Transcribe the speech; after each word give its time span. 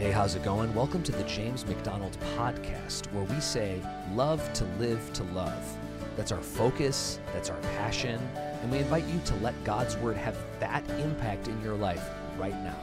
Hey, 0.00 0.12
how's 0.12 0.34
it 0.34 0.42
going? 0.42 0.74
Welcome 0.74 1.02
to 1.02 1.12
the 1.12 1.24
James 1.24 1.66
MacDonald 1.66 2.16
Podcast, 2.34 3.12
where 3.12 3.24
we 3.24 3.38
say, 3.38 3.82
Love 4.14 4.50
to 4.54 4.64
live 4.78 5.12
to 5.12 5.24
love. 5.24 5.76
That's 6.16 6.32
our 6.32 6.40
focus, 6.40 7.20
that's 7.34 7.50
our 7.50 7.58
passion, 7.76 8.18
and 8.34 8.72
we 8.72 8.78
invite 8.78 9.04
you 9.04 9.20
to 9.26 9.34
let 9.42 9.52
God's 9.62 9.98
Word 9.98 10.16
have 10.16 10.38
that 10.58 10.88
impact 10.92 11.48
in 11.48 11.62
your 11.62 11.74
life 11.74 12.02
right 12.38 12.56
now. 12.64 12.78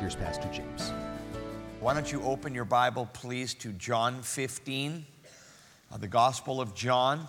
Here's 0.00 0.16
Pastor 0.16 0.50
James. 0.52 0.90
Why 1.78 1.94
don't 1.94 2.10
you 2.10 2.20
open 2.22 2.52
your 2.52 2.64
Bible, 2.64 3.08
please, 3.12 3.54
to 3.54 3.68
John 3.74 4.20
15, 4.22 5.06
uh, 5.92 5.96
the 5.98 6.08
Gospel 6.08 6.60
of 6.60 6.74
John, 6.74 7.28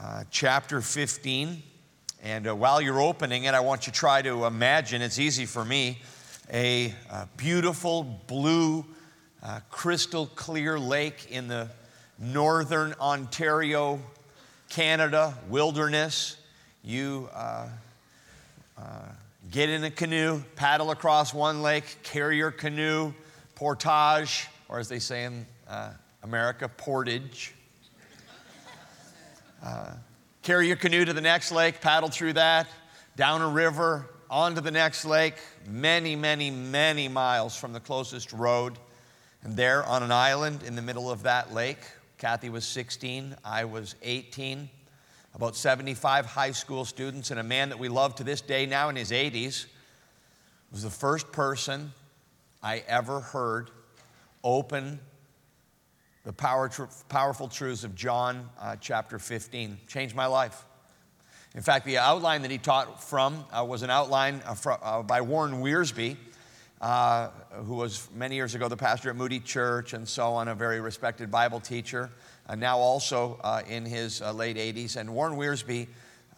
uh, 0.00 0.24
chapter 0.32 0.80
15. 0.80 1.62
And 2.24 2.48
uh, 2.48 2.56
while 2.56 2.82
you're 2.82 3.00
opening 3.00 3.44
it, 3.44 3.54
I 3.54 3.60
want 3.60 3.86
you 3.86 3.92
to 3.92 3.98
try 4.00 4.20
to 4.20 4.46
imagine, 4.46 5.00
it's 5.00 5.20
easy 5.20 5.46
for 5.46 5.64
me, 5.64 6.00
a, 6.52 6.94
a 7.10 7.26
beautiful 7.36 8.02
blue, 8.26 8.84
uh, 9.42 9.60
crystal 9.70 10.26
clear 10.26 10.78
lake 10.78 11.28
in 11.30 11.48
the 11.48 11.68
northern 12.18 12.94
Ontario, 13.00 13.98
Canada 14.68 15.34
wilderness. 15.48 16.36
You 16.84 17.30
uh, 17.34 17.68
uh, 18.76 18.82
get 19.50 19.70
in 19.70 19.82
a 19.84 19.90
canoe, 19.90 20.42
paddle 20.54 20.90
across 20.90 21.32
one 21.32 21.62
lake, 21.62 21.96
carry 22.02 22.36
your 22.36 22.50
canoe, 22.50 23.14
portage, 23.54 24.48
or 24.68 24.78
as 24.78 24.88
they 24.88 24.98
say 24.98 25.24
in 25.24 25.46
uh, 25.68 25.90
America, 26.22 26.68
portage. 26.68 27.54
Uh, 29.64 29.92
carry 30.42 30.66
your 30.66 30.76
canoe 30.76 31.04
to 31.04 31.12
the 31.12 31.20
next 31.20 31.50
lake, 31.50 31.80
paddle 31.80 32.10
through 32.10 32.34
that, 32.34 32.66
down 33.16 33.40
a 33.40 33.48
river, 33.48 34.06
onto 34.32 34.62
the 34.62 34.70
next 34.70 35.04
lake, 35.04 35.34
many, 35.68 36.16
many, 36.16 36.50
many 36.50 37.06
miles 37.06 37.54
from 37.54 37.74
the 37.74 37.80
closest 37.80 38.32
road. 38.32 38.78
And 39.42 39.54
there 39.54 39.84
on 39.84 40.02
an 40.02 40.10
island 40.10 40.62
in 40.62 40.74
the 40.74 40.80
middle 40.80 41.10
of 41.10 41.24
that 41.24 41.52
lake, 41.52 41.80
Kathy 42.16 42.48
was 42.48 42.64
16, 42.64 43.36
I 43.44 43.66
was 43.66 43.94
18, 44.02 44.70
about 45.34 45.54
75 45.54 46.24
high 46.24 46.52
school 46.52 46.86
students, 46.86 47.30
and 47.30 47.38
a 47.38 47.42
man 47.42 47.68
that 47.68 47.78
we 47.78 47.90
love 47.90 48.14
to 48.16 48.24
this 48.24 48.40
day 48.40 48.64
now 48.64 48.88
in 48.88 48.96
his 48.96 49.10
80s 49.10 49.66
was 50.70 50.82
the 50.82 50.88
first 50.88 51.30
person 51.30 51.92
I 52.62 52.84
ever 52.88 53.20
heard 53.20 53.70
open 54.42 54.98
the 56.24 56.32
power, 56.32 56.70
powerful 57.10 57.48
truths 57.48 57.84
of 57.84 57.94
John 57.94 58.48
uh, 58.58 58.76
chapter 58.80 59.18
15. 59.18 59.78
Changed 59.88 60.14
my 60.14 60.26
life. 60.26 60.64
In 61.54 61.60
fact, 61.60 61.84
the 61.84 61.98
outline 61.98 62.40
that 62.42 62.50
he 62.50 62.56
taught 62.56 63.04
from 63.04 63.44
uh, 63.52 63.62
was 63.62 63.82
an 63.82 63.90
outline 63.90 64.40
uh, 64.46 64.54
from, 64.54 64.78
uh, 64.82 65.02
by 65.02 65.20
Warren 65.20 65.62
Wiersbe, 65.62 66.16
uh, 66.80 67.28
who 67.66 67.74
was 67.74 68.08
many 68.14 68.36
years 68.36 68.54
ago 68.54 68.68
the 68.68 68.76
pastor 68.76 69.10
at 69.10 69.16
Moody 69.16 69.38
Church 69.38 69.92
and 69.92 70.08
so 70.08 70.32
on, 70.32 70.48
a 70.48 70.54
very 70.54 70.80
respected 70.80 71.30
Bible 71.30 71.60
teacher, 71.60 72.08
and 72.48 72.58
now 72.58 72.78
also 72.78 73.38
uh, 73.44 73.60
in 73.68 73.84
his 73.84 74.22
late 74.22 74.56
80s. 74.56 74.96
And 74.96 75.14
Warren 75.14 75.34
Wiersbe, 75.34 75.88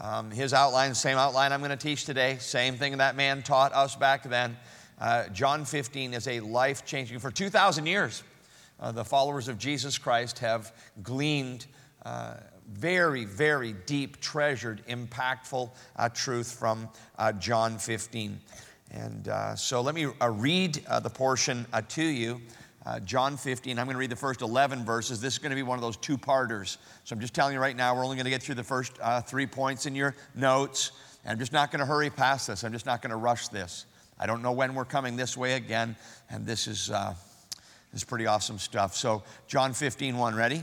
um, 0.00 0.32
his 0.32 0.52
outline, 0.52 0.96
same 0.96 1.16
outline 1.16 1.52
I'm 1.52 1.60
going 1.60 1.70
to 1.70 1.76
teach 1.76 2.06
today, 2.06 2.38
same 2.40 2.74
thing 2.74 2.96
that 2.96 3.14
man 3.14 3.44
taught 3.44 3.72
us 3.72 3.94
back 3.94 4.24
then. 4.24 4.56
John 5.32 5.64
15 5.64 6.12
is 6.12 6.26
a 6.26 6.40
life 6.40 6.84
changing, 6.84 7.20
for 7.20 7.30
2,000 7.30 7.86
years, 7.86 8.24
the 8.92 9.04
followers 9.04 9.46
of 9.46 9.58
Jesus 9.58 9.96
Christ 9.96 10.40
have 10.40 10.72
gleaned 11.04 11.66
very, 12.72 13.24
very 13.24 13.72
deep, 13.86 14.20
treasured, 14.20 14.82
impactful 14.86 15.70
uh, 15.96 16.08
truth 16.08 16.52
from 16.52 16.88
uh, 17.18 17.32
John 17.32 17.78
15. 17.78 18.40
And 18.90 19.28
uh, 19.28 19.56
so 19.56 19.80
let 19.80 19.94
me 19.94 20.06
uh, 20.20 20.30
read 20.30 20.82
uh, 20.86 21.00
the 21.00 21.10
portion 21.10 21.66
uh, 21.72 21.82
to 21.88 22.04
you. 22.04 22.40
John 23.06 23.38
15, 23.38 23.78
I'm 23.78 23.86
going 23.86 23.94
to 23.94 23.98
read 23.98 24.10
the 24.10 24.16
first 24.16 24.42
11 24.42 24.84
verses. 24.84 25.18
This 25.18 25.32
is 25.32 25.38
going 25.38 25.48
to 25.48 25.56
be 25.56 25.62
one 25.62 25.78
of 25.78 25.82
those 25.82 25.96
two 25.96 26.18
parters. 26.18 26.76
So 27.04 27.14
I'm 27.14 27.20
just 27.20 27.32
telling 27.32 27.54
you 27.54 27.58
right 27.58 27.74
now, 27.74 27.96
we're 27.96 28.04
only 28.04 28.16
going 28.16 28.26
to 28.26 28.30
get 28.30 28.42
through 28.42 28.56
the 28.56 28.62
first 28.62 28.98
three 29.26 29.46
points 29.46 29.86
in 29.86 29.94
your 29.94 30.14
notes. 30.34 30.92
And 31.24 31.32
I'm 31.32 31.38
just 31.38 31.50
not 31.50 31.70
going 31.70 31.80
to 31.80 31.86
hurry 31.86 32.10
past 32.10 32.46
this. 32.46 32.62
I'm 32.62 32.72
just 32.72 32.84
not 32.84 33.00
going 33.00 33.12
to 33.12 33.16
rush 33.16 33.48
this. 33.48 33.86
I 34.18 34.26
don't 34.26 34.42
know 34.42 34.52
when 34.52 34.74
we're 34.74 34.84
coming 34.84 35.16
this 35.16 35.34
way 35.34 35.54
again. 35.54 35.96
And 36.28 36.44
this 36.44 36.66
is, 36.66 36.88
this 36.88 37.14
is 37.94 38.04
pretty 38.04 38.26
awesome 38.26 38.58
stuff. 38.58 38.94
So, 38.94 39.22
John 39.46 39.72
15, 39.72 40.18
1, 40.18 40.34
ready? 40.34 40.62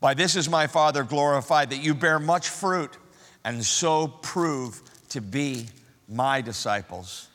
By 0.00 0.14
this 0.14 0.36
is 0.36 0.48
my 0.48 0.66
Father 0.66 1.02
glorified, 1.02 1.70
that 1.70 1.78
you 1.82 1.94
bear 1.94 2.18
much 2.18 2.48
fruit 2.48 2.96
and 3.44 3.64
so 3.64 4.08
prove 4.08 4.80
to 5.10 5.20
be 5.20 5.68
my 6.08 6.40
disciples. 6.40 7.28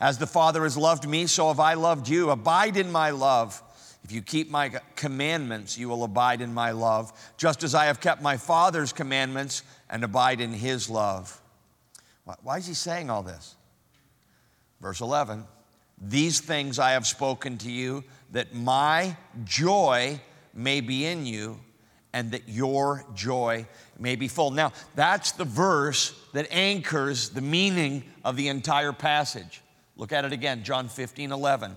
As 0.00 0.18
the 0.18 0.26
Father 0.26 0.62
has 0.62 0.76
loved 0.76 1.08
me, 1.08 1.26
so 1.26 1.48
have 1.48 1.60
I 1.60 1.74
loved 1.74 2.08
you. 2.08 2.30
Abide 2.30 2.76
in 2.76 2.90
my 2.90 3.10
love. 3.10 3.62
If 4.04 4.12
you 4.12 4.22
keep 4.22 4.50
my 4.50 4.70
commandments, 4.94 5.76
you 5.76 5.88
will 5.88 6.04
abide 6.04 6.40
in 6.40 6.54
my 6.54 6.70
love, 6.70 7.12
just 7.36 7.62
as 7.62 7.74
I 7.74 7.86
have 7.86 8.00
kept 8.00 8.22
my 8.22 8.36
Father's 8.36 8.92
commandments 8.92 9.62
and 9.90 10.04
abide 10.04 10.40
in 10.40 10.52
his 10.52 10.88
love. 10.88 11.40
Why 12.42 12.58
is 12.58 12.66
he 12.66 12.74
saying 12.74 13.10
all 13.10 13.22
this? 13.22 13.56
Verse 14.80 15.00
11 15.00 15.44
These 16.00 16.40
things 16.40 16.78
I 16.78 16.92
have 16.92 17.06
spoken 17.06 17.58
to 17.58 17.70
you, 17.70 18.04
that 18.32 18.54
my 18.54 19.16
joy 19.44 20.20
may 20.54 20.80
be 20.80 21.06
in 21.06 21.26
you 21.26 21.58
and 22.16 22.30
that 22.30 22.48
your 22.48 23.04
joy 23.14 23.66
may 23.98 24.16
be 24.16 24.26
full. 24.26 24.50
Now, 24.50 24.72
that's 24.94 25.32
the 25.32 25.44
verse 25.44 26.18
that 26.32 26.48
anchors 26.50 27.28
the 27.28 27.42
meaning 27.42 28.04
of 28.24 28.36
the 28.36 28.48
entire 28.48 28.94
passage. 28.94 29.60
Look 29.98 30.12
at 30.12 30.24
it 30.24 30.32
again, 30.32 30.64
John 30.64 30.88
15, 30.88 31.30
11. 31.30 31.76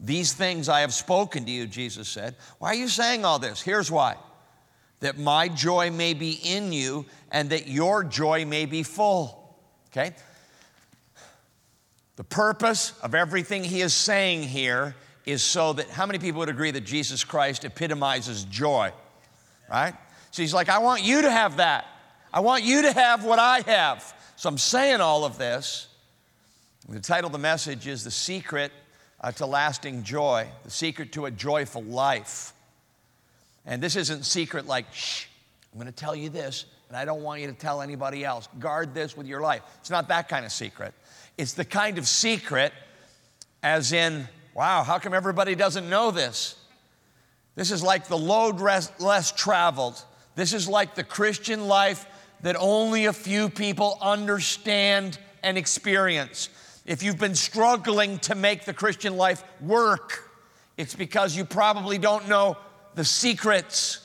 These 0.00 0.32
things 0.32 0.68
I 0.68 0.80
have 0.80 0.92
spoken 0.92 1.44
to 1.44 1.50
you, 1.52 1.68
Jesus 1.68 2.08
said. 2.08 2.34
Why 2.58 2.70
are 2.70 2.74
you 2.74 2.88
saying 2.88 3.24
all 3.24 3.38
this? 3.38 3.62
Here's 3.62 3.88
why 3.88 4.16
that 4.98 5.16
my 5.16 5.46
joy 5.46 5.92
may 5.92 6.14
be 6.14 6.40
in 6.42 6.72
you 6.72 7.06
and 7.30 7.50
that 7.50 7.68
your 7.68 8.02
joy 8.02 8.44
may 8.44 8.66
be 8.66 8.82
full. 8.82 9.56
Okay? 9.92 10.12
The 12.16 12.24
purpose 12.24 12.94
of 13.00 13.14
everything 13.14 13.62
he 13.62 13.80
is 13.80 13.94
saying 13.94 14.42
here 14.42 14.96
is 15.24 15.40
so 15.40 15.72
that 15.74 15.88
how 15.90 16.04
many 16.04 16.18
people 16.18 16.40
would 16.40 16.48
agree 16.48 16.72
that 16.72 16.80
Jesus 16.80 17.22
Christ 17.22 17.64
epitomizes 17.64 18.42
joy? 18.42 18.92
Right? 19.74 19.94
So 20.30 20.42
he's 20.42 20.54
like, 20.54 20.68
I 20.68 20.78
want 20.78 21.02
you 21.02 21.22
to 21.22 21.30
have 21.30 21.56
that. 21.56 21.86
I 22.32 22.40
want 22.40 22.62
you 22.62 22.82
to 22.82 22.92
have 22.92 23.24
what 23.24 23.40
I 23.40 23.60
have. 23.66 24.14
So 24.36 24.48
I'm 24.48 24.58
saying 24.58 25.00
all 25.00 25.24
of 25.24 25.36
this. 25.36 25.88
The 26.88 27.00
title 27.00 27.26
of 27.26 27.32
the 27.32 27.38
message 27.38 27.88
is 27.88 28.04
The 28.04 28.10
Secret 28.10 28.70
uh, 29.20 29.32
to 29.32 29.46
Lasting 29.46 30.04
Joy, 30.04 30.46
The 30.64 30.70
Secret 30.70 31.12
to 31.12 31.26
a 31.26 31.30
Joyful 31.30 31.82
Life. 31.82 32.52
And 33.66 33.82
this 33.82 33.96
isn't 33.96 34.24
secret 34.24 34.66
like, 34.66 34.92
shh, 34.92 35.26
I'm 35.72 35.80
going 35.80 35.90
to 35.90 35.98
tell 35.98 36.14
you 36.14 36.28
this, 36.28 36.66
and 36.88 36.96
I 36.96 37.04
don't 37.04 37.22
want 37.22 37.40
you 37.40 37.48
to 37.48 37.54
tell 37.54 37.82
anybody 37.82 38.24
else. 38.24 38.48
Guard 38.60 38.94
this 38.94 39.16
with 39.16 39.26
your 39.26 39.40
life. 39.40 39.62
It's 39.80 39.90
not 39.90 40.08
that 40.08 40.28
kind 40.28 40.44
of 40.44 40.52
secret. 40.52 40.94
It's 41.36 41.54
the 41.54 41.64
kind 41.64 41.98
of 41.98 42.06
secret, 42.06 42.72
as 43.62 43.92
in, 43.92 44.28
wow, 44.54 44.84
how 44.84 45.00
come 45.00 45.14
everybody 45.14 45.56
doesn't 45.56 45.88
know 45.88 46.12
this? 46.12 46.63
This 47.54 47.70
is 47.70 47.82
like 47.82 48.08
the 48.08 48.18
load 48.18 48.60
less 48.60 49.32
traveled. 49.32 50.02
This 50.34 50.52
is 50.52 50.68
like 50.68 50.94
the 50.94 51.04
Christian 51.04 51.68
life 51.68 52.06
that 52.42 52.56
only 52.58 53.06
a 53.06 53.12
few 53.12 53.48
people 53.48 53.96
understand 54.02 55.18
and 55.42 55.56
experience. 55.56 56.48
If 56.84 57.02
you've 57.02 57.18
been 57.18 57.34
struggling 57.34 58.18
to 58.20 58.34
make 58.34 58.64
the 58.64 58.74
Christian 58.74 59.16
life 59.16 59.42
work, 59.60 60.30
It's 60.76 60.94
because 60.94 61.36
you 61.36 61.44
probably 61.44 61.98
don't 61.98 62.28
know 62.28 62.56
the 62.94 63.04
secrets. 63.04 64.00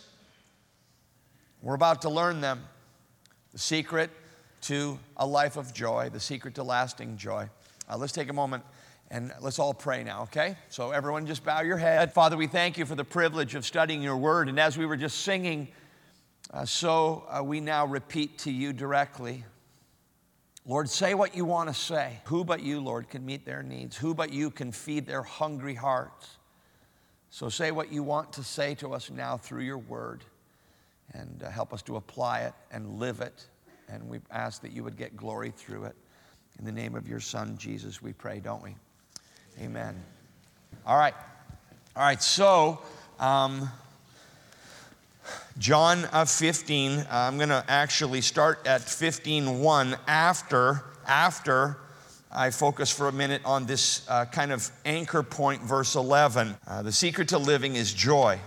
We're 1.62 1.76
about 1.76 2.04
to 2.04 2.10
learn 2.10 2.42
them. 2.42 2.64
The 3.54 3.60
secret 3.60 4.12
to 4.62 5.00
a 5.18 5.26
life 5.26 5.58
of 5.58 5.74
joy, 5.74 6.10
the 6.10 6.20
secret 6.20 6.56
to 6.56 6.64
lasting 6.64 7.18
joy. 7.18 7.50
Uh, 7.90 7.98
let's 7.98 8.14
take 8.14 8.30
a 8.30 8.34
moment 8.34 8.64
and 9.12 9.34
let's 9.42 9.58
all 9.58 9.74
pray 9.74 10.04
now, 10.04 10.24
okay? 10.24 10.56
So, 10.70 10.92
everyone, 10.92 11.26
just 11.26 11.44
bow 11.44 11.62
your 11.62 11.78
head. 11.78 12.14
Father, 12.14 12.38
we 12.38 12.46
thank 12.46 12.78
you 12.78 12.86
for 12.86 12.96
the 12.96 13.04
privilege 13.04 13.56
of 13.56 13.66
studying 13.66 14.04
your 14.04 14.18
word. 14.18 14.50
And 14.50 14.60
as 14.60 14.78
we 14.78 14.86
were 14.86 14.98
just 14.98 15.22
singing, 15.22 15.68
uh, 16.54 16.66
so 16.66 17.26
uh, 17.30 17.44
we 17.44 17.60
now 17.60 17.86
repeat 17.86 18.38
to 18.40 18.52
you 18.52 18.72
directly. 18.72 19.46
Lord, 20.66 20.90
say 20.90 21.16
what 21.16 21.36
you 21.36 21.46
want 21.46 21.70
to 21.70 21.74
say. 21.74 22.20
Who 22.26 22.44
but 22.44 22.62
you, 22.62 22.80
Lord, 22.80 23.10
can 23.10 23.26
meet 23.26 23.46
their 23.46 23.64
needs? 23.64 23.98
Who 23.98 24.14
but 24.14 24.32
you 24.32 24.52
can 24.52 24.72
feed 24.72 25.08
their 25.08 25.24
hungry 25.24 25.74
hearts? 25.74 26.38
So 27.32 27.50
say 27.50 27.72
what 27.72 27.92
you 27.92 28.04
want 28.04 28.34
to 28.34 28.44
say 28.44 28.76
to 28.76 28.94
us 28.94 29.10
now 29.10 29.38
through 29.38 29.64
your 29.64 29.78
word 29.78 30.24
and 31.14 31.42
uh, 31.44 31.50
help 31.50 31.74
us 31.74 31.82
to 31.84 31.96
apply 31.96 32.42
it 32.42 32.54
and 32.72 33.00
live 33.00 33.22
it. 33.22 33.48
And 33.88 34.08
we 34.08 34.20
ask 34.30 34.62
that 34.62 34.72
you 34.72 34.84
would 34.84 34.98
get 34.98 35.18
glory 35.18 35.52
through 35.56 35.86
it. 35.86 35.96
In 36.60 36.66
the 36.66 36.72
name 36.72 36.96
of 36.96 37.08
your 37.08 37.20
son, 37.20 37.58
Jesus, 37.58 38.02
we 38.02 38.14
pray, 38.14 38.40
don't 38.40 38.62
we? 38.62 38.76
Amen. 39.62 39.94
All 40.86 40.98
right. 40.98 41.14
All 41.94 42.04
right. 42.04 42.24
So, 42.24 42.80
um, 43.20 43.70
John 45.58 46.08
uh, 46.14 46.24
15, 46.24 47.00
uh, 47.00 47.06
I'm 47.10 47.36
going 47.36 47.50
to 47.50 47.66
actually 47.68 48.22
start 48.22 48.66
at 48.66 48.80
15:1 48.80 49.98
after 50.08 50.86
after 51.06 51.76
I 52.32 52.52
focus 52.52 52.90
for 52.90 53.10
a 53.10 53.12
minute 53.12 53.42
on 53.44 53.66
this 53.66 54.08
uh, 54.08 54.24
kind 54.26 54.54
of 54.54 54.72
anchor 54.86 55.24
point, 55.24 55.62
verse 55.62 55.96
11. 55.96 56.56
Uh, 56.66 56.82
the 56.84 56.92
secret 56.94 57.28
to 57.30 57.38
living 57.38 57.76
is 57.76 57.94
joy. 57.94 58.40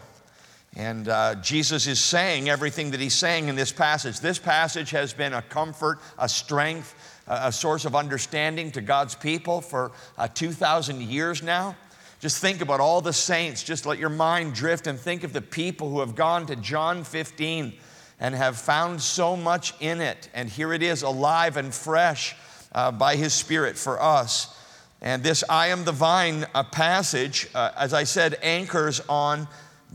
And 0.76 1.08
uh, 1.08 1.34
Jesus 1.36 1.86
is 1.86 2.00
saying 2.00 2.48
everything 2.48 2.92
that 2.92 3.00
he's 3.00 3.14
saying 3.14 3.48
in 3.48 3.56
this 3.56 3.72
passage. 3.72 4.20
This 4.20 4.38
passage 4.38 4.90
has 4.92 5.12
been 5.12 5.34
a 5.34 5.42
comfort, 5.42 5.98
a 6.18 6.28
strength, 6.28 6.94
a 7.26 7.52
source 7.52 7.84
of 7.84 7.94
understanding 7.94 8.70
to 8.72 8.80
God's 8.80 9.14
people 9.14 9.60
for 9.60 9.92
uh, 10.18 10.28
2,000 10.28 11.02
years 11.02 11.42
now. 11.42 11.76
Just 12.20 12.40
think 12.40 12.60
about 12.60 12.80
all 12.80 13.00
the 13.00 13.12
saints. 13.12 13.62
Just 13.62 13.84
let 13.86 13.98
your 13.98 14.08
mind 14.08 14.54
drift 14.54 14.86
and 14.86 14.98
think 14.98 15.24
of 15.24 15.32
the 15.32 15.42
people 15.42 15.90
who 15.90 16.00
have 16.00 16.14
gone 16.14 16.46
to 16.46 16.56
John 16.56 17.04
15 17.04 17.72
and 18.20 18.34
have 18.34 18.56
found 18.56 19.02
so 19.02 19.36
much 19.36 19.74
in 19.80 20.00
it. 20.00 20.28
And 20.32 20.48
here 20.48 20.72
it 20.72 20.82
is, 20.82 21.02
alive 21.02 21.56
and 21.56 21.74
fresh 21.74 22.36
uh, 22.72 22.92
by 22.92 23.16
His 23.16 23.34
Spirit 23.34 23.76
for 23.76 24.00
us. 24.00 24.56
And 25.00 25.24
this 25.24 25.42
I 25.48 25.68
am 25.68 25.84
the 25.84 25.92
vine 25.92 26.46
uh, 26.54 26.62
passage, 26.62 27.48
as 27.54 27.92
I 27.92 28.04
said, 28.04 28.38
anchors 28.40 29.00
on 29.08 29.48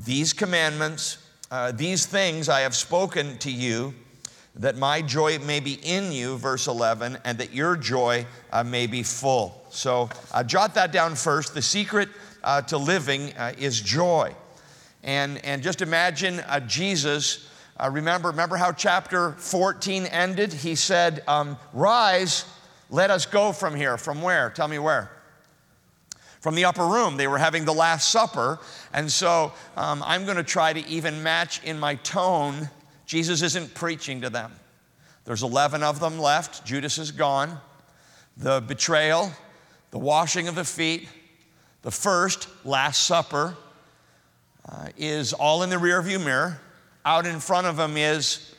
these 0.06 0.34
commandments, 0.34 1.18
uh, 1.50 1.72
these 1.72 2.06
things 2.06 2.50
I 2.50 2.62
have 2.62 2.76
spoken 2.76 3.38
to 3.40 3.52
you, 3.52 3.94
that 4.60 4.78
my 4.78 5.02
joy 5.02 5.40
may 5.40 5.60
be 5.60 5.74
in 5.84 6.12
you, 6.12 6.38
verse 6.38 6.68
11, 6.68 7.18
and 7.24 7.38
that 7.38 7.54
your 7.54 7.76
joy 7.76 8.26
uh, 8.52 8.64
may 8.64 8.88
be 8.88 9.04
full. 9.04 9.64
So 9.70 10.10
uh, 10.34 10.44
jot 10.44 10.74
that 10.76 10.92
down 10.92 11.16
first. 11.16 11.54
The 11.54 11.62
secret 11.62 12.10
uh, 12.44 12.62
to 12.64 12.78
living 12.78 13.34
uh, 13.38 13.54
is 13.58 13.80
joy. 13.80 14.34
And, 15.04 15.44
and 15.46 15.62
just 15.62 15.82
imagine 15.82 16.40
uh, 16.42 16.60
Jesus. 16.62 17.48
Uh, 17.78 17.90
remember, 17.92 18.30
remember 18.30 18.58
how 18.58 18.72
chapter 18.72 19.34
14 19.34 20.06
ended? 20.08 20.52
He 20.52 20.76
said, 20.76 21.24
um, 21.28 21.58
Rise, 21.74 22.46
let 22.90 23.12
us 23.12 23.26
go 23.26 23.52
from 23.52 23.76
here. 23.76 23.98
From 23.98 24.22
where? 24.22 24.50
Tell 24.50 24.68
me 24.68 24.80
where. 24.80 25.12
From 26.40 26.56
the 26.56 26.66
upper 26.66 26.86
room. 26.86 27.18
They 27.18 27.28
were 27.28 27.38
having 27.38 27.66
the 27.66 27.74
Last 27.74 28.10
Supper. 28.10 28.60
And 28.94 29.12
so 29.12 29.54
um, 29.76 30.02
I'm 30.06 30.26
going 30.26 30.38
to 30.38 30.44
try 30.44 30.74
to 30.74 30.88
even 30.88 31.22
match 31.22 31.64
in 31.64 31.80
my 31.80 31.96
tone. 31.96 32.70
Jesus 33.08 33.42
isn't 33.42 33.74
preaching 33.74 34.22
to 34.22 34.30
them. 34.30 34.52
There's 35.24 35.42
11 35.42 35.82
of 35.82 36.00
them 36.00 36.20
left. 36.20 36.66
Judas 36.66 36.98
is 36.98 37.12
gone. 37.12 37.58
The 38.36 38.62
betrayal, 38.62 39.32
the 39.92 39.98
washing 39.98 40.50
of 40.50 40.56
the 40.56 40.66
feet, 40.66 41.08
the 41.82 41.92
first, 41.92 42.50
Last 42.66 43.04
Supper, 43.04 43.56
uh, 44.68 44.90
is 44.98 45.32
all 45.32 45.64
in 45.64 45.70
the 45.70 45.78
rearview 45.78 46.24
mirror. 46.24 46.60
Out 47.06 47.26
in 47.26 47.40
front 47.40 47.66
of 47.66 47.80
him 47.80 47.96
is 47.96 48.54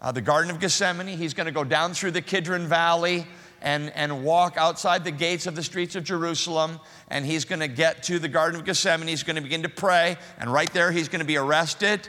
uh, 0.00 0.10
the 0.10 0.22
Garden 0.22 0.50
of 0.50 0.58
Gethsemane. 0.58 1.06
He's 1.06 1.34
going 1.34 1.46
to 1.46 1.52
go 1.52 1.62
down 1.62 1.92
through 1.92 2.12
the 2.12 2.22
Kidron 2.22 2.66
Valley 2.66 3.26
and, 3.60 3.90
and 3.94 4.24
walk 4.24 4.56
outside 4.56 5.04
the 5.04 5.10
gates 5.10 5.46
of 5.46 5.54
the 5.54 5.62
streets 5.62 5.96
of 5.96 6.04
Jerusalem. 6.04 6.80
And 7.08 7.26
he's 7.26 7.44
going 7.44 7.60
to 7.60 7.68
get 7.68 8.02
to 8.04 8.18
the 8.18 8.28
Garden 8.28 8.58
of 8.58 8.64
Gethsemane. 8.64 9.06
He's 9.06 9.22
going 9.22 9.36
to 9.36 9.42
begin 9.42 9.62
to 9.64 9.68
pray. 9.68 10.16
And 10.38 10.50
right 10.50 10.72
there, 10.72 10.90
he's 10.90 11.08
going 11.08 11.20
to 11.20 11.26
be 11.26 11.36
arrested. 11.36 12.08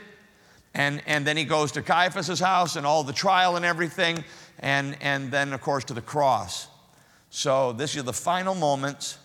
And, 0.74 1.02
and 1.06 1.26
then 1.26 1.36
he 1.36 1.44
goes 1.44 1.72
to 1.72 1.82
Caiaphas' 1.82 2.40
house 2.40 2.76
and 2.76 2.84
all 2.84 3.04
the 3.04 3.12
trial 3.12 3.56
and 3.56 3.64
everything. 3.64 4.24
And, 4.58 4.96
and 5.00 5.30
then, 5.30 5.52
of 5.52 5.60
course, 5.60 5.84
to 5.84 5.94
the 5.94 6.02
cross. 6.02 6.68
So, 7.30 7.72
this 7.72 7.96
is 7.96 8.04
the 8.04 8.12
final 8.12 8.54
moments. 8.54 9.18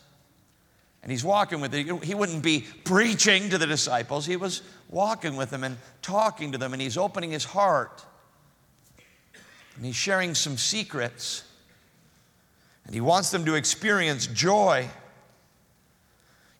And 1.01 1.11
he's 1.11 1.23
walking 1.23 1.61
with 1.61 1.71
them. 1.71 2.01
He 2.01 2.13
wouldn't 2.13 2.43
be 2.43 2.65
preaching 2.83 3.49
to 3.49 3.57
the 3.57 3.67
disciples, 3.67 4.25
he 4.25 4.35
was 4.35 4.61
walking 4.89 5.35
with 5.35 5.49
them 5.49 5.63
and 5.63 5.77
talking 6.01 6.51
to 6.51 6.57
them, 6.57 6.73
and 6.73 6.81
he's 6.81 6.97
opening 6.97 7.31
his 7.31 7.45
heart. 7.45 8.03
And 9.75 9.85
he's 9.85 9.95
sharing 9.95 10.35
some 10.35 10.57
secrets. 10.57 11.43
And 12.85 12.93
he 12.93 13.01
wants 13.01 13.31
them 13.31 13.45
to 13.45 13.55
experience 13.55 14.27
joy. 14.27 14.89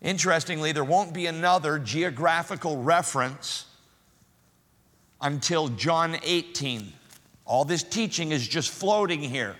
Interestingly, 0.02 0.72
there 0.72 0.84
won't 0.84 1.14
be 1.14 1.26
another 1.26 1.80
geographical 1.80 2.82
reference 2.82 3.66
until 5.22 5.70
John 5.70 6.18
18. 6.24 6.94
All 7.46 7.66
this 7.66 7.84
teaching 7.84 8.32
is 8.32 8.48
just 8.48 8.70
floating 8.70 9.22
here 9.22 9.56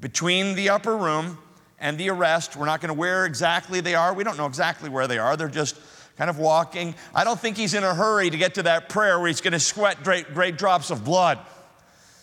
between 0.00 0.54
the 0.54 0.70
upper 0.70 0.96
room 0.96 1.38
and 1.78 1.98
the 1.98 2.10
arrest. 2.10 2.56
We're 2.56 2.66
not 2.66 2.80
going 2.80 2.88
to 2.88 2.98
where 2.98 3.26
exactly 3.26 3.80
they 3.80 3.94
are. 3.94 4.12
We 4.14 4.24
don't 4.24 4.36
know 4.36 4.46
exactly 4.46 4.88
where 4.88 5.06
they 5.06 5.18
are. 5.18 5.36
They're 5.36 5.48
just 5.48 5.76
kind 6.16 6.30
of 6.30 6.38
walking. 6.38 6.94
I 7.14 7.24
don't 7.24 7.38
think 7.38 7.56
he's 7.56 7.74
in 7.74 7.84
a 7.84 7.94
hurry 7.94 8.30
to 8.30 8.36
get 8.36 8.54
to 8.54 8.62
that 8.64 8.88
prayer 8.88 9.18
where 9.18 9.28
he's 9.28 9.40
going 9.40 9.52
to 9.52 9.60
sweat 9.60 10.02
great, 10.02 10.32
great 10.34 10.56
drops 10.56 10.90
of 10.90 11.04
blood. 11.04 11.38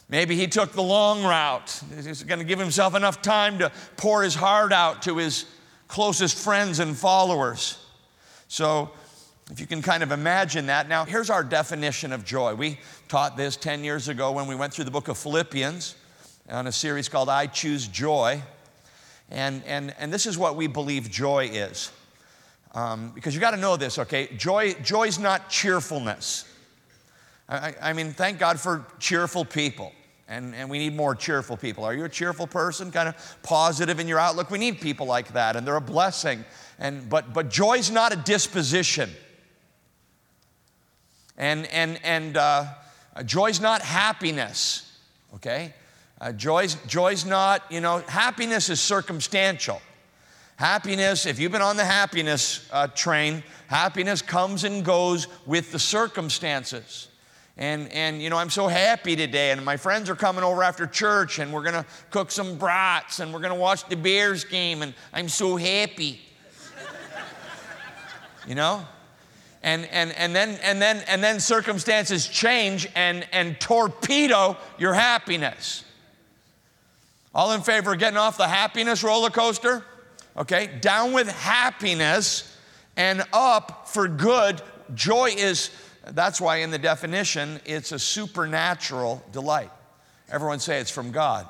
Maybe 0.10 0.36
he 0.36 0.48
took 0.48 0.74
the 0.74 0.84
long 0.84 1.24
route. 1.24 1.82
He's 1.96 2.24
going 2.24 2.40
to 2.40 2.46
give 2.46 2.60
himself 2.60 2.96
enough 2.96 3.22
time 3.22 3.60
to 3.60 3.72
pour 3.98 4.24
his 4.24 4.36
heart 4.36 4.74
out 4.74 5.04
to 5.04 5.18
his 5.18 5.46
closest 5.88 6.38
friends 6.38 6.80
and 6.80 6.96
followers. 6.98 7.84
So, 8.48 8.92
if 9.52 9.60
you 9.60 9.68
can 9.68 9.82
kind 9.82 10.04
of 10.04 10.12
imagine 10.12 10.68
that. 10.68 10.88
Now, 10.88 11.06
here's 11.06 11.30
our 11.30 11.44
definition 11.44 12.14
of 12.14 12.24
joy. 12.24 12.56
We 12.56 12.80
taught 13.08 13.36
this 13.36 13.56
10 13.58 13.84
years 13.84 14.08
ago 14.08 14.32
when 14.32 14.48
we 14.48 14.56
went 14.56 14.74
through 14.74 14.86
the 14.86 14.92
book 14.92 15.08
of 15.08 15.18
Philippians 15.18 15.96
on 16.50 16.68
a 16.68 16.72
series 16.72 17.10
called 17.10 17.30
I 17.30 17.48
Choose 17.48 17.88
Joy. 17.88 18.42
And, 19.30 19.64
and, 19.66 19.94
and 20.00 20.14
this 20.14 20.26
is 20.26 20.38
what 20.38 20.56
we 20.56 20.68
believe 20.68 21.10
joy 21.10 21.50
is. 21.52 21.92
Um, 22.74 23.12
because 23.14 23.36
you 23.36 23.42
got 23.42 23.52
to 23.52 23.58
know 23.58 23.78
this, 23.78 24.00
okay? 24.00 24.30
Joy, 24.38 24.74
joy's 24.82 25.20
not 25.20 25.50
cheerfulness. 25.50 26.46
I, 27.48 27.76
I, 27.82 27.94
mean, 27.94 28.12
thank 28.14 28.40
God 28.40 28.60
for 28.60 28.86
cheerful 29.00 29.46
people. 29.46 29.92
And, 30.28 30.56
and 30.56 30.70
we 30.70 30.80
need 30.80 30.96
more 30.96 31.14
cheerful 31.14 31.58
people. 31.58 31.84
Are 31.84 31.94
you 31.94 32.06
a 32.06 32.10
cheerful 32.10 32.48
person, 32.48 32.92
kind 32.92 33.10
of 33.10 33.38
positive 33.44 34.00
in 34.00 34.08
your 34.08 34.20
outlook? 34.20 34.50
We 34.50 34.58
need 34.58 34.82
people 34.82 35.06
like 35.06 35.34
that, 35.34 35.56
and 35.56 35.68
they're 35.68 35.76
a 35.76 35.82
blessing. 35.82 36.46
And, 36.80 37.08
but, 37.10 37.34
but 37.34 37.50
joy's 37.50 37.92
not 37.92 38.14
a 38.14 38.16
disposition. 38.16 39.12
And, 41.38 41.66
and, 41.68 42.00
and 42.04 42.38
uh, 42.38 42.66
joy's 43.26 43.60
not 43.60 43.82
happiness, 43.82 44.98
okay? 45.36 45.74
Uh, 46.22 46.32
joy's, 46.32 46.76
joy's 46.88 47.26
not, 47.26 47.64
you 47.70 47.82
know, 47.82 48.00
happiness 48.08 48.70
is 48.70 48.80
circumstantial. 48.80 49.82
Happiness, 50.56 51.26
if 51.26 51.40
you've 51.40 51.52
been 51.52 51.62
on 51.62 51.78
the 51.78 51.86
happiness 51.86 52.70
uh, 52.72 52.88
train, 52.88 53.44
happiness 53.68 54.22
comes 54.22 54.64
and 54.64 54.86
goes 54.86 55.28
with 55.46 55.72
the 55.72 55.80
circumstances. 55.80 57.08
And, 57.58 57.92
and, 57.92 58.22
you 58.22 58.30
know, 58.30 58.38
I'm 58.38 58.50
so 58.50 58.68
happy 58.68 59.16
today, 59.16 59.52
and 59.52 59.64
my 59.66 59.78
friends 59.78 60.10
are 60.10 60.16
coming 60.16 60.44
over 60.44 60.64
after 60.64 60.88
church, 60.88 61.40
and 61.40 61.52
we're 61.52 61.64
gonna 61.64 61.86
cook 62.10 62.32
some 62.32 62.58
brats, 62.58 63.20
and 63.20 63.34
we're 63.34 63.42
gonna 63.42 63.56
watch 63.56 63.88
the 63.90 63.96
Bears 63.96 64.44
game, 64.44 64.82
and 64.82 64.94
I'm 65.12 65.30
so 65.30 65.56
happy. 65.56 66.22
you 68.48 68.56
know? 68.56 68.86
And, 69.64 69.86
and, 69.86 70.12
and, 70.14 70.36
then, 70.36 70.60
and, 70.62 70.82
then, 70.82 71.04
and 71.08 71.24
then 71.24 71.40
circumstances 71.40 72.28
change 72.28 72.88
and, 72.96 73.26
and 73.32 73.60
torpedo 73.60 74.58
your 74.78 74.94
happiness. 74.94 75.86
All 77.34 77.54
in 77.54 77.62
favor 77.62 77.94
of 77.94 78.00
getting 78.00 78.18
off 78.18 78.38
the 78.38 78.48
happiness 78.48 79.04
roller 79.04 79.30
coaster? 79.30 79.84
Okay, 80.36 80.70
down 80.82 81.14
with 81.14 81.30
happiness 81.30 82.58
and 82.98 83.24
up 83.32 83.88
for 83.88 84.08
good. 84.08 84.62
Joy 84.94 85.32
is, 85.38 85.72
that's 86.12 86.42
why 86.42 86.58
in 86.58 86.70
the 86.70 86.78
definition, 86.78 87.62
it's 87.66 87.92
a 87.92 88.00
supernatural 88.00 89.24
delight. 89.32 89.72
Everyone 90.30 90.60
say 90.60 90.80
it's 90.80 90.92
from 90.92 91.12
God. 91.12 91.48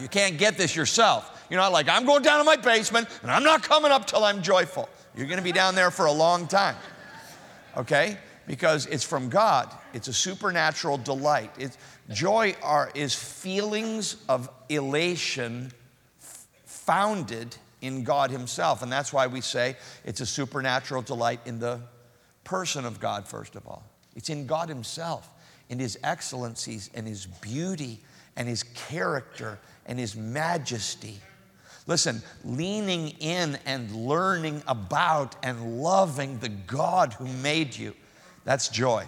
You 0.00 0.08
can't 0.08 0.38
get 0.38 0.56
this 0.56 0.74
yourself. 0.74 1.46
You're 1.50 1.60
not 1.60 1.72
like, 1.72 1.88
I'm 1.88 2.06
going 2.06 2.22
down 2.22 2.38
to 2.38 2.44
my 2.44 2.56
basement 2.56 3.08
and 3.22 3.30
I'm 3.30 3.42
not 3.42 3.62
coming 3.62 3.90
up 3.90 4.06
till 4.06 4.24
I'm 4.24 4.42
joyful. 4.42 4.88
You're 5.16 5.26
going 5.26 5.38
to 5.38 5.44
be 5.44 5.52
down 5.52 5.74
there 5.74 5.90
for 5.90 6.06
a 6.06 6.12
long 6.12 6.46
time. 6.46 6.76
Okay? 7.76 8.16
Because 8.46 8.86
it's 8.86 9.04
from 9.04 9.28
God. 9.28 9.72
It's 9.92 10.08
a 10.08 10.12
supernatural 10.12 10.98
delight. 10.98 11.52
It's, 11.58 11.78
joy 12.10 12.54
are, 12.62 12.90
is 12.94 13.14
feelings 13.14 14.16
of 14.28 14.50
elation 14.68 15.72
f- 16.20 16.46
founded 16.64 17.56
in 17.80 18.04
God 18.04 18.30
Himself. 18.30 18.82
And 18.82 18.90
that's 18.90 19.12
why 19.12 19.26
we 19.26 19.40
say 19.40 19.76
it's 20.04 20.20
a 20.20 20.26
supernatural 20.26 21.02
delight 21.02 21.40
in 21.46 21.58
the 21.58 21.80
person 22.44 22.84
of 22.84 23.00
God, 23.00 23.26
first 23.26 23.56
of 23.56 23.66
all. 23.66 23.84
It's 24.16 24.28
in 24.28 24.46
God 24.46 24.68
Himself, 24.68 25.28
in 25.68 25.78
His 25.78 25.98
excellencies 26.02 26.90
and 26.94 27.06
His 27.06 27.26
beauty 27.26 28.00
and 28.36 28.48
His 28.48 28.62
character 28.62 29.58
and 29.86 29.98
His 29.98 30.16
majesty. 30.16 31.20
Listen, 31.86 32.22
leaning 32.44 33.08
in 33.20 33.58
and 33.66 33.90
learning 33.94 34.62
about 34.66 35.36
and 35.42 35.80
loving 35.80 36.38
the 36.38 36.48
God 36.48 37.14
who 37.14 37.26
made 37.26 37.76
you, 37.76 37.94
that's 38.44 38.68
joy. 38.68 39.06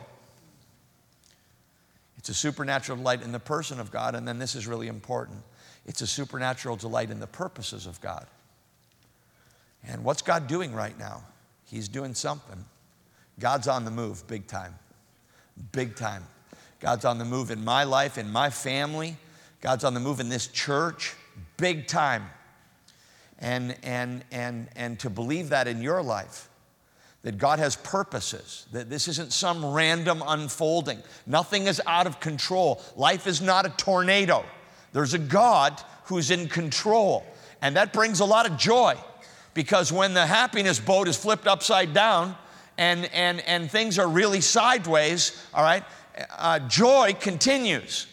It's 2.19 2.29
a 2.29 2.35
supernatural 2.35 2.99
delight 2.99 3.23
in 3.23 3.33
the 3.33 3.41
person 3.41 3.81
of 3.81 3.91
God, 3.91 4.15
and 4.15 4.27
then 4.27 4.39
this 4.39 4.55
is 4.55 4.67
really 4.67 4.89
important 4.89 5.43
it's 5.87 6.01
a 6.01 6.07
supernatural 6.07 6.77
delight 6.77 7.11
in 7.11 7.19
the 7.19 7.27
purposes 7.27 7.87
of 7.87 8.01
God. 8.01 8.27
And 9.87 10.05
what's 10.05 10.23
God 10.23 10.47
doing 10.47 10.73
right 10.73 10.97
now? 10.99 11.25
He's 11.65 11.89
doing 11.89 12.15
something. 12.15 12.65
God's 13.41 13.67
on 13.67 13.85
the 13.85 13.91
move 13.91 14.27
big 14.29 14.47
time. 14.47 14.75
Big 15.73 15.97
time. 15.97 16.25
God's 16.79 17.05
on 17.05 17.19
the 17.19 17.25
move 17.25 17.51
in 17.51 17.65
my 17.65 17.85
life, 17.85 18.19
in 18.19 18.31
my 18.31 18.51
family. 18.51 19.17
God's 19.61 19.85
on 19.85 19.95
the 19.95 20.01
move 20.01 20.21
in 20.21 20.29
this 20.29 20.47
church, 20.49 21.15
big 21.57 21.87
time. 21.87 22.27
And, 23.43 23.77
and, 23.83 24.25
and, 24.31 24.69
and 24.77 24.99
to 25.01 25.11
believe 25.11 25.51
that 25.51 25.69
in 25.69 25.83
your 25.83 26.03
life, 26.03 26.49
that 27.23 27.39
God 27.39 27.59
has 27.59 27.77
purposes, 27.77 28.67
that 28.73 28.89
this 28.89 29.09
isn't 29.09 29.33
some 29.33 29.65
random 29.65 30.23
unfolding. 30.27 30.99
Nothing 31.27 31.67
is 31.67 31.81
out 31.87 32.07
of 32.07 32.21
control. 32.21 32.81
Life 32.97 33.27
is 33.27 33.43
not 33.43 33.67
a 33.67 33.71
tornado. 33.71 34.45
There's 34.93 35.15
a 35.15 35.19
God 35.19 35.81
who's 36.05 36.31
in 36.31 36.49
control. 36.49 37.25
And 37.61 37.77
that 37.77 37.93
brings 37.93 38.21
a 38.21 38.25
lot 38.25 38.49
of 38.49 38.57
joy 38.57 38.97
because 39.55 39.93
when 39.93 40.15
the 40.15 40.27
happiness 40.27 40.81
boat 40.81 41.07
is 41.09 41.17
flipped 41.17 41.47
upside 41.47 41.93
down 41.93 42.37
and, 42.79 43.07
and, 43.13 43.41
and 43.41 43.71
things 43.71 43.99
are 43.99 44.09
really 44.09 44.41
sideways, 44.41 45.41
all 45.55 45.63
right, 45.63 45.85
uh, 46.37 46.59
joy 46.61 47.15
continues. 47.19 48.07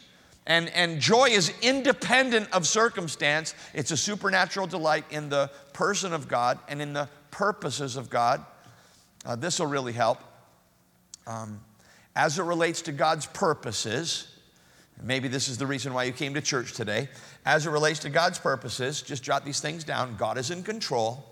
And, 0.46 0.70
and 0.70 1.00
joy 1.00 1.30
is 1.30 1.54
independent 1.62 2.52
of 2.52 2.66
circumstance. 2.66 3.54
It's 3.74 3.92
a 3.92 3.98
supernatural 3.98 4.68
delight 4.68 5.06
in 5.12 5.30
the 5.30 5.52
person 5.74 6.14
of 6.14 6.28
God 6.28 6.60
and 6.68 6.82
in 6.82 6.94
the 6.94 7.08
purposes 7.32 7.96
of 7.96 8.10
God. 8.10 8.44
Uh, 9.26 9.36
this 9.36 9.60
will 9.60 9.68
really 9.68 9.94
help. 9.94 10.20
Um, 11.28 11.60
as 12.16 12.40
it 12.40 12.44
relates 12.44 12.82
to 12.84 12.92
God's 12.92 13.28
purposes, 13.28 14.28
maybe 15.02 15.28
this 15.28 15.48
is 15.48 15.58
the 15.58 15.68
reason 15.68 15.94
why 15.94 16.06
you 16.06 16.12
came 16.12 16.34
to 16.34 16.42
church 16.42 16.74
today. 16.74 17.10
As 17.46 17.68
it 17.68 17.70
relates 17.70 18.00
to 18.00 18.10
God's 18.10 18.40
purposes, 18.40 19.02
just 19.02 19.24
jot 19.24 19.46
these 19.46 19.60
things 19.60 19.84
down. 19.84 20.16
God 20.18 20.38
is 20.38 20.52
in 20.52 20.64
control, 20.64 21.24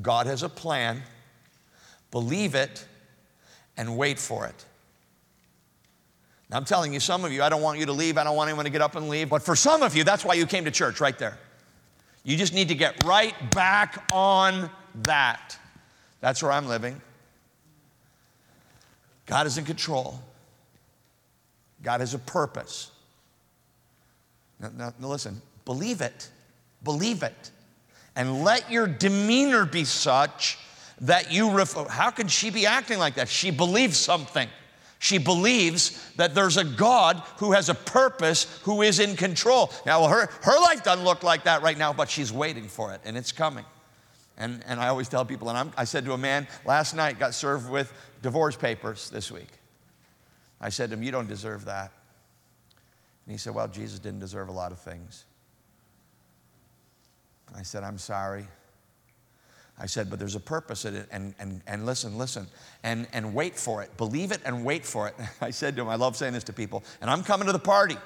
God 0.00 0.26
has 0.26 0.42
a 0.42 0.48
plan. 0.48 1.02
Believe 2.12 2.54
it 2.54 2.86
and 3.76 3.96
wait 3.98 4.18
for 4.18 4.46
it. 4.46 4.64
Now, 6.50 6.58
I'm 6.58 6.64
telling 6.64 6.92
you, 6.92 7.00
some 7.00 7.24
of 7.24 7.32
you, 7.32 7.42
I 7.42 7.48
don't 7.48 7.62
want 7.62 7.78
you 7.78 7.86
to 7.86 7.92
leave. 7.92 8.18
I 8.18 8.24
don't 8.24 8.36
want 8.36 8.48
anyone 8.48 8.64
to 8.66 8.70
get 8.70 8.82
up 8.82 8.94
and 8.94 9.08
leave. 9.08 9.28
But 9.28 9.42
for 9.42 9.56
some 9.56 9.82
of 9.82 9.96
you, 9.96 10.04
that's 10.04 10.24
why 10.24 10.34
you 10.34 10.46
came 10.46 10.64
to 10.64 10.70
church 10.70 11.00
right 11.00 11.18
there. 11.18 11.38
You 12.22 12.36
just 12.36 12.54
need 12.54 12.68
to 12.68 12.74
get 12.74 13.04
right 13.04 13.34
back 13.52 14.04
on 14.12 14.70
that. 15.02 15.58
That's 16.20 16.42
where 16.42 16.52
I'm 16.52 16.66
living. 16.66 17.00
God 19.26 19.46
is 19.46 19.58
in 19.58 19.64
control, 19.64 20.20
God 21.82 22.00
has 22.00 22.14
a 22.14 22.18
purpose. 22.18 22.90
Now, 24.60 24.70
now, 24.76 24.94
now 24.98 25.08
listen, 25.08 25.42
believe 25.64 26.00
it. 26.00 26.30
Believe 26.82 27.22
it. 27.22 27.50
And 28.14 28.44
let 28.44 28.70
your 28.70 28.86
demeanor 28.86 29.66
be 29.66 29.84
such 29.84 30.58
that 31.02 31.30
you, 31.30 31.50
ref- 31.50 31.88
how 31.88 32.10
can 32.10 32.28
she 32.28 32.50
be 32.50 32.64
acting 32.64 32.98
like 32.98 33.16
that? 33.16 33.28
She 33.28 33.50
believes 33.50 33.98
something. 33.98 34.48
She 35.06 35.18
believes 35.18 36.04
that 36.16 36.34
there's 36.34 36.56
a 36.56 36.64
God 36.64 37.22
who 37.36 37.52
has 37.52 37.68
a 37.68 37.76
purpose, 37.76 38.58
who 38.64 38.82
is 38.82 38.98
in 38.98 39.14
control. 39.14 39.70
Now, 39.86 40.08
her, 40.08 40.28
her 40.42 40.60
life 40.60 40.82
doesn't 40.82 41.04
look 41.04 41.22
like 41.22 41.44
that 41.44 41.62
right 41.62 41.78
now, 41.78 41.92
but 41.92 42.10
she's 42.10 42.32
waiting 42.32 42.66
for 42.66 42.92
it, 42.92 43.00
and 43.04 43.16
it's 43.16 43.30
coming. 43.30 43.64
And, 44.36 44.64
and 44.66 44.80
I 44.80 44.88
always 44.88 45.08
tell 45.08 45.24
people, 45.24 45.48
and 45.48 45.56
I'm, 45.56 45.70
I 45.76 45.84
said 45.84 46.04
to 46.06 46.12
a 46.14 46.18
man 46.18 46.48
last 46.64 46.96
night, 46.96 47.20
got 47.20 47.34
served 47.34 47.70
with 47.70 47.92
divorce 48.20 48.56
papers 48.56 49.08
this 49.08 49.30
week. 49.30 49.46
I 50.60 50.70
said 50.70 50.90
to 50.90 50.96
him, 50.96 51.04
You 51.04 51.12
don't 51.12 51.28
deserve 51.28 51.66
that. 51.66 51.92
And 53.26 53.32
he 53.32 53.38
said, 53.38 53.54
Well, 53.54 53.68
Jesus 53.68 54.00
didn't 54.00 54.18
deserve 54.18 54.48
a 54.48 54.52
lot 54.52 54.72
of 54.72 54.80
things. 54.80 55.24
I 57.54 57.62
said, 57.62 57.84
I'm 57.84 57.98
sorry. 57.98 58.48
I 59.78 59.86
said, 59.86 60.08
but 60.08 60.18
there's 60.18 60.34
a 60.34 60.40
purpose 60.40 60.86
in 60.86 60.96
it, 60.96 61.06
and, 61.10 61.34
and, 61.38 61.60
and 61.66 61.84
listen, 61.84 62.16
listen, 62.16 62.46
and, 62.82 63.06
and 63.12 63.34
wait 63.34 63.56
for 63.58 63.82
it. 63.82 63.94
Believe 63.98 64.32
it 64.32 64.40
and 64.44 64.64
wait 64.64 64.86
for 64.86 65.08
it. 65.08 65.14
I 65.40 65.50
said 65.50 65.76
to 65.76 65.82
him, 65.82 65.88
I 65.88 65.96
love 65.96 66.16
saying 66.16 66.32
this 66.32 66.44
to 66.44 66.52
people, 66.52 66.82
and 67.00 67.10
I'm 67.10 67.22
coming 67.22 67.46
to 67.46 67.52
the 67.52 67.58
party. 67.58 67.96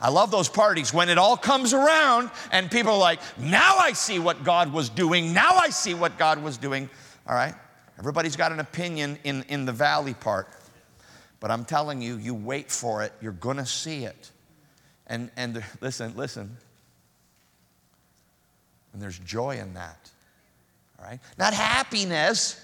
I 0.00 0.10
love 0.10 0.30
those 0.30 0.48
parties 0.48 0.94
when 0.94 1.08
it 1.08 1.18
all 1.18 1.36
comes 1.36 1.74
around 1.74 2.30
and 2.52 2.70
people 2.70 2.92
are 2.92 2.98
like, 2.98 3.18
now 3.36 3.78
I 3.78 3.92
see 3.92 4.20
what 4.20 4.44
God 4.44 4.72
was 4.72 4.88
doing. 4.88 5.32
Now 5.32 5.56
I 5.56 5.70
see 5.70 5.92
what 5.92 6.16
God 6.16 6.40
was 6.40 6.56
doing. 6.56 6.88
All 7.26 7.34
right? 7.34 7.54
Everybody's 7.98 8.36
got 8.36 8.52
an 8.52 8.60
opinion 8.60 9.18
in, 9.24 9.44
in 9.48 9.64
the 9.64 9.72
valley 9.72 10.14
part. 10.14 10.48
But 11.40 11.50
I'm 11.50 11.64
telling 11.64 12.00
you, 12.00 12.16
you 12.16 12.32
wait 12.32 12.70
for 12.70 13.02
it, 13.02 13.12
you're 13.20 13.32
going 13.32 13.56
to 13.56 13.66
see 13.66 14.04
it. 14.04 14.30
And, 15.08 15.30
and 15.36 15.64
listen, 15.80 16.16
listen. 16.16 16.56
And 18.92 19.02
there's 19.02 19.18
joy 19.18 19.58
in 19.58 19.74
that. 19.74 20.10
All 20.98 21.06
right? 21.06 21.20
Not 21.38 21.54
happiness, 21.54 22.60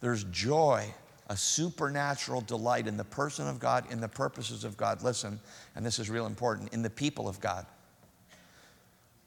there's 0.00 0.24
joy, 0.24 0.92
a 1.28 1.36
supernatural 1.36 2.40
delight 2.40 2.86
in 2.86 2.96
the 2.96 3.04
person 3.04 3.48
of 3.48 3.58
God, 3.58 3.84
in 3.90 4.00
the 4.00 4.08
purposes 4.08 4.64
of 4.64 4.76
God. 4.76 5.02
Listen, 5.02 5.40
and 5.76 5.84
this 5.84 5.98
is 5.98 6.08
real 6.08 6.26
important, 6.26 6.72
in 6.72 6.82
the 6.82 6.90
people 6.90 7.28
of 7.28 7.40
God. 7.40 7.66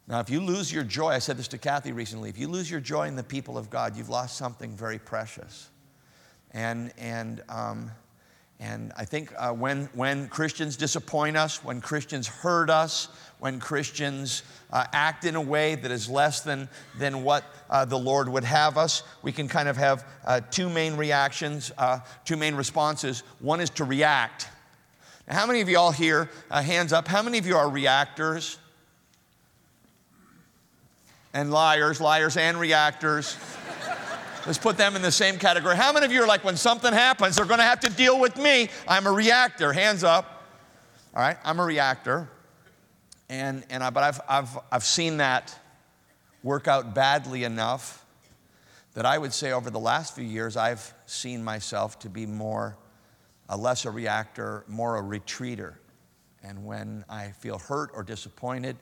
Now, 0.08 0.20
if 0.20 0.30
you 0.30 0.42
lose 0.42 0.74
your 0.74 0.84
joy, 0.84 1.10
I 1.10 1.20
said 1.20 1.38
this 1.38 1.48
to 1.50 1.58
Kathy 1.58 1.92
recently, 1.92 2.30
if 2.30 2.38
you 2.38 2.48
lose 2.48 2.70
your 2.70 2.80
joy 2.80 3.08
in 3.08 3.16
the 3.16 3.24
people 3.24 3.58
of 3.58 3.70
God, 3.70 3.96
you've 3.96 4.10
lost 4.10 4.38
something 4.38 4.72
very 4.72 5.00
precious. 5.00 5.70
And, 6.52 6.92
and, 6.98 7.42
um, 7.48 7.92
and 8.62 8.94
I 8.96 9.06
think 9.06 9.34
uh, 9.38 9.52
when, 9.54 9.90
when 9.96 10.28
Christians 10.28 10.78
disappoint 10.78 11.36
us, 11.36 11.64
when 11.64 11.82
Christians 11.82 12.28
hurt 12.28 12.70
us, 12.70 13.08
when 13.40 13.60
Christians 13.60 14.44
uh, 14.72 14.86
act 14.94 15.26
in 15.26 15.36
a 15.36 15.42
way 15.42 15.74
that 15.74 15.90
is 15.90 16.08
less 16.08 16.42
than, 16.42 16.70
than 17.00 17.24
what 17.24 17.44
uh, 17.72 17.86
the 17.86 17.98
Lord 17.98 18.30
would 18.30 18.44
have 18.44 18.78
us, 18.78 19.02
we 19.24 19.32
can 19.32 19.48
kind 19.48 19.68
of 19.68 19.78
have 19.78 20.06
uh, 20.26 20.42
two 20.52 20.70
main 20.70 20.96
reactions, 20.96 21.72
uh, 21.80 22.02
two 22.24 22.38
main 22.38 22.54
responses. 22.54 23.24
One 23.40 23.62
is 23.62 23.72
to 23.72 23.84
react. 23.84 24.48
Now, 25.28 25.40
how 25.40 25.48
many 25.48 25.62
of 25.62 25.68
you 25.68 25.80
all 25.80 25.92
here, 25.92 26.30
uh, 26.52 26.62
hands 26.62 26.94
up, 26.94 27.08
how 27.08 27.24
many 27.24 27.40
of 27.40 27.48
you 27.48 27.58
are 27.58 27.68
reactors? 27.68 28.60
And 31.34 31.50
liars, 31.50 32.00
liars 32.00 32.38
and 32.38 32.60
reactors. 32.60 33.36
Let's 34.46 34.58
put 34.58 34.76
them 34.76 34.96
in 34.96 35.02
the 35.02 35.12
same 35.12 35.38
category. 35.38 35.76
How 35.76 35.94
many 35.94 36.06
of 36.06 36.12
you 36.12 36.24
are 36.24 36.28
like, 36.28 36.44
when 36.44 36.58
something 36.58 36.92
happens, 36.92 37.36
they're 37.36 37.46
going 37.46 37.60
to 37.60 37.64
have 37.64 37.80
to 37.82 37.90
deal 37.90 38.20
with 38.20 38.38
me? 38.38 38.70
I'm 38.88 39.06
a 39.06 39.12
reactor. 39.12 39.72
Hands 39.72 40.04
up. 40.04 40.44
All 41.16 41.22
right, 41.22 41.38
I'm 41.44 41.60
a 41.60 41.64
reactor. 41.64 42.28
And, 43.30 43.64
and 43.70 43.84
I, 43.84 43.92
but 43.92 44.04
I've, 44.04 44.22
I've, 44.28 44.58
I've 44.72 44.84
seen 44.84 45.18
that 45.18 45.58
work 46.44 46.68
out 46.68 46.96
badly 46.96 47.44
enough 47.44 48.04
that 48.94 49.06
I 49.06 49.18
would 49.18 49.32
say 49.32 49.52
over 49.52 49.70
the 49.70 49.80
last 49.80 50.16
few 50.16 50.24
years, 50.24 50.58
I've 50.58 50.94
seen 51.06 51.44
myself 51.44 52.00
to 52.00 52.10
be 52.10 52.26
more, 52.26 52.78
a 53.48 53.56
less 53.56 53.86
a 53.86 53.92
reactor, 53.92 54.66
more 54.68 54.98
a 54.98 55.02
retreater. 55.02 55.76
And 56.44 56.66
when 56.66 57.06
I 57.08 57.30
feel 57.40 57.60
hurt 57.60 57.92
or 57.94 58.04
disappointed, 58.04 58.76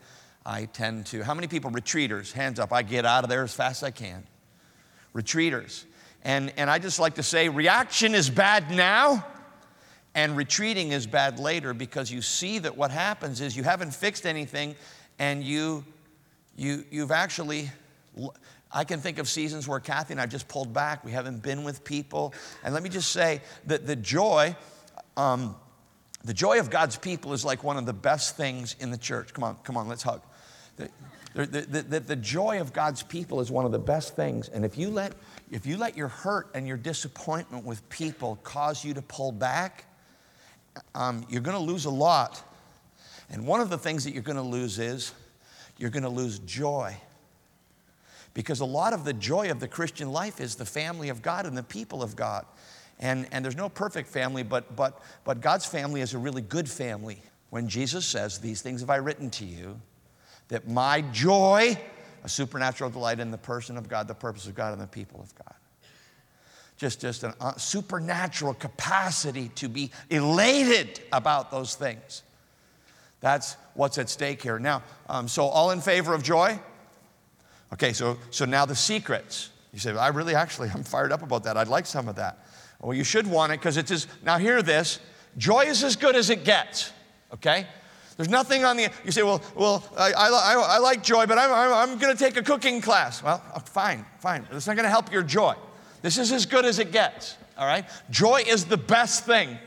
I 0.45 0.65
tend 0.65 1.05
to, 1.07 1.23
how 1.23 1.33
many 1.33 1.47
people 1.47 1.69
retreaters? 1.69 2.31
Hands 2.31 2.57
up. 2.59 2.71
I 2.71 2.81
get 2.81 3.05
out 3.05 3.23
of 3.23 3.29
there 3.29 3.43
as 3.43 3.53
fast 3.53 3.83
as 3.83 3.87
I 3.87 3.91
can. 3.91 4.25
Retreaters. 5.19 5.83
And, 6.23 6.53
and 6.57 6.69
I 6.69 6.79
just 6.79 6.99
like 6.99 7.15
to 7.15 7.23
say 7.23 7.49
reaction 7.49 8.13
is 8.15 8.29
bad 8.29 8.71
now, 8.71 9.25
and 10.15 10.35
retreating 10.35 10.91
is 10.91 11.05
bad 11.07 11.39
later 11.39 11.73
because 11.73 12.11
you 12.11 12.21
see 12.21 12.59
that 12.59 12.75
what 12.75 12.91
happens 12.91 13.41
is 13.41 13.55
you 13.55 13.63
haven't 13.63 13.93
fixed 13.93 14.25
anything 14.25 14.75
and 15.17 15.43
you, 15.43 15.83
you, 16.55 16.83
you've 16.89 17.11
actually, 17.11 17.69
I 18.71 18.83
can 18.83 18.99
think 18.99 19.19
of 19.19 19.29
seasons 19.29 19.67
where 19.67 19.79
Kathy 19.79 20.13
and 20.13 20.21
I 20.21 20.25
just 20.25 20.47
pulled 20.47 20.73
back. 20.73 21.05
We 21.05 21.11
haven't 21.11 21.43
been 21.43 21.63
with 21.63 21.83
people. 21.83 22.33
And 22.63 22.73
let 22.73 22.81
me 22.81 22.89
just 22.89 23.11
say 23.11 23.41
that 23.67 23.85
the 23.85 23.95
joy, 23.95 24.55
um, 25.15 25.55
the 26.23 26.33
joy 26.33 26.59
of 26.59 26.69
God's 26.69 26.97
people 26.97 27.33
is 27.33 27.45
like 27.45 27.63
one 27.63 27.77
of 27.77 27.85
the 27.85 27.93
best 27.93 28.35
things 28.35 28.75
in 28.79 28.91
the 28.91 28.97
church. 28.97 29.33
Come 29.33 29.43
on, 29.43 29.57
come 29.63 29.77
on, 29.77 29.87
let's 29.87 30.03
hug. 30.03 30.21
The, 31.35 31.45
the, 31.45 31.99
the 31.99 32.15
joy 32.15 32.59
of 32.59 32.73
God's 32.73 33.03
people 33.03 33.39
is 33.39 33.51
one 33.51 33.65
of 33.65 33.71
the 33.71 33.79
best 33.79 34.15
things. 34.15 34.49
And 34.49 34.65
if 34.65 34.77
you 34.77 34.89
let, 34.89 35.13
if 35.51 35.65
you 35.65 35.77
let 35.77 35.95
your 35.95 36.07
hurt 36.07 36.49
and 36.53 36.67
your 36.67 36.77
disappointment 36.77 37.65
with 37.65 37.87
people 37.89 38.37
cause 38.43 38.83
you 38.83 38.93
to 38.95 39.01
pull 39.01 39.31
back, 39.31 39.85
um, 40.95 41.25
you're 41.29 41.41
going 41.41 41.57
to 41.57 41.63
lose 41.63 41.85
a 41.85 41.89
lot. 41.89 42.41
And 43.29 43.45
one 43.45 43.61
of 43.61 43.69
the 43.69 43.77
things 43.77 44.03
that 44.05 44.13
you're 44.13 44.23
going 44.23 44.37
to 44.37 44.41
lose 44.41 44.79
is 44.79 45.13
you're 45.77 45.91
going 45.91 46.03
to 46.03 46.09
lose 46.09 46.39
joy. 46.39 46.95
Because 48.33 48.59
a 48.59 48.65
lot 48.65 48.93
of 48.93 49.05
the 49.05 49.13
joy 49.13 49.51
of 49.51 49.59
the 49.59 49.67
Christian 49.67 50.11
life 50.11 50.39
is 50.39 50.55
the 50.55 50.65
family 50.65 51.09
of 51.09 51.21
God 51.21 51.45
and 51.45 51.57
the 51.57 51.63
people 51.63 52.01
of 52.01 52.15
God. 52.15 52.45
And, 52.99 53.27
and 53.31 53.43
there's 53.45 53.55
no 53.55 53.69
perfect 53.69 54.09
family, 54.09 54.43
but, 54.43 54.75
but, 54.75 55.01
but 55.23 55.41
God's 55.41 55.65
family 55.65 56.01
is 56.01 56.13
a 56.13 56.17
really 56.17 56.41
good 56.41 56.69
family. 56.69 57.21
When 57.49 57.67
Jesus 57.67 58.05
says, 58.05 58.39
These 58.39 58.61
things 58.61 58.81
have 58.81 58.89
I 58.89 58.97
written 58.97 59.29
to 59.31 59.45
you, 59.45 59.79
that 60.49 60.67
my 60.67 61.01
joy, 61.01 61.77
a 62.23 62.29
supernatural 62.29 62.89
delight 62.89 63.19
in 63.19 63.31
the 63.31 63.37
person 63.37 63.77
of 63.77 63.87
God, 63.87 64.07
the 64.07 64.13
purpose 64.13 64.45
of 64.47 64.55
God, 64.55 64.73
and 64.73 64.81
the 64.81 64.87
people 64.87 65.21
of 65.21 65.33
God. 65.35 65.55
Just, 66.77 67.01
just 67.01 67.23
a 67.23 67.35
uh, 67.41 67.55
supernatural 67.55 68.53
capacity 68.53 69.49
to 69.55 69.67
be 69.67 69.91
elated 70.09 71.01
about 71.11 71.51
those 71.51 71.75
things. 71.75 72.23
That's 73.21 73.57
what's 73.73 73.97
at 73.97 74.09
stake 74.09 74.41
here. 74.41 74.59
Now, 74.59 74.83
um, 75.07 75.27
so 75.27 75.45
all 75.45 75.71
in 75.71 75.81
favor 75.81 76.13
of 76.13 76.23
joy? 76.23 76.57
Okay, 77.73 77.93
so, 77.93 78.17
so 78.31 78.45
now 78.45 78.65
the 78.65 78.75
secrets. 78.75 79.49
You 79.73 79.79
say, 79.79 79.91
I 79.91 80.07
really 80.07 80.35
actually, 80.35 80.69
I'm 80.69 80.83
fired 80.83 81.11
up 81.11 81.21
about 81.21 81.43
that. 81.43 81.57
I'd 81.57 81.67
like 81.67 81.85
some 81.85 82.07
of 82.07 82.15
that. 82.15 82.45
Well, 82.81 82.95
you 82.95 83.03
should 83.03 83.27
want 83.27 83.51
it 83.51 83.59
because 83.59 83.77
it 83.77 83.91
is, 83.91 84.07
now 84.23 84.37
hear 84.37 84.61
this 84.61 84.99
joy 85.37 85.65
is 85.65 85.83
as 85.83 85.95
good 85.95 86.15
as 86.15 86.29
it 86.29 86.43
gets, 86.43 86.91
okay? 87.33 87.67
There's 88.19 88.27
nothing 88.27 88.65
on 88.65 88.75
the, 88.75 88.89
you 89.05 89.13
say, 89.13 89.23
well, 89.23 89.41
well 89.55 89.81
I, 89.97 90.11
I, 90.11 90.55
I 90.71 90.77
like 90.79 91.01
joy, 91.01 91.25
but 91.25 91.37
I'm, 91.37 91.53
I'm, 91.53 91.91
I'm 91.91 91.97
going 91.99 92.13
to 92.13 92.21
take 92.21 92.35
a 92.35 92.41
cooking 92.41 92.81
class. 92.81 93.23
Well, 93.23 93.41
uh, 93.53 93.59
fine, 93.59 94.05
fine. 94.17 94.45
It's 94.51 94.67
not 94.67 94.75
going 94.75 94.83
to 94.83 94.89
help 94.89 95.09
your 95.09 95.23
joy. 95.23 95.55
This 96.01 96.17
is 96.17 96.33
as 96.33 96.45
good 96.45 96.65
as 96.65 96.79
it 96.79 96.91
gets, 96.91 97.37
all 97.57 97.65
right? 97.65 97.85
Joy 98.09 98.43
is 98.45 98.65
the 98.65 98.75
best 98.75 99.25
thing. 99.25 99.57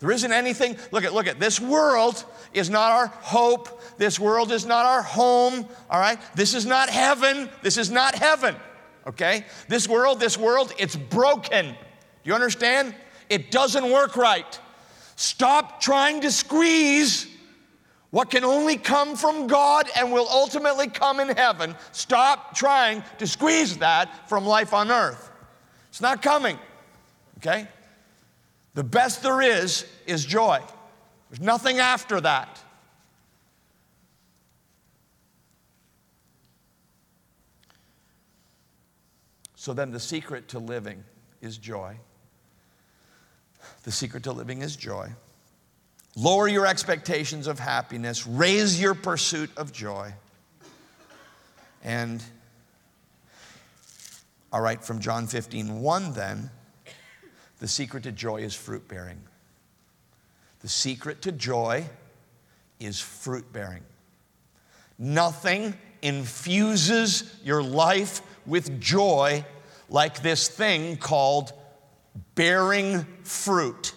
There 0.00 0.10
isn't 0.10 0.32
anything, 0.32 0.76
look 0.90 1.04
at, 1.04 1.14
look 1.14 1.28
at, 1.28 1.38
this 1.38 1.60
world 1.60 2.24
is 2.52 2.68
not 2.68 2.90
our 2.90 3.06
hope. 3.06 3.80
This 3.96 4.18
world 4.18 4.50
is 4.50 4.66
not 4.66 4.84
our 4.86 5.02
home, 5.02 5.64
all 5.88 6.00
right? 6.00 6.18
This 6.34 6.54
is 6.54 6.66
not 6.66 6.90
heaven. 6.90 7.48
This 7.62 7.78
is 7.78 7.92
not 7.92 8.16
heaven, 8.16 8.56
okay? 9.06 9.46
This 9.68 9.88
world, 9.88 10.18
this 10.18 10.36
world, 10.36 10.72
it's 10.80 10.96
broken. 10.96 11.66
Do 11.66 11.74
you 12.24 12.34
understand? 12.34 12.92
It 13.30 13.52
doesn't 13.52 13.88
work 13.88 14.16
right. 14.16 14.58
Stop 15.14 15.80
trying 15.80 16.22
to 16.22 16.32
squeeze 16.32 17.28
what 18.14 18.30
can 18.30 18.44
only 18.44 18.76
come 18.76 19.16
from 19.16 19.48
God 19.48 19.90
and 19.96 20.12
will 20.12 20.28
ultimately 20.30 20.86
come 20.86 21.18
in 21.18 21.30
heaven. 21.30 21.74
Stop 21.90 22.54
trying 22.54 23.02
to 23.18 23.26
squeeze 23.26 23.78
that 23.78 24.28
from 24.28 24.46
life 24.46 24.72
on 24.72 24.92
earth. 24.92 25.32
It's 25.88 26.00
not 26.00 26.22
coming, 26.22 26.56
okay? 27.38 27.66
The 28.74 28.84
best 28.84 29.24
there 29.24 29.42
is 29.42 29.84
is 30.06 30.24
joy. 30.24 30.60
There's 31.28 31.40
nothing 31.40 31.80
after 31.80 32.20
that. 32.20 32.60
So 39.56 39.74
then, 39.74 39.90
the 39.90 39.98
secret 39.98 40.46
to 40.50 40.60
living 40.60 41.02
is 41.40 41.58
joy. 41.58 41.96
The 43.82 43.90
secret 43.90 44.22
to 44.22 44.30
living 44.30 44.62
is 44.62 44.76
joy. 44.76 45.10
Lower 46.16 46.46
your 46.46 46.66
expectations 46.66 47.46
of 47.46 47.58
happiness, 47.58 48.26
raise 48.26 48.80
your 48.80 48.94
pursuit 48.94 49.50
of 49.56 49.72
joy. 49.72 50.12
And, 51.82 52.22
all 54.52 54.60
right, 54.60 54.82
from 54.82 55.00
John 55.00 55.26
15, 55.26 55.80
1 55.80 56.12
then, 56.12 56.50
the 57.58 57.68
secret 57.68 58.04
to 58.04 58.12
joy 58.12 58.38
is 58.38 58.54
fruit 58.54 58.86
bearing. 58.88 59.20
The 60.60 60.68
secret 60.68 61.22
to 61.22 61.32
joy 61.32 61.84
is 62.78 63.00
fruit 63.00 63.52
bearing. 63.52 63.82
Nothing 64.98 65.74
infuses 66.00 67.38
your 67.42 67.62
life 67.62 68.22
with 68.46 68.80
joy 68.80 69.44
like 69.88 70.22
this 70.22 70.48
thing 70.48 70.96
called 70.96 71.52
bearing 72.34 73.04
fruit. 73.22 73.94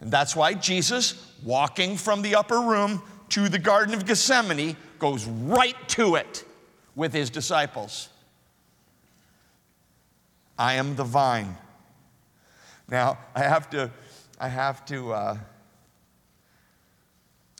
And 0.00 0.10
that's 0.10 0.36
why 0.36 0.54
Jesus, 0.54 1.25
walking 1.42 1.96
from 1.96 2.22
the 2.22 2.34
upper 2.34 2.60
room 2.60 3.02
to 3.30 3.48
the 3.48 3.58
Garden 3.58 3.94
of 3.94 4.06
Gethsemane, 4.06 4.76
goes 4.98 5.24
right 5.26 5.76
to 5.90 6.14
it 6.14 6.44
with 6.94 7.12
his 7.12 7.30
disciples. 7.30 8.08
I 10.58 10.74
am 10.74 10.96
the 10.96 11.04
vine. 11.04 11.56
Now, 12.88 13.18
I 13.34 13.42
have 13.42 13.68
to, 13.70 13.90
I 14.40 14.48
have 14.48 14.84
to, 14.86 15.12
uh, 15.12 15.36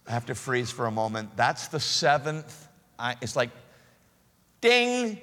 I 0.07 0.11
have 0.11 0.27
to 0.27 0.35
freeze 0.35 0.71
for 0.71 0.87
a 0.87 0.91
moment. 0.91 1.37
That's 1.37 1.69
the 1.69 1.81
seventh. 1.81 2.69
I, 2.99 3.17
it's 3.21 3.37
like, 3.37 3.51
ding, 4.61 5.21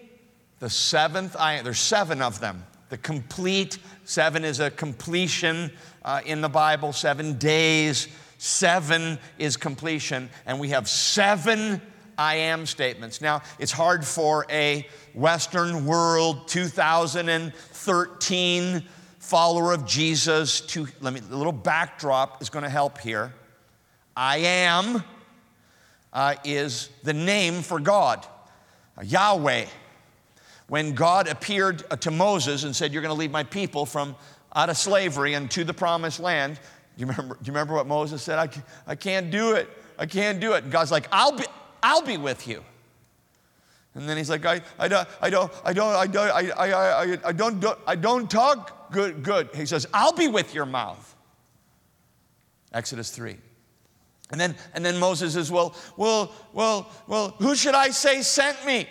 the 0.59 0.69
seventh. 0.69 1.35
I, 1.37 1.61
there's 1.61 1.79
seven 1.79 2.21
of 2.21 2.39
them. 2.39 2.63
The 2.89 2.97
complete, 2.97 3.79
seven 4.03 4.43
is 4.45 4.59
a 4.59 4.69
completion 4.69 5.71
uh, 6.05 6.21
in 6.25 6.41
the 6.41 6.49
Bible, 6.49 6.93
seven 6.93 7.37
days. 7.39 8.07
Seven 8.45 9.19
is 9.39 9.55
completion. 9.55 10.29
And 10.45 10.59
we 10.59 10.71
have 10.71 10.89
seven 10.89 11.81
I 12.17 12.35
am 12.35 12.65
statements. 12.65 13.21
Now, 13.21 13.41
it's 13.57 13.71
hard 13.71 14.03
for 14.03 14.45
a 14.49 14.85
Western 15.13 15.85
world 15.85 16.49
2013 16.49 18.83
follower 19.19 19.71
of 19.71 19.85
Jesus 19.85 20.59
to, 20.59 20.89
let 20.99 21.13
me, 21.13 21.21
a 21.21 21.33
little 21.33 21.53
backdrop 21.53 22.41
is 22.41 22.49
going 22.49 22.63
to 22.63 22.69
help 22.69 22.97
here. 22.97 23.33
I 24.13 24.39
am 24.39 25.05
uh, 26.11 26.35
is 26.43 26.89
the 27.03 27.13
name 27.13 27.61
for 27.61 27.79
God, 27.79 28.27
uh, 28.97 29.03
Yahweh. 29.03 29.67
When 30.67 30.95
God 30.95 31.29
appeared 31.29 31.85
uh, 31.89 31.95
to 31.95 32.11
Moses 32.11 32.65
and 32.65 32.75
said, 32.75 32.91
You're 32.91 33.03
going 33.03 33.15
to 33.15 33.19
lead 33.19 33.31
my 33.31 33.43
people 33.43 33.85
from 33.85 34.17
out 34.53 34.69
of 34.69 34.77
slavery 34.77 35.33
and 35.33 35.49
to 35.51 35.63
the 35.63 35.73
promised 35.73 36.19
land, 36.19 36.59
do 36.95 37.01
you 37.01 37.07
remember, 37.07 37.35
do 37.35 37.41
you 37.45 37.53
remember 37.53 37.73
what 37.73 37.87
Moses 37.87 38.21
said? 38.21 38.37
I, 38.37 38.49
I 38.91 38.95
can't 38.95 39.31
do 39.31 39.53
it. 39.53 39.69
I 39.97 40.05
can't 40.05 40.39
do 40.39 40.53
it. 40.53 40.63
And 40.63 40.71
God's 40.71 40.91
like, 40.91 41.07
I'll 41.11 41.37
be, 41.37 41.45
I'll 41.81 42.03
be 42.03 42.17
with 42.17 42.47
you. 42.47 42.63
And 43.95 44.09
then 44.09 44.17
he's 44.17 44.29
like, 44.29 44.45
I, 44.45 44.61
I 44.79 44.87
don't, 44.87 45.07
I 45.21 45.29
don't, 45.29 45.51
I 45.63 45.73
don't, 45.73 45.95
I 45.95 46.07
don't, 46.07 46.29
I, 46.29 46.49
I, 46.49 47.13
I, 47.13 47.17
I 47.25 47.31
don't, 47.31 47.63
I 47.85 47.95
don't 47.95 48.29
talk 48.29 48.91
good, 48.91 49.23
good. 49.23 49.49
He 49.53 49.65
says, 49.65 49.87
I'll 49.93 50.13
be 50.13 50.27
with 50.27 50.53
your 50.53 50.65
mouth. 50.65 51.15
Exodus 52.73 53.11
3. 53.11 53.37
And 54.31 54.41
then, 54.41 54.55
and 54.73 54.83
then 54.83 54.99
Moses 54.99 55.33
says, 55.33 55.51
well, 55.51 55.75
well, 55.95 56.33
well, 56.53 56.89
well, 57.07 57.35
who 57.39 57.55
should 57.55 57.75
I 57.75 57.89
say 57.89 58.23
sent 58.23 58.65
me? 58.65 58.87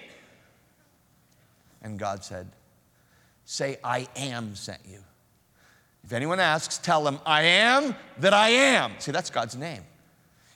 And 1.83 1.99
God 1.99 2.25
said, 2.25 2.49
say, 3.45 3.79
I 3.83 4.07
am 4.15 4.55
sent 4.55 4.81
you. 4.89 5.01
If 6.05 6.13
anyone 6.13 6.41
asks, 6.41 6.79
tell 6.79 7.05
them, 7.05 7.21
I 7.25 7.43
am 7.43 7.95
that 8.19 8.35
I 8.35 8.49
am. 8.49 8.93
See, 8.99 9.13
that's 9.13 9.31
God's 9.31 9.57
name. 9.57 9.83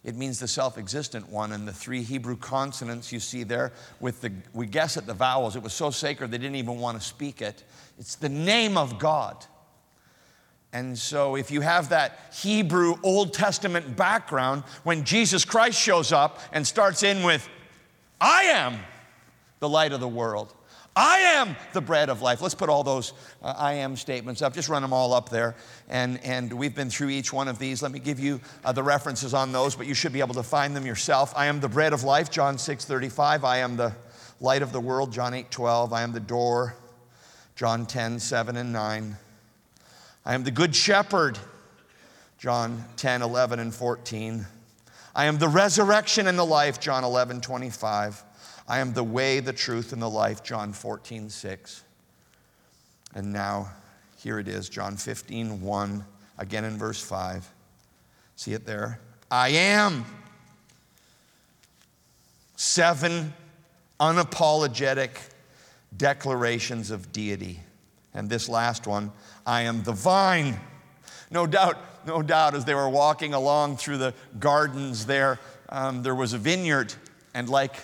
It 0.06 0.14
means 0.14 0.38
the 0.38 0.46
self 0.46 0.78
existent 0.78 1.28
one, 1.28 1.50
and 1.50 1.66
the 1.66 1.72
three 1.72 2.02
Hebrew 2.02 2.36
consonants 2.36 3.10
you 3.10 3.18
see 3.18 3.42
there 3.42 3.72
with 3.98 4.20
the, 4.20 4.32
we 4.52 4.66
guess 4.66 4.96
at 4.96 5.06
the 5.06 5.14
vowels, 5.14 5.56
it 5.56 5.62
was 5.62 5.72
so 5.72 5.90
sacred 5.90 6.30
they 6.30 6.38
didn't 6.38 6.56
even 6.56 6.78
want 6.78 7.00
to 7.00 7.04
speak 7.04 7.42
it. 7.42 7.64
It's 7.98 8.14
the 8.14 8.28
name 8.28 8.78
of 8.78 9.00
God. 9.00 9.44
And 10.72 10.96
so, 10.96 11.36
if 11.36 11.50
you 11.50 11.60
have 11.60 11.88
that 11.88 12.32
Hebrew 12.40 12.96
Old 13.02 13.32
Testament 13.32 13.96
background, 13.96 14.62
when 14.84 15.02
Jesus 15.02 15.44
Christ 15.44 15.80
shows 15.80 16.12
up 16.12 16.38
and 16.52 16.64
starts 16.64 17.02
in 17.02 17.24
with, 17.24 17.48
I 18.20 18.42
am 18.44 18.78
the 19.58 19.68
light 19.68 19.92
of 19.92 20.00
the 20.00 20.08
world, 20.08 20.54
I 20.98 21.18
am 21.18 21.54
the 21.74 21.82
bread 21.82 22.08
of 22.08 22.22
life. 22.22 22.40
Let's 22.40 22.54
put 22.54 22.70
all 22.70 22.82
those 22.82 23.12
uh, 23.42 23.54
I 23.54 23.74
am 23.74 23.96
statements 23.96 24.40
up. 24.40 24.54
Just 24.54 24.70
run 24.70 24.80
them 24.80 24.94
all 24.94 25.12
up 25.12 25.28
there. 25.28 25.54
And, 25.90 26.18
and 26.24 26.50
we've 26.50 26.74
been 26.74 26.88
through 26.88 27.10
each 27.10 27.34
one 27.34 27.48
of 27.48 27.58
these. 27.58 27.82
Let 27.82 27.92
me 27.92 27.98
give 27.98 28.18
you 28.18 28.40
uh, 28.64 28.72
the 28.72 28.82
references 28.82 29.34
on 29.34 29.52
those, 29.52 29.76
but 29.76 29.86
you 29.86 29.92
should 29.92 30.14
be 30.14 30.20
able 30.20 30.34
to 30.34 30.42
find 30.42 30.74
them 30.74 30.86
yourself. 30.86 31.34
I 31.36 31.46
am 31.46 31.60
the 31.60 31.68
bread 31.68 31.92
of 31.92 32.02
life, 32.02 32.30
John 32.30 32.56
6 32.56 32.86
35. 32.86 33.44
I 33.44 33.58
am 33.58 33.76
the 33.76 33.94
light 34.40 34.62
of 34.62 34.72
the 34.72 34.80
world, 34.80 35.12
John 35.12 35.34
8 35.34 35.50
12. 35.50 35.92
I 35.92 36.00
am 36.00 36.12
the 36.12 36.20
door, 36.20 36.74
John 37.56 37.84
10 37.84 38.18
7 38.18 38.56
and 38.56 38.72
9. 38.72 39.16
I 40.24 40.34
am 40.34 40.44
the 40.44 40.50
good 40.50 40.74
shepherd, 40.74 41.38
John 42.38 42.82
10 42.96 43.20
11 43.20 43.60
and 43.60 43.74
14. 43.74 44.46
I 45.14 45.26
am 45.26 45.36
the 45.36 45.48
resurrection 45.48 46.26
and 46.26 46.38
the 46.38 46.46
life, 46.46 46.80
John 46.80 47.04
11 47.04 47.42
25. 47.42 48.24
I 48.68 48.80
am 48.80 48.92
the 48.92 49.04
way, 49.04 49.40
the 49.40 49.52
truth, 49.52 49.92
and 49.92 50.02
the 50.02 50.10
life, 50.10 50.42
John 50.42 50.72
14, 50.72 51.30
6. 51.30 51.84
And 53.14 53.32
now, 53.32 53.70
here 54.18 54.38
it 54.38 54.48
is, 54.48 54.68
John 54.68 54.96
15, 54.96 55.60
1, 55.60 56.04
again 56.38 56.64
in 56.64 56.76
verse 56.76 57.00
5. 57.00 57.48
See 58.34 58.52
it 58.52 58.66
there? 58.66 59.00
I 59.30 59.50
am. 59.50 60.04
Seven 62.56 63.32
unapologetic 64.00 65.10
declarations 65.96 66.90
of 66.90 67.12
deity. 67.12 67.60
And 68.14 68.28
this 68.28 68.48
last 68.48 68.86
one, 68.86 69.12
I 69.46 69.62
am 69.62 69.82
the 69.82 69.92
vine. 69.92 70.58
No 71.30 71.46
doubt, 71.46 71.78
no 72.06 72.22
doubt, 72.22 72.54
as 72.54 72.64
they 72.64 72.74
were 72.74 72.88
walking 72.88 73.34
along 73.34 73.76
through 73.76 73.98
the 73.98 74.14
gardens 74.38 75.06
there, 75.06 75.38
um, 75.68 76.02
there 76.02 76.14
was 76.14 76.32
a 76.32 76.38
vineyard. 76.38 76.94
And 77.34 77.48
like, 77.48 77.74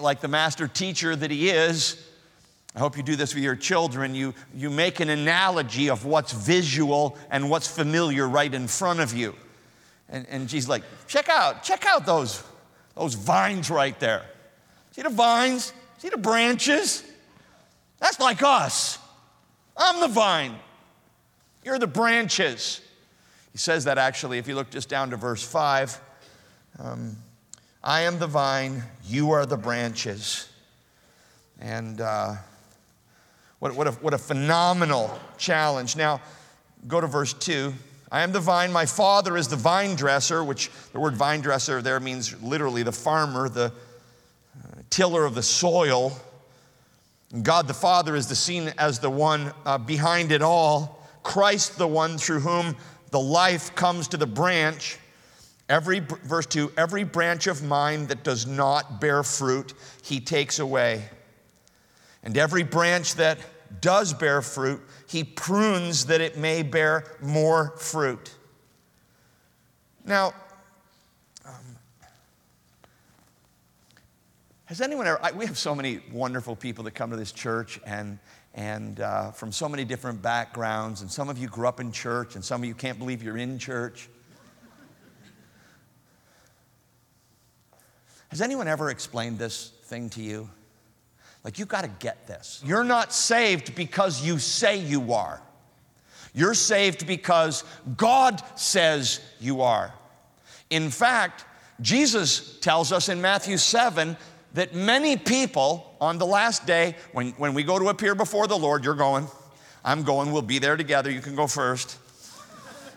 like 0.00 0.20
the 0.20 0.28
master 0.28 0.68
teacher 0.68 1.14
that 1.14 1.30
he 1.30 1.50
is, 1.50 2.02
I 2.74 2.78
hope 2.78 2.96
you 2.96 3.02
do 3.02 3.16
this 3.16 3.34
with 3.34 3.42
your 3.42 3.56
children. 3.56 4.14
You, 4.14 4.34
you 4.54 4.68
make 4.68 5.00
an 5.00 5.08
analogy 5.08 5.88
of 5.88 6.04
what's 6.04 6.32
visual 6.32 7.16
and 7.30 7.48
what's 7.48 7.66
familiar 7.66 8.28
right 8.28 8.52
in 8.52 8.68
front 8.68 9.00
of 9.00 9.14
you. 9.14 9.34
And, 10.10 10.26
and 10.28 10.50
she's 10.50 10.68
like, 10.68 10.82
check 11.08 11.30
out, 11.30 11.62
check 11.62 11.86
out 11.86 12.04
those, 12.04 12.42
those 12.94 13.14
vines 13.14 13.70
right 13.70 13.98
there. 13.98 14.24
See 14.92 15.02
the 15.02 15.08
vines? 15.08 15.72
See 15.98 16.10
the 16.10 16.18
branches? 16.18 17.02
That's 17.98 18.20
like 18.20 18.42
us. 18.42 18.98
I'm 19.76 20.00
the 20.00 20.08
vine. 20.08 20.54
You're 21.64 21.78
the 21.78 21.86
branches. 21.86 22.82
He 23.52 23.58
says 23.58 23.84
that 23.84 23.96
actually, 23.96 24.36
if 24.36 24.46
you 24.46 24.54
look 24.54 24.70
just 24.70 24.90
down 24.90 25.10
to 25.10 25.16
verse 25.16 25.42
5. 25.42 25.98
Um, 26.78 27.16
I 27.86 28.00
am 28.00 28.18
the 28.18 28.26
vine, 28.26 28.82
you 29.06 29.30
are 29.30 29.46
the 29.46 29.56
branches. 29.56 30.48
And 31.60 32.00
uh, 32.00 32.34
what, 33.60 33.76
what, 33.76 33.86
a, 33.86 33.92
what 33.92 34.12
a 34.12 34.18
phenomenal 34.18 35.16
challenge. 35.38 35.94
Now, 35.94 36.20
go 36.88 37.00
to 37.00 37.06
verse 37.06 37.32
2. 37.32 37.72
I 38.10 38.22
am 38.22 38.32
the 38.32 38.40
vine, 38.40 38.72
my 38.72 38.86
father 38.86 39.36
is 39.36 39.46
the 39.46 39.54
vine 39.54 39.94
dresser, 39.94 40.42
which 40.42 40.68
the 40.92 40.98
word 40.98 41.14
vine 41.14 41.42
dresser 41.42 41.80
there 41.80 42.00
means 42.00 42.42
literally 42.42 42.82
the 42.82 42.90
farmer, 42.90 43.48
the 43.48 43.66
uh, 43.66 44.80
tiller 44.90 45.24
of 45.24 45.36
the 45.36 45.42
soil. 45.44 46.18
God 47.44 47.68
the 47.68 47.74
Father 47.74 48.16
is 48.16 48.26
the 48.26 48.34
seen 48.34 48.72
as 48.78 48.98
the 48.98 49.10
one 49.10 49.52
uh, 49.64 49.78
behind 49.78 50.32
it 50.32 50.42
all. 50.42 51.06
Christ, 51.22 51.78
the 51.78 51.86
one 51.86 52.18
through 52.18 52.40
whom 52.40 52.74
the 53.12 53.20
life 53.20 53.76
comes 53.76 54.08
to 54.08 54.16
the 54.16 54.26
branch. 54.26 54.98
Every, 55.68 55.98
verse 55.98 56.46
2 56.46 56.72
every 56.76 57.04
branch 57.04 57.46
of 57.48 57.62
mine 57.62 58.06
that 58.06 58.22
does 58.22 58.46
not 58.46 59.00
bear 59.00 59.22
fruit, 59.22 59.74
he 60.02 60.20
takes 60.20 60.58
away. 60.58 61.08
And 62.22 62.36
every 62.36 62.62
branch 62.62 63.16
that 63.16 63.38
does 63.80 64.12
bear 64.12 64.42
fruit, 64.42 64.80
he 65.08 65.24
prunes 65.24 66.06
that 66.06 66.20
it 66.20 66.38
may 66.38 66.62
bear 66.62 67.04
more 67.20 67.76
fruit. 67.78 68.32
Now, 70.04 70.34
um, 71.44 71.54
has 74.66 74.80
anyone 74.80 75.06
ever, 75.08 75.18
I, 75.20 75.32
we 75.32 75.46
have 75.46 75.58
so 75.58 75.74
many 75.74 76.00
wonderful 76.12 76.54
people 76.54 76.84
that 76.84 76.92
come 76.92 77.10
to 77.10 77.16
this 77.16 77.32
church 77.32 77.80
and, 77.84 78.20
and 78.54 79.00
uh, 79.00 79.32
from 79.32 79.50
so 79.50 79.68
many 79.68 79.84
different 79.84 80.22
backgrounds, 80.22 81.00
and 81.00 81.10
some 81.10 81.28
of 81.28 81.38
you 81.38 81.48
grew 81.48 81.66
up 81.66 81.80
in 81.80 81.90
church, 81.90 82.36
and 82.36 82.44
some 82.44 82.62
of 82.62 82.68
you 82.68 82.74
can't 82.74 83.00
believe 83.00 83.20
you're 83.20 83.36
in 83.36 83.58
church. 83.58 84.08
Has 88.28 88.40
anyone 88.40 88.68
ever 88.68 88.90
explained 88.90 89.38
this 89.38 89.72
thing 89.84 90.10
to 90.10 90.22
you? 90.22 90.50
Like, 91.44 91.58
you've 91.58 91.68
got 91.68 91.82
to 91.82 91.90
get 92.00 92.26
this. 92.26 92.60
You're 92.66 92.84
not 92.84 93.12
saved 93.12 93.74
because 93.76 94.24
you 94.24 94.38
say 94.38 94.78
you 94.78 95.12
are. 95.12 95.40
You're 96.34 96.54
saved 96.54 97.06
because 97.06 97.64
God 97.96 98.42
says 98.56 99.20
you 99.40 99.62
are. 99.62 99.94
In 100.70 100.90
fact, 100.90 101.44
Jesus 101.80 102.58
tells 102.60 102.92
us 102.92 103.08
in 103.08 103.20
Matthew 103.20 103.58
7 103.58 104.16
that 104.54 104.74
many 104.74 105.16
people 105.16 105.94
on 106.00 106.18
the 106.18 106.26
last 106.26 106.66
day, 106.66 106.96
when, 107.12 107.30
when 107.32 107.54
we 107.54 107.62
go 107.62 107.78
to 107.78 107.88
appear 107.88 108.14
before 108.14 108.46
the 108.46 108.58
Lord, 108.58 108.84
you're 108.84 108.94
going, 108.94 109.28
I'm 109.84 110.02
going, 110.02 110.32
we'll 110.32 110.42
be 110.42 110.58
there 110.58 110.76
together. 110.76 111.10
You 111.10 111.20
can 111.20 111.36
go 111.36 111.46
first. 111.46 111.96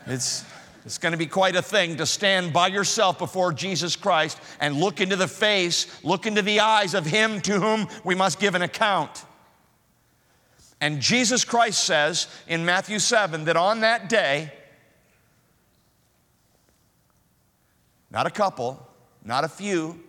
It's, 0.07 0.43
it's 0.85 0.97
going 0.97 1.11
to 1.11 1.17
be 1.17 1.25
quite 1.25 1.55
a 1.55 1.61
thing 1.61 1.97
to 1.97 2.05
stand 2.05 2.53
by 2.53 2.67
yourself 2.67 3.19
before 3.19 3.51
Jesus 3.53 3.95
Christ 3.95 4.39
and 4.59 4.77
look 4.77 5.01
into 5.01 5.15
the 5.15 5.27
face, 5.27 5.87
look 6.03 6.25
into 6.25 6.41
the 6.41 6.61
eyes 6.61 6.93
of 6.93 7.05
Him 7.05 7.41
to 7.41 7.59
whom 7.59 7.87
we 8.03 8.15
must 8.15 8.39
give 8.39 8.55
an 8.55 8.61
account. 8.61 9.25
And 10.81 11.01
Jesus 11.01 11.43
Christ 11.43 11.83
says 11.83 12.27
in 12.47 12.65
Matthew 12.65 12.99
7 12.99 13.45
that 13.45 13.57
on 13.57 13.81
that 13.81 14.07
day, 14.07 14.53
not 18.09 18.25
a 18.25 18.31
couple, 18.31 18.87
not 19.23 19.43
a 19.43 19.49
few, 19.49 19.99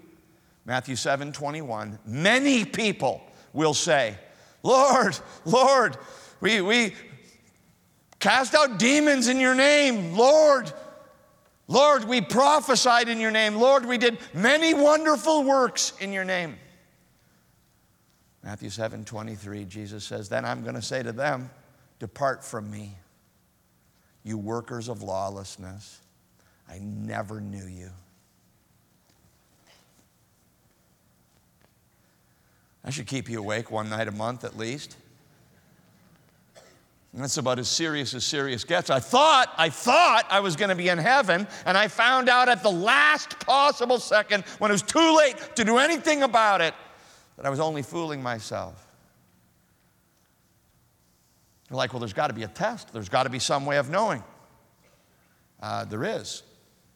Matthew 0.65 0.95
7 0.95 1.33
21, 1.33 1.99
many 2.07 2.65
people 2.65 3.23
will 3.53 3.75
say, 3.75 4.15
Lord, 4.63 5.19
Lord, 5.45 5.97
we, 6.41 6.61
we, 6.61 6.95
cast 8.21 8.55
out 8.55 8.79
demons 8.79 9.27
in 9.27 9.41
your 9.41 9.55
name, 9.55 10.17
Lord. 10.17 10.73
Lord, 11.67 12.05
we 12.05 12.21
prophesied 12.21 13.09
in 13.09 13.19
your 13.19 13.31
name. 13.31 13.57
Lord, 13.57 13.87
we 13.87 13.99
did 13.99 14.19
many 14.35 14.75
wonderful 14.75 15.45
works 15.45 15.93
in 16.01 16.13
your 16.13 16.25
name. 16.25 16.57
Matthew 18.43 18.71
7 18.71 19.05
23, 19.05 19.65
Jesus 19.65 20.05
says, 20.05 20.29
Then 20.29 20.45
I'm 20.45 20.63
going 20.63 20.75
to 20.75 20.83
say 20.83 21.03
to 21.03 21.13
them, 21.13 21.51
Depart 21.99 22.43
from 22.43 22.71
me, 22.71 22.97
you 24.25 24.39
workers 24.39 24.89
of 24.89 25.03
lawlessness. 25.03 26.01
I 26.69 26.79
never 26.79 27.41
knew 27.41 27.67
you. 27.67 27.91
I 32.83 32.91
should 32.91 33.07
keep 33.07 33.29
you 33.29 33.39
awake 33.41 33.71
one 33.71 33.91
night 33.91 34.09
a 34.09 34.13
month 34.13 34.45
at 34.45 34.57
least. 34.57 34.97
That's 37.13 37.39
about 37.39 37.59
as 37.59 37.69
serious 37.69 38.15
as 38.15 38.25
serious 38.25 38.63
gets. 38.63 38.89
I 38.89 39.01
thought, 39.01 39.53
I 39.59 39.69
thought 39.69 40.27
I 40.31 40.41
was 40.41 40.55
going 40.55 40.69
to 40.69 40.77
be 40.77 40.89
in 40.89 40.99
heaven, 40.99 41.49
and 41.67 41.77
I 41.77 41.89
found 41.89 42.29
out 42.29 42.49
at 42.49 42.63
the 42.63 42.71
last 42.71 43.41
possible 43.41 43.99
second, 43.99 44.45
when 44.59 44.71
it 44.71 44.75
was 44.75 44.83
too 44.83 45.17
late 45.17 45.37
to 45.57 45.65
do 45.65 45.79
anything 45.79 46.23
about 46.23 46.61
it, 46.61 46.73
that 47.37 47.47
I 47.47 47.51
was 47.51 47.59
only 47.59 47.83
fooling 47.83 48.23
myself. 48.23 48.87
You're 51.69 51.79
like, 51.79 51.93
well, 51.93 52.01
there's 52.01 52.13
got 52.13 52.29
to 52.29 52.33
be 52.33 52.45
a 52.45 52.49
test. 52.49 52.93
There's 52.93 53.09
got 53.09 53.25
to 53.25 53.31
be 53.31 53.39
some 53.41 53.67
way 53.67 53.79
of 53.79 53.91
knowing. 53.91 54.23
Uh, 55.61 55.85
there 55.85 56.05
is. 56.05 56.43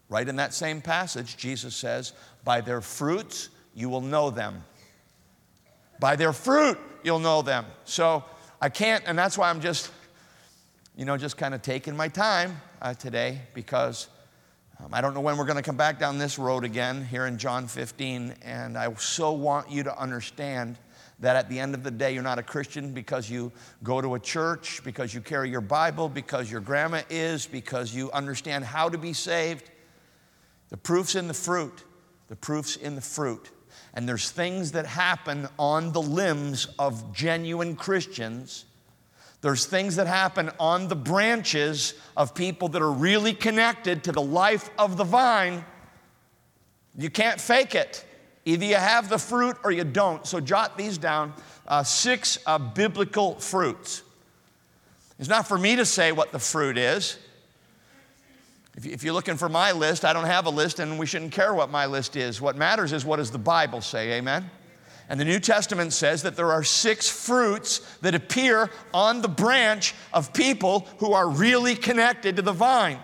Right 0.09 0.29
in 0.29 0.37
that 0.37 0.55
same 0.55 0.81
passage, 0.81 1.37
Jesus 1.37 1.75
says, 1.75 2.13
By 2.45 2.61
their 2.61 2.81
fruits 2.81 3.49
you 3.75 3.89
will 3.89 4.01
know 4.01 4.31
them. 4.31 4.63
By 5.99 6.15
their 6.15 6.33
fruit 6.33 6.79
you'll 7.03 7.19
know 7.19 7.43
them. 7.43 7.67
So 7.85 8.25
I 8.61 8.69
can't, 8.69 9.03
and 9.07 9.19
that's 9.19 9.37
why 9.37 9.51
I'm 9.51 9.61
just 9.61 9.91
you 10.97 11.05
know, 11.05 11.17
just 11.17 11.37
kind 11.37 11.55
of 11.55 11.63
taking 11.63 11.97
my 11.97 12.07
time 12.07 12.61
uh, 12.81 12.95
today 12.95 13.41
because 13.53 14.09
um, 14.79 14.95
I 14.95 15.01
don't 15.01 15.13
know 15.13 15.21
when 15.21 15.37
we're 15.37 15.45
going 15.45 15.57
to 15.57 15.63
come 15.63 15.77
back 15.77 15.99
down 15.99 16.19
this 16.19 16.39
road 16.39 16.65
again 16.65 17.05
here 17.05 17.27
in 17.27 17.37
John 17.37 17.67
15. 17.67 18.35
And 18.43 18.79
I 18.79 18.93
so 18.95 19.33
want 19.33 19.71
you 19.71 19.83
to 19.83 19.99
understand 20.01 20.79
that 21.19 21.35
at 21.35 21.49
the 21.49 21.59
end 21.59 21.75
of 21.75 21.83
the 21.83 21.91
day, 21.91 22.15
you're 22.15 22.23
not 22.23 22.39
a 22.39 22.45
Christian 22.45 22.93
because 22.93 23.29
you 23.29 23.51
go 23.83 24.01
to 24.01 24.15
a 24.15 24.21
church, 24.21 24.83
because 24.85 25.13
you 25.13 25.21
carry 25.21 25.51
your 25.51 25.61
Bible, 25.61 26.09
because 26.09 26.51
your 26.51 26.61
grandma 26.61 27.03
is, 27.11 27.45
because 27.47 27.93
you 27.93 28.11
understand 28.13 28.65
how 28.65 28.89
to 28.89 28.99
be 28.99 29.13
saved. 29.13 29.71
The 30.69 30.77
proof's 30.77 31.17
in 31.17 31.27
the 31.27 31.35
fruit. 31.35 31.85
The 32.29 32.37
proof's 32.37 32.77
in 32.77 32.95
the 32.95 33.01
fruit. 33.01 33.51
And 33.95 34.09
there's 34.09 34.31
things 34.31 34.73
that 34.73 34.87
happen 34.87 35.49
on 35.59 35.93
the 35.93 36.03
limbs 36.03 36.69
of 36.79 37.13
genuine 37.13 37.75
Christians 37.75 38.67
there's 39.45 39.67
things 39.67 39.97
that 39.97 40.07
happen 40.07 40.51
on 40.59 40.89
the 40.89 40.97
branches 40.97 41.93
of 42.17 42.35
people 42.35 42.69
that 42.69 42.81
are 42.81 42.91
really 42.91 43.35
connected 43.35 44.05
to 44.05 44.11
the 44.11 44.23
life 44.23 44.71
of 44.79 44.97
the 44.97 45.05
vine. 45.05 45.67
You 46.97 47.11
can't 47.11 47.39
fake 47.39 47.75
it. 47.75 48.07
Either 48.47 48.65
you 48.65 48.77
have 48.77 49.11
the 49.11 49.19
fruit 49.19 49.59
or 49.63 49.71
you 49.71 49.85
don't. 49.85 50.27
So 50.27 50.41
jot 50.41 50.79
these 50.79 50.97
down 50.97 51.35
uh, 51.69 51.83
six 51.83 52.39
uh, 52.47 52.57
biblical 52.57 53.35
fruits. 53.35 54.03
It's 55.19 55.29
not 55.29 55.47
for 55.47 55.59
me 55.59 55.77
to 55.77 55.85
say 55.85 56.11
what 56.11 56.33
the 56.33 56.39
fruit 56.39 56.79
is. 56.79 57.19
If 58.83 59.05
you're 59.05 59.13
looking 59.13 59.37
for 59.37 59.51
my 59.51 59.73
list, 59.73 60.07
I 60.07 60.15
don't 60.15 60.25
have 60.25 60.47
a 60.47 60.51
list 60.51 60.79
and 60.79 60.99
we 60.99 61.05
shouldn't 61.05 61.33
care 61.33 61.53
what 61.53 61.71
my 61.71 61.85
list 61.85 62.17
is. 62.17 62.41
What 62.41 62.57
matters 62.57 62.95
is 62.95 63.05
what 63.05 63.17
does 63.17 63.31
the 63.31 63.37
Bible 63.37 63.83
say, 63.83 64.13
amen? 64.13 64.51
And 65.09 65.21
the 65.21 65.25
New 65.25 65.41
Testament 65.41 65.93
says 65.93 66.23
that 66.23 66.37
there 66.37 66.51
are 66.51 66.65
six 66.65 67.09
fruits 67.09 67.81
that 68.01 68.15
appear 68.15 68.71
on 68.93 69.21
the 69.21 69.29
branch 69.29 69.95
of 70.13 70.33
people 70.33 70.89
who 70.99 71.13
are 71.13 71.29
really 71.29 71.75
connected 71.75 72.37
to 72.37 72.43
the 72.43 72.53
vine. 72.53 72.99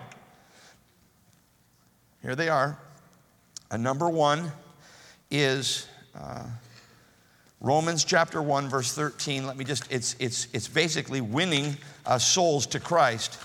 Here 2.23 2.35
they 2.35 2.49
are. 2.49 2.79
And 3.71 3.83
number 3.83 4.09
one 4.09 4.51
is 5.31 5.87
uh, 6.15 6.45
Romans 7.61 8.05
chapter 8.05 8.43
1, 8.43 8.69
verse 8.69 8.93
13. 8.95 9.47
Let 9.47 9.57
me 9.57 9.65
just, 9.65 9.91
it's, 9.93 10.17
it's, 10.19 10.49
it's 10.53 10.69
basically 10.69 11.21
winning 11.21 11.77
uh, 12.07 12.19
souls 12.19 12.67
to 12.69 12.81
Christ. 12.81 13.39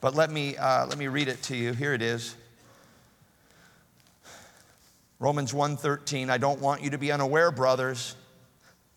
But 0.00 0.14
let 0.14 0.30
me, 0.30 0.56
uh, 0.56 0.86
let 0.86 0.98
me 0.98 1.08
read 1.08 1.28
it 1.28 1.42
to 1.44 1.56
you. 1.56 1.72
Here 1.72 1.94
it 1.94 2.02
is. 2.02 2.36
Romans 5.24 5.54
1:13 5.54 6.28
I 6.28 6.36
don't 6.36 6.60
want 6.60 6.82
you 6.82 6.90
to 6.90 6.98
be 6.98 7.10
unaware 7.10 7.50
brothers 7.50 8.14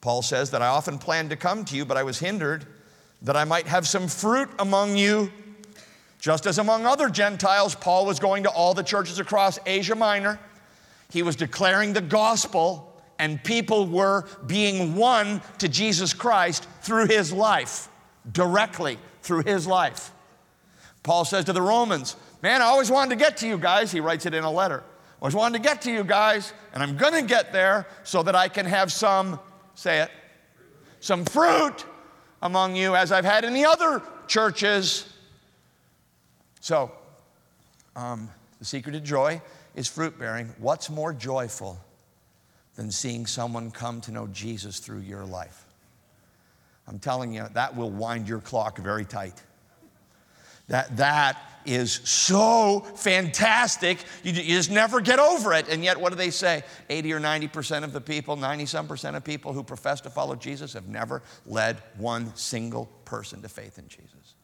Paul 0.02 0.22
says 0.22 0.52
that 0.52 0.62
I 0.62 0.68
often 0.68 1.00
planned 1.00 1.32
to 1.32 1.36
come 1.36 1.66
to 1.66 1.76
you, 1.76 1.86
but 1.86 1.98
I 1.98 2.04
was 2.04 2.20
hindered 2.20 2.66
that 3.24 3.36
I 3.36 3.44
might 3.44 3.68
have 3.68 3.88
some 3.88 4.08
fruit 4.08 4.50
among 4.60 4.96
you. 4.96 5.32
Just 6.20 6.46
as 6.46 6.60
among 6.60 6.86
other 6.86 7.10
Gentiles, 7.10 7.76
Paul 7.76 8.06
was 8.06 8.20
going 8.20 8.44
to 8.44 8.50
all 8.50 8.74
the 8.74 8.84
churches 8.84 9.20
across 9.20 9.60
Asia 9.66 9.96
Minor. 9.96 10.40
He 11.10 11.24
was 11.24 11.36
declaring 11.36 11.94
the 11.94 12.02
gospel, 12.02 13.02
and 13.18 13.44
people 13.44 13.88
were 13.88 14.26
being 14.46 14.96
won 14.96 15.42
to 15.58 15.68
Jesus 15.68 16.14
Christ 16.14 16.68
through 16.82 17.08
his 17.08 17.34
life, 17.34 17.90
directly 18.32 19.00
through 19.22 19.44
his 19.44 19.66
life. 19.66 20.12
Paul 21.04 21.26
says 21.26 21.46
to 21.46 21.54
the 21.54 21.62
Romans, 21.62 22.16
Man, 22.44 22.62
I 22.62 22.66
always 22.66 22.92
wanted 22.92 23.10
to 23.12 23.16
get 23.16 23.38
to 23.38 23.48
you 23.48 23.58
guys. 23.58 23.92
He 23.92 24.00
writes 24.00 24.26
it 24.26 24.34
in 24.34 24.44
a 24.44 24.52
letter. 24.52 24.84
I 25.18 25.22
always 25.22 25.36
wanted 25.36 25.58
to 25.58 25.64
get 25.68 25.82
to 25.82 25.92
you 25.92 26.04
guys, 26.04 26.54
and 26.74 26.84
I'm 26.84 26.96
going 26.96 27.14
to 27.14 27.24
get 27.24 27.52
there 27.52 27.88
so 28.04 28.22
that 28.22 28.36
I 28.36 28.50
can 28.50 28.68
have 28.68 28.92
some, 28.92 29.40
say 29.74 30.02
it, 30.02 30.12
some 31.00 31.26
fruit 31.26 31.86
among 32.44 32.76
you 32.76 32.96
as 32.96 33.12
I've 33.12 33.26
had 33.26 33.44
in 33.44 33.56
the 33.56 33.66
other 33.66 34.04
churches. 34.28 35.12
So, 36.60 36.92
um, 37.96 38.30
the 38.60 38.66
secret 38.66 38.92
to 38.92 39.00
joy 39.00 39.42
is 39.76 39.88
fruit 39.88 40.20
bearing. 40.20 40.54
What's 40.60 40.88
more 40.88 41.14
joyful 41.14 41.80
than 42.76 42.92
seeing 42.92 43.26
someone 43.26 43.72
come 43.72 44.02
to 44.02 44.12
know 44.12 44.28
Jesus 44.28 44.78
through 44.78 45.00
your 45.00 45.26
life? 45.26 45.66
I'm 46.88 47.00
telling 47.00 47.34
you, 47.34 47.48
that 47.54 47.76
will 47.76 47.90
wind 47.90 48.30
your 48.30 48.40
clock 48.40 48.78
very 48.78 49.04
tight. 49.04 49.42
That, 50.68 50.98
that 50.98 51.42
is 51.66 51.94
so 52.04 52.80
fantastic. 52.96 54.00
You, 54.24 54.32
you, 54.32 54.56
just 54.56 54.72
never 54.72 55.02
get 55.02 55.20
over 55.20 55.54
it. 55.54 55.68
And 55.70 55.84
yet, 55.84 56.00
what 56.00 56.12
do 56.12 56.16
they 56.16 56.30
say? 56.30 56.64
80 56.90 57.14
or 57.14 57.20
90% 57.20 57.84
of 57.84 57.94
the 57.94 58.02
people, 58.02 58.36
90 58.36 58.66
some 58.66 58.88
percent 58.88 59.16
of 59.16 59.24
people 59.24 59.54
who 59.54 59.64
profess 59.64 60.02
to 60.02 60.10
follow 60.10 60.36
Jesus 60.36 60.74
have 60.74 60.88
never 60.88 61.22
led 61.46 61.78
one 61.98 62.34
single 62.36 62.86
person 63.06 63.42
to 63.42 63.50
faith 63.50 63.78
in 63.78 63.88
Jesus. 63.88 64.36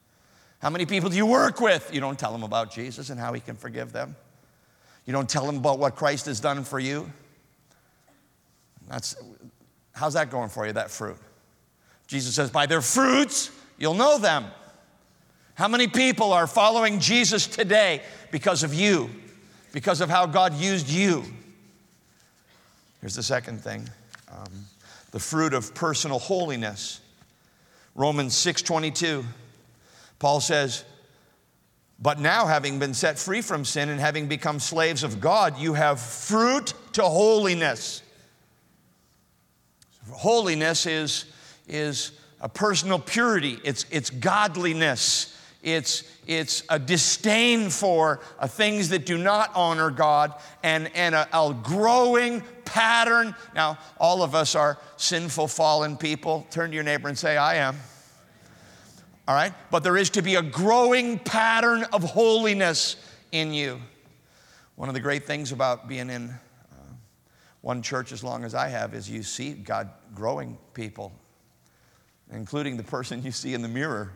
How 0.60 0.70
many 0.70 0.86
people 0.86 1.10
do 1.10 1.16
you 1.16 1.26
work 1.26 1.60
with? 1.60 1.94
You 1.94 2.00
don't 2.00 2.20
tell 2.20 2.32
them 2.32 2.44
about 2.44 2.72
Jesus 2.72 3.10
and 3.10 3.20
how 3.20 3.34
he 3.34 3.42
can 3.42 3.56
forgive 3.56 3.92
them. 3.92 4.16
You 5.06 5.12
don't 5.12 5.30
tell 5.30 5.46
them 5.46 5.58
about 5.58 5.80
what 5.80 5.96
Christ 5.96 6.26
has 6.28 6.40
done 6.40 6.64
for 6.64 6.80
you. 6.80 7.12
That's, 8.88 9.16
how's 9.94 10.14
that 10.14 10.30
going 10.30 10.50
for 10.50 10.66
you, 10.66 10.74
that 10.74 10.92
fruit? 10.92 11.18
Jesus 12.08 12.36
says, 12.36 12.50
By 12.50 12.66
their 12.66 12.82
fruits, 12.82 13.52
you'll 13.78 13.94
know 13.94 14.18
them. 14.18 14.46
How 15.56 15.68
many 15.68 15.88
people 15.88 16.34
are 16.34 16.48
following 16.48 17.00
Jesus 17.00 17.46
today 17.46 18.02
because 18.32 18.64
of 18.64 18.74
you, 18.74 19.10
because 19.72 20.02
of 20.02 20.10
how 20.10 20.26
God 20.26 20.56
used 20.56 20.90
you? 20.90 21.24
Here's 23.02 23.16
the 23.16 23.24
second 23.24 23.62
thing 23.62 23.88
um, 24.32 24.66
the 25.12 25.20
fruit 25.20 25.54
of 25.54 25.76
personal 25.76 26.18
holiness. 26.18 27.02
Romans 27.96 28.34
6:22. 28.34 29.24
Paul 30.18 30.42
says, 30.42 30.86
"But 32.00 32.20
now 32.20 32.48
having 32.48 32.80
been 32.80 32.96
set 32.96 33.20
free 33.20 33.42
from 33.42 33.64
sin 33.64 33.90
and 33.90 34.00
having 34.00 34.28
become 34.28 34.60
slaves 34.60 35.04
of 35.04 35.20
God, 35.20 35.60
you 35.60 35.76
have 35.76 36.00
fruit 36.00 36.74
to 36.94 37.04
holiness." 37.04 38.02
Holiness 40.12 40.86
is, 40.86 41.26
is 41.68 42.12
a 42.42 42.50
personal 42.50 43.00
purity, 43.00 43.60
it's, 43.64 43.86
it's 43.92 44.10
godliness. 44.10 45.34
It's, 45.64 46.04
it's 46.28 46.64
a 46.68 46.78
disdain 46.78 47.70
for 47.70 48.20
uh, 48.38 48.48
things 48.48 48.90
that 48.90 49.06
do 49.06 49.18
not 49.18 49.50
honor 49.56 49.90
God 49.90 50.36
and, 50.62 50.92
and 50.94 51.16
a, 51.16 51.26
a 51.32 51.54
growing 51.64 52.44
pattern. 52.66 53.34
Now, 53.56 53.80
all 53.98 54.24
of 54.24 54.36
us 54.36 54.56
are 54.56 54.78
sinful, 54.98 55.48
fallen 55.48 55.96
people. 55.96 56.46
Turn 56.52 56.72
to 56.72 56.76
your 56.76 56.84
neighbor 56.84 57.08
and 57.08 57.18
say, 57.18 57.38
I 57.38 57.56
am. 57.56 57.78
All 59.26 59.36
right? 59.36 59.54
But 59.72 59.86
there 59.86 59.96
is 59.96 60.10
to 60.12 60.22
be 60.22 60.36
a 60.36 60.42
growing 60.42 61.18
pattern 61.18 61.86
of 61.94 62.04
holiness 62.04 62.98
in 63.32 63.54
you. 63.54 63.80
One 64.76 64.90
of 64.90 64.96
the 64.96 65.02
great 65.02 65.24
things 65.24 65.54
about 65.54 65.88
being 65.88 66.10
in 66.10 66.30
uh, 66.30 66.76
one 67.62 67.82
church 67.82 68.12
as 68.12 68.22
long 68.22 68.44
as 68.44 68.54
I 68.54 68.68
have 68.68 68.94
is 68.94 69.10
you 69.10 69.24
see 69.24 69.54
God 69.54 69.90
growing 70.14 70.58
people, 70.74 71.14
including 72.34 72.76
the 72.76 72.84
person 72.84 73.24
you 73.24 73.32
see 73.32 73.54
in 73.54 73.62
the 73.62 73.70
mirror 73.70 74.12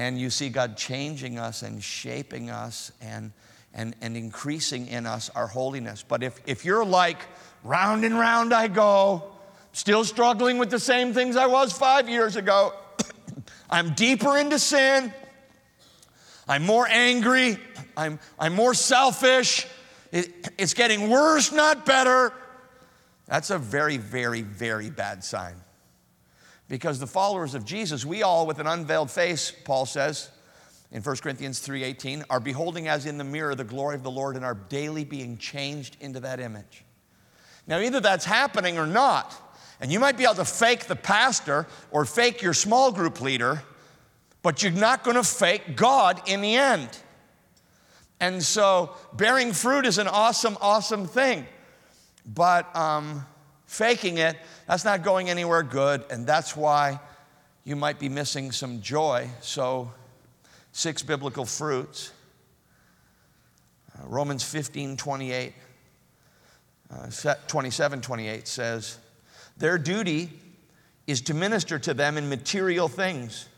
and 0.00 0.18
you 0.18 0.30
see 0.30 0.48
God 0.48 0.78
changing 0.78 1.38
us 1.38 1.60
and 1.60 1.82
shaping 1.82 2.48
us 2.48 2.90
and, 3.02 3.32
and, 3.74 3.94
and 4.00 4.16
increasing 4.16 4.86
in 4.86 5.04
us 5.04 5.28
our 5.34 5.46
holiness. 5.46 6.02
But 6.08 6.22
if, 6.22 6.40
if 6.46 6.64
you're 6.64 6.86
like, 6.86 7.18
round 7.64 8.06
and 8.06 8.18
round 8.18 8.54
I 8.54 8.68
go, 8.68 9.24
still 9.72 10.06
struggling 10.06 10.56
with 10.56 10.70
the 10.70 10.78
same 10.78 11.12
things 11.12 11.36
I 11.36 11.48
was 11.48 11.74
five 11.74 12.08
years 12.08 12.36
ago, 12.36 12.72
I'm 13.70 13.92
deeper 13.92 14.38
into 14.38 14.58
sin, 14.58 15.12
I'm 16.48 16.64
more 16.64 16.88
angry, 16.88 17.58
I'm, 17.94 18.18
I'm 18.38 18.54
more 18.54 18.72
selfish, 18.72 19.66
it, 20.12 20.48
it's 20.56 20.72
getting 20.72 21.10
worse, 21.10 21.52
not 21.52 21.84
better. 21.84 22.32
That's 23.26 23.50
a 23.50 23.58
very, 23.58 23.98
very, 23.98 24.40
very 24.40 24.88
bad 24.88 25.22
sign. 25.22 25.56
Because 26.70 27.00
the 27.00 27.06
followers 27.08 27.56
of 27.56 27.64
Jesus, 27.64 28.06
we 28.06 28.22
all 28.22 28.46
with 28.46 28.60
an 28.60 28.68
unveiled 28.68 29.10
face, 29.10 29.52
Paul 29.64 29.86
says 29.86 30.30
in 30.92 31.02
1 31.02 31.16
Corinthians 31.16 31.58
3:18, 31.58 32.24
are 32.30 32.38
beholding 32.38 32.86
as 32.86 33.06
in 33.06 33.18
the 33.18 33.24
mirror 33.24 33.56
the 33.56 33.64
glory 33.64 33.96
of 33.96 34.04
the 34.04 34.10
Lord 34.10 34.36
and 34.36 34.44
are 34.44 34.54
daily 34.54 35.02
being 35.02 35.36
changed 35.36 35.96
into 36.00 36.20
that 36.20 36.38
image. 36.38 36.84
Now, 37.66 37.80
either 37.80 37.98
that's 37.98 38.24
happening 38.24 38.78
or 38.78 38.86
not. 38.86 39.34
And 39.80 39.90
you 39.90 39.98
might 39.98 40.16
be 40.16 40.22
able 40.22 40.34
to 40.36 40.44
fake 40.44 40.84
the 40.86 40.94
pastor 40.94 41.66
or 41.90 42.04
fake 42.04 42.40
your 42.40 42.54
small 42.54 42.92
group 42.92 43.20
leader, 43.20 43.64
but 44.42 44.62
you're 44.62 44.70
not 44.70 45.02
going 45.02 45.16
to 45.16 45.24
fake 45.24 45.74
God 45.74 46.22
in 46.28 46.40
the 46.40 46.54
end. 46.54 46.88
And 48.20 48.42
so, 48.42 48.94
bearing 49.12 49.52
fruit 49.52 49.86
is 49.86 49.98
an 49.98 50.06
awesome, 50.06 50.56
awesome 50.60 51.08
thing. 51.08 51.46
But 52.24 52.74
um, 52.76 53.26
faking 53.66 54.18
it, 54.18 54.36
that's 54.70 54.84
not 54.84 55.02
going 55.02 55.28
anywhere 55.28 55.64
good, 55.64 56.04
and 56.12 56.24
that's 56.24 56.54
why 56.54 57.00
you 57.64 57.74
might 57.74 57.98
be 57.98 58.08
missing 58.08 58.52
some 58.52 58.80
joy. 58.80 59.28
So, 59.40 59.90
six 60.70 61.02
biblical 61.02 61.44
fruits. 61.44 62.12
Uh, 63.92 64.06
Romans 64.06 64.44
15 64.44 64.96
28, 64.96 65.54
uh, 66.88 67.34
27 67.48 68.00
28 68.00 68.46
says, 68.46 68.98
Their 69.56 69.76
duty 69.76 70.30
is 71.08 71.20
to 71.22 71.34
minister 71.34 71.80
to 71.80 71.92
them 71.92 72.16
in 72.16 72.28
material 72.28 72.86
things. 72.86 73.48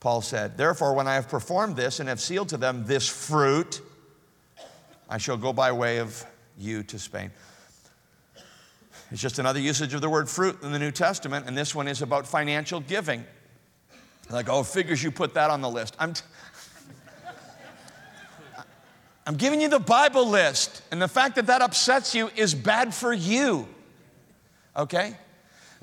Paul 0.00 0.20
said, 0.20 0.58
Therefore, 0.58 0.92
when 0.92 1.08
I 1.08 1.14
have 1.14 1.30
performed 1.30 1.76
this 1.76 1.98
and 1.98 2.10
have 2.10 2.20
sealed 2.20 2.50
to 2.50 2.58
them 2.58 2.84
this 2.84 3.08
fruit, 3.08 3.80
I 5.08 5.16
shall 5.16 5.38
go 5.38 5.54
by 5.54 5.72
way 5.72 5.96
of 5.96 6.22
you 6.58 6.82
to 6.82 6.98
Spain. 6.98 7.30
It's 9.10 9.20
just 9.20 9.40
another 9.40 9.58
usage 9.58 9.92
of 9.92 10.00
the 10.00 10.08
word 10.08 10.28
fruit 10.28 10.62
in 10.62 10.70
the 10.70 10.78
New 10.78 10.92
Testament, 10.92 11.46
and 11.48 11.58
this 11.58 11.74
one 11.74 11.88
is 11.88 12.00
about 12.00 12.28
financial 12.28 12.78
giving. 12.78 13.24
Like, 14.30 14.48
oh, 14.48 14.62
figures 14.62 15.02
you 15.02 15.10
put 15.10 15.34
that 15.34 15.50
on 15.50 15.60
the 15.60 15.68
list. 15.68 15.96
I'm, 15.98 16.14
t- 16.14 16.22
I'm 19.26 19.36
giving 19.36 19.60
you 19.60 19.68
the 19.68 19.80
Bible 19.80 20.28
list, 20.28 20.82
and 20.92 21.02
the 21.02 21.08
fact 21.08 21.34
that 21.34 21.48
that 21.48 21.60
upsets 21.60 22.14
you 22.14 22.30
is 22.36 22.54
bad 22.54 22.94
for 22.94 23.12
you. 23.12 23.66
Okay? 24.76 25.16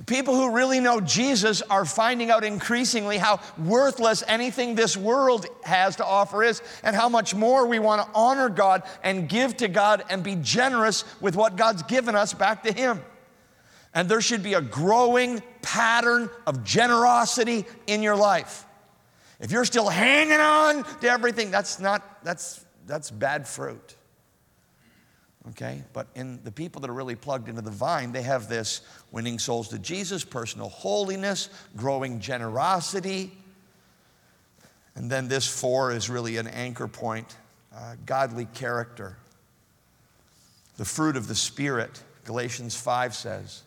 People 0.05 0.35
who 0.35 0.51
really 0.51 0.79
know 0.79 1.01
Jesus 1.01 1.61
are 1.63 1.83
finding 1.83 2.31
out 2.31 2.45
increasingly 2.45 3.17
how 3.17 3.41
worthless 3.57 4.23
anything 4.25 4.75
this 4.75 4.95
world 4.95 5.47
has 5.63 5.97
to 5.97 6.05
offer 6.05 6.43
is, 6.43 6.61
and 6.81 6.95
how 6.95 7.09
much 7.09 7.35
more 7.35 7.67
we 7.67 7.79
want 7.79 8.01
to 8.01 8.09
honor 8.15 8.47
God 8.47 8.83
and 9.03 9.27
give 9.27 9.57
to 9.57 9.67
God 9.67 10.05
and 10.09 10.23
be 10.23 10.35
generous 10.35 11.03
with 11.19 11.35
what 11.35 11.57
God's 11.57 11.83
given 11.83 12.15
us 12.15 12.33
back 12.33 12.63
to 12.63 12.71
Him. 12.71 13.01
And 13.97 14.07
there 14.07 14.21
should 14.21 14.43
be 14.43 14.53
a 14.53 14.61
growing 14.61 15.41
pattern 15.63 16.29
of 16.45 16.63
generosity 16.63 17.65
in 17.87 18.03
your 18.03 18.15
life. 18.15 18.63
If 19.39 19.51
you're 19.51 19.65
still 19.65 19.89
hanging 19.89 20.39
on 20.39 20.83
to 21.01 21.09
everything, 21.09 21.49
that's 21.49 21.79
not, 21.79 22.23
that's, 22.23 22.63
that's 22.85 23.09
bad 23.09 23.47
fruit. 23.47 23.95
Okay? 25.49 25.83
But 25.93 26.09
in 26.13 26.43
the 26.43 26.51
people 26.51 26.79
that 26.81 26.91
are 26.91 26.93
really 26.93 27.15
plugged 27.15 27.49
into 27.49 27.63
the 27.63 27.71
vine, 27.71 28.11
they 28.11 28.21
have 28.21 28.47
this 28.47 28.81
winning 29.11 29.39
souls 29.39 29.69
to 29.69 29.79
Jesus, 29.79 30.23
personal 30.23 30.69
holiness, 30.69 31.49
growing 31.75 32.19
generosity. 32.19 33.35
And 34.93 35.09
then 35.09 35.27
this 35.27 35.47
four 35.47 35.91
is 35.91 36.07
really 36.07 36.37
an 36.37 36.45
anchor 36.45 36.87
point 36.87 37.35
uh, 37.75 37.95
godly 38.05 38.45
character. 38.53 39.17
The 40.75 40.85
fruit 40.85 41.17
of 41.17 41.27
the 41.27 41.33
Spirit, 41.33 41.99
Galatians 42.25 42.75
5 42.75 43.15
says. 43.15 43.63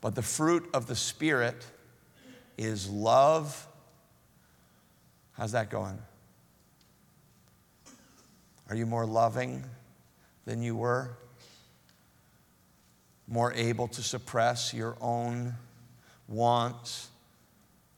But 0.00 0.14
the 0.14 0.22
fruit 0.22 0.68
of 0.72 0.86
the 0.86 0.96
Spirit 0.96 1.64
is 2.56 2.88
love. 2.88 3.66
How's 5.32 5.52
that 5.52 5.70
going? 5.70 5.98
Are 8.68 8.76
you 8.76 8.86
more 8.86 9.04
loving 9.04 9.64
than 10.44 10.62
you 10.62 10.76
were? 10.76 11.10
More 13.26 13.52
able 13.52 13.88
to 13.88 14.02
suppress 14.02 14.72
your 14.72 14.96
own 15.00 15.54
wants, 16.28 17.08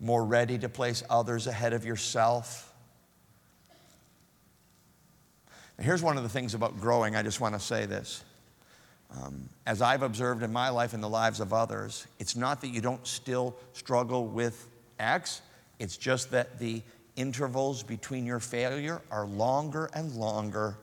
more 0.01 0.25
ready 0.25 0.59
to 0.59 0.69
place 0.69 1.03
others 1.09 1.47
ahead 1.47 1.73
of 1.73 1.85
yourself. 1.85 2.73
Now, 5.79 5.85
here's 5.85 6.03
one 6.03 6.17
of 6.17 6.23
the 6.23 6.29
things 6.29 6.55
about 6.55 6.81
growing. 6.81 7.17
I 7.17 7.23
just 7.23 7.41
want 7.41 7.55
to 7.55 7.61
say 7.61 7.87
this. 7.87 8.25
Um, 9.15 9.49
as 9.67 9.83
I've 9.83 10.03
observed 10.03 10.43
in 10.43 10.53
my 10.53 10.71
life 10.71 10.95
and 10.95 11.03
the 11.03 11.09
lives 11.09 11.41
of 11.41 11.53
others, 11.53 12.07
it's 12.19 12.37
not 12.37 12.61
that 12.63 12.69
you 12.69 12.81
don't 12.81 13.07
still 13.07 13.55
struggle 13.73 14.27
with 14.27 14.69
X, 14.99 15.43
it's 15.79 15.97
just 15.97 16.31
that 16.31 16.59
the 16.59 16.83
intervals 17.17 17.83
between 17.83 18.25
your 18.25 18.41
failure 18.41 19.03
are 19.11 19.27
longer 19.27 19.91
and 19.95 20.15
longer. 20.15 20.79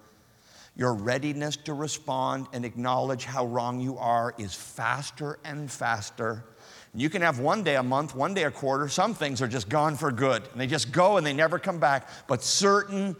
Your 0.75 0.93
readiness 0.93 1.57
to 1.57 1.73
respond 1.73 2.47
and 2.53 2.63
acknowledge 2.63 3.25
how 3.25 3.45
wrong 3.45 3.79
you 3.79 3.97
are 3.97 4.33
is 4.37 4.53
faster 4.53 5.39
and 5.43 5.69
faster. 5.69 6.45
You 6.93 7.09
can 7.09 7.21
have 7.21 7.39
one 7.39 7.63
day 7.63 7.75
a 7.75 7.83
month, 7.83 8.15
one 8.15 8.33
day 8.33 8.43
a 8.43 8.51
quarter. 8.51 8.87
Some 8.87 9.13
things 9.13 9.41
are 9.41 9.47
just 9.47 9.69
gone 9.69 9.95
for 9.95 10.11
good 10.11 10.43
and 10.51 10.61
they 10.61 10.67
just 10.67 10.91
go 10.91 11.17
and 11.17 11.25
they 11.25 11.33
never 11.33 11.59
come 11.59 11.79
back. 11.79 12.07
But 12.27 12.43
certain 12.43 13.15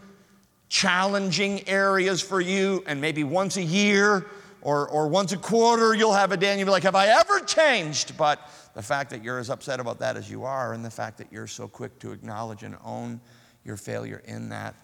challenging 0.68 1.68
areas 1.68 2.22
for 2.22 2.40
you, 2.40 2.82
and 2.86 3.00
maybe 3.00 3.24
once 3.24 3.56
a 3.56 3.62
year 3.62 4.26
or, 4.62 4.88
or 4.88 5.08
once 5.08 5.32
a 5.32 5.36
quarter, 5.36 5.94
you'll 5.94 6.12
have 6.12 6.32
a 6.32 6.36
day 6.36 6.50
and 6.50 6.58
you'll 6.58 6.66
be 6.66 6.72
like, 6.72 6.82
Have 6.82 6.94
I 6.94 7.08
ever 7.08 7.40
changed? 7.40 8.16
But 8.16 8.40
the 8.74 8.82
fact 8.82 9.10
that 9.10 9.24
you're 9.24 9.38
as 9.38 9.50
upset 9.50 9.80
about 9.80 9.98
that 10.00 10.16
as 10.16 10.30
you 10.30 10.44
are, 10.44 10.72
and 10.72 10.84
the 10.84 10.90
fact 10.90 11.18
that 11.18 11.32
you're 11.32 11.46
so 11.46 11.66
quick 11.66 11.98
to 12.00 12.12
acknowledge 12.12 12.62
and 12.62 12.76
own 12.84 13.20
your 13.64 13.76
failure 13.76 14.22
in 14.26 14.48
that, 14.50 14.74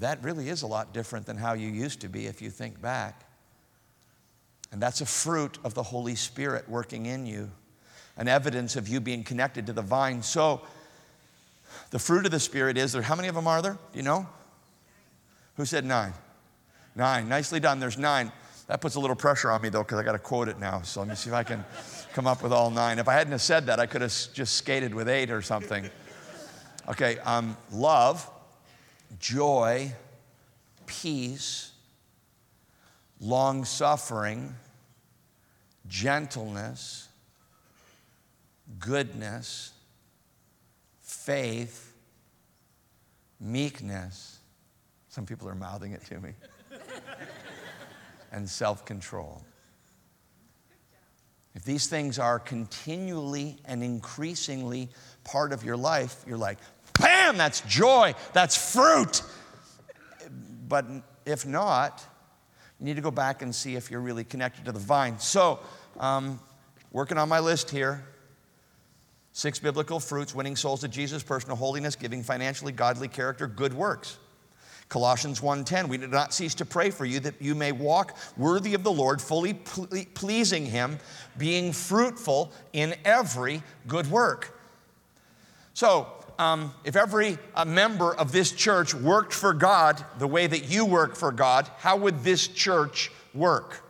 that 0.00 0.22
really 0.22 0.48
is 0.48 0.62
a 0.62 0.66
lot 0.66 0.92
different 0.92 1.26
than 1.26 1.36
how 1.36 1.54
you 1.54 1.68
used 1.68 2.00
to 2.00 2.08
be 2.08 2.26
if 2.26 2.42
you 2.42 2.50
think 2.50 2.80
back. 2.80 3.22
And 4.72 4.82
that's 4.82 5.00
a 5.00 5.06
fruit 5.06 5.58
of 5.64 5.74
the 5.74 5.82
Holy 5.82 6.16
Spirit 6.16 6.68
working 6.68 7.06
in 7.06 7.24
you, 7.24 7.50
an 8.16 8.28
evidence 8.28 8.76
of 8.76 8.88
you 8.88 9.00
being 9.00 9.22
connected 9.22 9.66
to 9.66 9.72
the 9.72 9.82
vine. 9.82 10.22
So, 10.22 10.60
the 11.90 11.98
fruit 11.98 12.26
of 12.26 12.32
the 12.32 12.40
Spirit 12.40 12.76
is 12.76 12.92
there. 12.92 13.02
How 13.02 13.14
many 13.14 13.28
of 13.28 13.34
them 13.34 13.46
are 13.46 13.62
there? 13.62 13.78
Do 13.92 13.98
you 13.98 14.02
know? 14.02 14.26
Who 15.56 15.64
said 15.64 15.84
nine? 15.84 16.12
Nine. 16.94 17.28
Nicely 17.28 17.60
done. 17.60 17.80
There's 17.80 17.98
nine. 17.98 18.32
That 18.66 18.80
puts 18.80 18.96
a 18.96 19.00
little 19.00 19.16
pressure 19.16 19.50
on 19.50 19.62
me, 19.62 19.68
though, 19.68 19.82
because 19.82 19.98
I 19.98 20.02
got 20.02 20.12
to 20.12 20.18
quote 20.18 20.48
it 20.48 20.58
now. 20.58 20.82
So 20.82 21.00
let 21.00 21.08
me 21.08 21.14
see 21.14 21.30
if 21.30 21.34
I 21.34 21.44
can 21.44 21.64
come 22.12 22.26
up 22.26 22.42
with 22.42 22.52
all 22.52 22.70
nine. 22.70 22.98
If 22.98 23.06
I 23.06 23.12
hadn't 23.12 23.32
have 23.32 23.42
said 23.42 23.66
that, 23.66 23.78
I 23.78 23.86
could 23.86 24.02
have 24.02 24.12
just 24.32 24.56
skated 24.56 24.92
with 24.92 25.08
eight 25.08 25.30
or 25.30 25.40
something. 25.40 25.88
Okay, 26.88 27.18
um, 27.18 27.56
love, 27.70 28.28
joy, 29.20 29.92
peace, 30.86 31.72
long 33.20 33.64
suffering, 33.64 34.54
gentleness, 35.88 37.08
goodness, 38.80 39.72
faith, 41.02 41.92
meekness. 43.40 44.38
Some 45.08 45.24
people 45.24 45.48
are 45.48 45.54
mouthing 45.54 45.92
it 45.92 46.04
to 46.06 46.20
me 46.20 46.32
and 48.36 48.48
self 48.48 48.84
control. 48.84 49.42
If 51.54 51.64
these 51.64 51.86
things 51.86 52.18
are 52.18 52.38
continually 52.38 53.56
and 53.64 53.82
increasingly 53.82 54.90
part 55.24 55.52
of 55.54 55.64
your 55.64 55.76
life, 55.76 56.22
you're 56.28 56.36
like, 56.36 56.58
bam, 57.00 57.38
that's 57.38 57.62
joy, 57.62 58.14
that's 58.34 58.72
fruit. 58.74 59.22
But 60.68 60.84
if 61.24 61.46
not, 61.46 62.04
you 62.78 62.84
need 62.84 62.96
to 62.96 63.02
go 63.02 63.10
back 63.10 63.40
and 63.40 63.54
see 63.54 63.74
if 63.74 63.90
you're 63.90 64.00
really 64.00 64.22
connected 64.22 64.66
to 64.66 64.72
the 64.72 64.78
vine. 64.78 65.18
So, 65.18 65.58
um, 65.98 66.38
working 66.92 67.16
on 67.16 67.28
my 67.28 67.40
list 67.40 67.70
here 67.70 68.04
six 69.32 69.58
biblical 69.58 70.00
fruits 70.00 70.34
winning 70.34 70.56
souls 70.56 70.80
to 70.80 70.88
Jesus, 70.88 71.22
personal 71.22 71.56
holiness, 71.56 71.96
giving 71.96 72.22
financially 72.22 72.72
godly 72.72 73.08
character, 73.08 73.46
good 73.46 73.72
works. 73.72 74.18
Colossians 74.88 75.40
1:10 75.40 75.88
We 75.88 75.98
do 75.98 76.06
not 76.06 76.32
cease 76.32 76.54
to 76.56 76.64
pray 76.64 76.90
for 76.90 77.04
you 77.04 77.20
that 77.20 77.40
you 77.40 77.54
may 77.54 77.72
walk 77.72 78.16
worthy 78.36 78.74
of 78.74 78.84
the 78.84 78.92
Lord 78.92 79.20
fully 79.20 79.54
pleasing 79.54 80.66
him 80.66 80.98
being 81.36 81.72
fruitful 81.72 82.52
in 82.72 82.94
every 83.04 83.62
good 83.86 84.10
work. 84.10 84.58
So, 85.74 86.08
um, 86.38 86.72
if 86.84 86.96
every 86.96 87.38
uh, 87.54 87.64
member 87.64 88.14
of 88.14 88.30
this 88.30 88.52
church 88.52 88.94
worked 88.94 89.32
for 89.32 89.52
God 89.52 90.04
the 90.18 90.26
way 90.26 90.46
that 90.46 90.70
you 90.70 90.84
work 90.84 91.16
for 91.16 91.32
God, 91.32 91.70
how 91.78 91.96
would 91.96 92.22
this 92.22 92.46
church 92.46 93.10
work? 93.34 93.85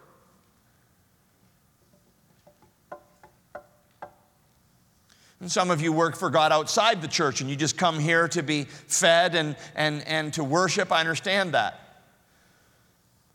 And 5.40 5.51
some 5.51 5.70
of 5.70 5.83
you 5.83 5.92
work 5.92 6.16
for 6.16 6.31
God 6.31 6.51
outside 6.51 7.03
the 7.03 7.09
church 7.09 7.40
and 7.40 7.51
you 7.51 7.57
just 7.57 7.77
come 7.77 7.99
here 7.99 8.27
to 8.29 8.42
be 8.42 8.64
fed 8.64 9.35
and, 9.35 9.57
and, 9.75 10.07
and 10.07 10.33
to 10.35 10.44
worship. 10.44 10.90
I 10.90 11.01
understand 11.01 11.53
that. 11.53 11.87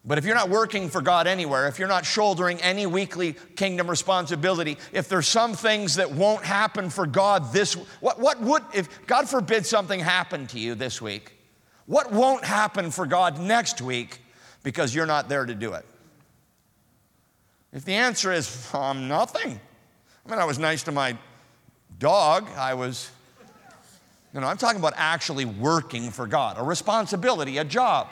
But 0.04 0.18
if 0.18 0.26
you're 0.26 0.36
not 0.36 0.50
working 0.50 0.90
for 0.90 1.00
God 1.02 1.28
anywhere, 1.28 1.68
if 1.68 1.78
you're 1.78 1.88
not 1.88 2.06
shouldering 2.06 2.60
any 2.62 2.88
weekly 2.88 3.36
kingdom 3.56 3.88
responsibility, 3.88 4.78
if 4.92 5.08
there's 5.08 5.28
some 5.28 5.54
things 5.54 5.96
that 5.96 6.12
won't 6.12 6.44
happen 6.44 6.90
for 6.90 7.06
God 7.06 7.54
this 7.54 7.76
what 8.00 8.20
what 8.20 8.42
would 8.42 8.64
if 8.74 9.06
God 9.06 9.30
forbid 9.30 9.64
something 9.64 10.00
happened 10.00 10.50
to 10.50 10.60
you 10.60 10.74
this 10.74 11.04
week, 11.04 11.34
what 11.86 12.12
won't 12.12 12.44
happen 12.44 12.90
for 12.90 13.06
God 13.06 13.40
next 13.40 13.80
week 13.80 14.22
because 14.64 14.96
you're 14.96 15.06
not 15.06 15.30
there 15.30 15.46
to 15.46 15.54
do 15.54 15.74
it? 15.74 15.86
If 17.72 17.86
the 17.86 17.94
answer 17.94 18.32
is 18.32 18.74
um, 18.74 19.08
nothing, 19.08 19.60
I 20.26 20.30
mean, 20.30 20.40
I 20.40 20.46
was 20.46 20.58
nice 20.58 20.82
to 20.84 20.92
my 20.92 21.16
dog. 22.02 22.50
I 22.58 22.74
was, 22.74 23.10
you 24.34 24.42
know, 24.42 24.48
I'm 24.48 24.58
talking 24.58 24.80
about 24.80 24.94
actually 24.98 25.46
working 25.46 26.10
for 26.10 26.28
God, 26.28 26.58
a 26.60 26.64
responsibility, 26.64 27.60
a 27.60 27.64
job. 27.64 28.10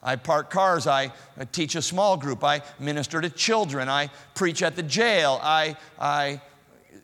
I 0.00 0.14
park 0.14 0.50
cars, 0.50 0.86
I 0.86 1.10
teach 1.50 1.74
a 1.74 1.82
small 1.82 2.16
group, 2.16 2.44
I 2.44 2.62
minister 2.78 3.20
to 3.20 3.30
children, 3.30 3.88
I 3.88 4.10
preach 4.36 4.62
at 4.62 4.76
the 4.76 4.82
jail, 4.84 5.40
I, 5.42 5.76
I 5.98 6.40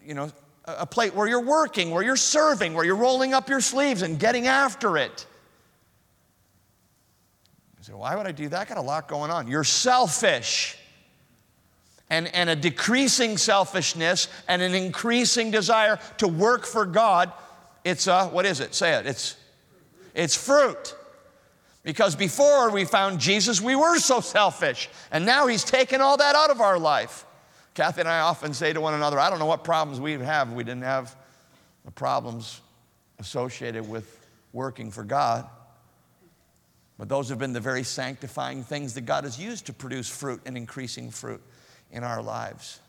you 0.07 0.14
know, 0.14 0.31
a 0.67 0.87
place 0.87 1.12
where 1.12 1.27
you're 1.27 1.40
working, 1.40 1.90
where 1.90 2.05
you're 2.05 2.17
serving, 2.17 2.75
where 2.75 2.85
you're 2.85 2.95
rolling 2.95 3.35
up 3.35 3.49
your 3.49 3.61
sleeves 3.61 4.03
and 4.03 4.19
getting 4.19 4.47
after 4.47 4.97
it. 4.97 5.27
You 7.79 7.85
say, 7.85 7.93
why 7.95 8.14
would 8.14 8.27
I 8.27 8.33
do 8.33 8.49
that? 8.51 8.61
I 8.61 8.64
got 8.64 8.79
a 8.79 8.83
lot 8.83 9.09
going 9.09 9.31
on. 9.31 9.49
You're 9.49 9.64
selfish 9.64 10.77
and, 12.14 12.33
and 12.33 12.48
a 12.48 12.55
decreasing 12.55 13.37
selfishness 13.37 14.29
and 14.46 14.62
an 14.62 14.72
increasing 14.72 15.50
desire 15.50 15.98
to 16.18 16.29
work 16.29 16.64
for 16.64 16.87
God, 16.87 17.33
it's 17.83 18.07
a, 18.07 18.27
what 18.27 18.46
is 18.46 18.61
it? 18.61 18.72
Say 18.72 18.94
it. 18.94 19.05
It's, 19.05 19.37
it's 20.14 20.37
fruit. 20.37 20.94
Because 21.83 22.14
before 22.14 22.70
we 22.70 22.85
found 22.85 23.18
Jesus, 23.18 23.61
we 23.61 23.74
were 23.74 23.98
so 23.98 24.20
selfish. 24.20 24.88
And 25.11 25.27
now 25.27 25.48
He's 25.48 25.64
taken 25.64 26.00
all 26.00 26.16
that 26.18 26.37
out 26.37 26.50
of 26.50 26.61
our 26.61 26.79
life. 26.79 27.27
Kathy 27.74 28.03
and 28.03 28.09
I 28.09 28.20
often 28.20 28.55
say 28.55 28.72
to 28.72 28.81
one 28.81 28.94
another, 28.94 29.18
I 29.18 29.29
don't 29.29 29.40
know 29.40 29.46
what 29.46 29.64
problems 29.64 30.00
we'd 30.00 30.20
have 30.20 30.53
we 30.53 30.62
didn't 30.62 30.85
have 30.85 31.16
the 31.85 31.90
problems 31.90 32.61
associated 33.18 33.88
with 33.88 34.24
working 34.53 34.92
for 34.92 35.03
God. 35.03 35.48
But 36.96 37.09
those 37.09 37.29
have 37.31 37.40
been 37.40 37.53
the 37.53 37.61
very 37.61 37.83
sanctifying 37.83 38.62
things 38.62 38.94
that 38.94 39.00
God 39.00 39.24
has 39.24 39.37
used 39.37 39.66
to 39.66 39.72
produce 39.72 40.09
fruit 40.09 40.40
and 40.46 40.57
increasing 40.57 41.11
fruit 41.11 41.42
in 41.94 42.04
our 42.04 42.22
lives. 42.22 42.80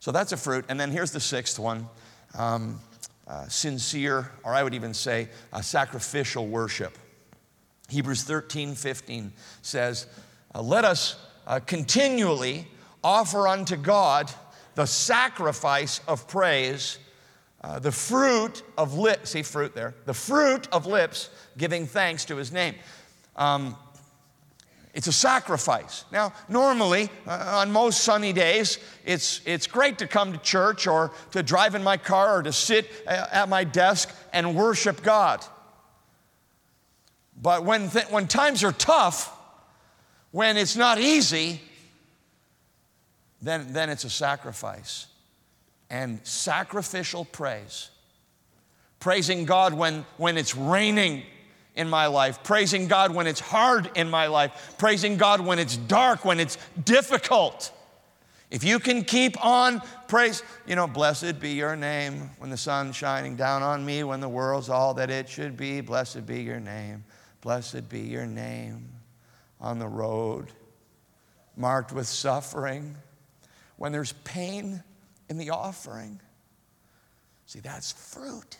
So 0.00 0.12
that's 0.12 0.32
a 0.32 0.36
fruit. 0.36 0.64
And 0.68 0.80
then 0.80 0.90
here's 0.90 1.10
the 1.10 1.20
sixth 1.20 1.58
one 1.58 1.88
um, 2.34 2.80
uh, 3.26 3.46
sincere, 3.48 4.30
or 4.44 4.54
I 4.54 4.62
would 4.62 4.74
even 4.74 4.94
say 4.94 5.28
uh, 5.52 5.60
sacrificial 5.60 6.46
worship. 6.46 6.96
Hebrews 7.88 8.22
13 8.22 8.74
15 8.74 9.32
says, 9.60 10.06
uh, 10.54 10.62
Let 10.62 10.84
us 10.84 11.16
uh, 11.46 11.60
continually 11.60 12.66
offer 13.02 13.48
unto 13.48 13.76
God 13.76 14.30
the 14.74 14.86
sacrifice 14.86 16.00
of 16.06 16.28
praise, 16.28 16.98
uh, 17.62 17.78
the 17.80 17.90
fruit 17.90 18.62
of 18.76 18.94
lips, 18.96 19.30
see 19.30 19.42
fruit 19.42 19.74
there, 19.74 19.94
the 20.04 20.14
fruit 20.14 20.68
of 20.70 20.86
lips 20.86 21.30
giving 21.56 21.86
thanks 21.86 22.24
to 22.26 22.36
his 22.36 22.52
name. 22.52 22.74
Um, 23.36 23.76
it's 24.94 25.06
a 25.06 25.12
sacrifice. 25.12 26.04
Now, 26.10 26.32
normally, 26.48 27.10
uh, 27.26 27.60
on 27.60 27.70
most 27.70 28.00
sunny 28.02 28.32
days, 28.32 28.78
it's, 29.04 29.40
it's 29.44 29.66
great 29.66 29.98
to 29.98 30.06
come 30.06 30.32
to 30.32 30.38
church 30.38 30.86
or 30.86 31.12
to 31.32 31.42
drive 31.42 31.74
in 31.74 31.84
my 31.84 31.96
car 31.96 32.38
or 32.38 32.42
to 32.42 32.52
sit 32.52 32.90
uh, 33.06 33.26
at 33.30 33.48
my 33.48 33.64
desk 33.64 34.10
and 34.32 34.56
worship 34.56 35.02
God. 35.02 35.44
But 37.40 37.64
when, 37.64 37.90
th- 37.90 38.06
when 38.06 38.26
times 38.26 38.64
are 38.64 38.72
tough, 38.72 39.32
when 40.30 40.56
it's 40.56 40.76
not 40.76 40.98
easy, 40.98 41.60
then, 43.40 43.72
then 43.72 43.90
it's 43.90 44.04
a 44.04 44.10
sacrifice. 44.10 45.06
And 45.90 46.20
sacrificial 46.26 47.24
praise. 47.24 47.90
Praising 49.00 49.44
God 49.44 49.74
when, 49.74 50.04
when 50.16 50.36
it's 50.36 50.56
raining 50.56 51.22
in 51.78 51.88
my 51.88 52.06
life, 52.06 52.42
praising 52.42 52.88
God 52.88 53.14
when 53.14 53.26
it's 53.26 53.40
hard 53.40 53.90
in 53.94 54.10
my 54.10 54.26
life, 54.26 54.74
praising 54.76 55.16
God 55.16 55.40
when 55.40 55.58
it's 55.58 55.76
dark, 55.76 56.24
when 56.24 56.40
it's 56.40 56.58
difficult. 56.84 57.72
If 58.50 58.64
you 58.64 58.78
can 58.78 59.04
keep 59.04 59.42
on 59.44 59.80
praise, 60.08 60.42
you 60.66 60.74
know, 60.74 60.86
blessed 60.86 61.40
be 61.40 61.50
your 61.50 61.76
name 61.76 62.30
when 62.38 62.50
the 62.50 62.56
sun's 62.56 62.96
shining 62.96 63.36
down 63.36 63.62
on 63.62 63.84
me, 63.84 64.04
when 64.04 64.20
the 64.20 64.28
world's 64.28 64.68
all 64.68 64.94
that 64.94 65.10
it 65.10 65.28
should 65.28 65.56
be. 65.56 65.80
Blessed 65.80 66.26
be 66.26 66.42
your 66.42 66.60
name. 66.60 67.04
Blessed 67.40 67.88
be 67.88 68.00
your 68.00 68.26
name 68.26 68.88
on 69.60 69.78
the 69.78 69.88
road 69.88 70.52
marked 71.58 71.92
with 71.92 72.06
suffering. 72.06 72.96
When 73.76 73.92
there's 73.92 74.12
pain 74.24 74.82
in 75.28 75.36
the 75.36 75.50
offering. 75.50 76.20
See, 77.46 77.60
that's 77.60 77.92
fruit. 77.92 78.58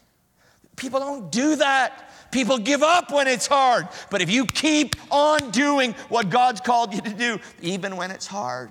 People 0.79 1.01
don't 1.01 1.31
do 1.31 1.57
that. 1.57 2.11
People 2.31 2.59
give 2.59 2.83
up 2.83 3.11
when 3.11 3.26
it's 3.26 3.47
hard. 3.47 3.89
But 4.11 4.22
if 4.22 4.31
you 4.31 4.47
keep 4.47 4.97
on 5.11 5.51
doing 5.51 5.93
what 6.09 6.31
God's 6.31 6.61
called 6.61 6.95
you 6.95 7.01
to 7.01 7.12
do, 7.12 7.39
even 7.61 7.97
when 7.97 8.11
it's 8.11 8.26
hard, 8.26 8.70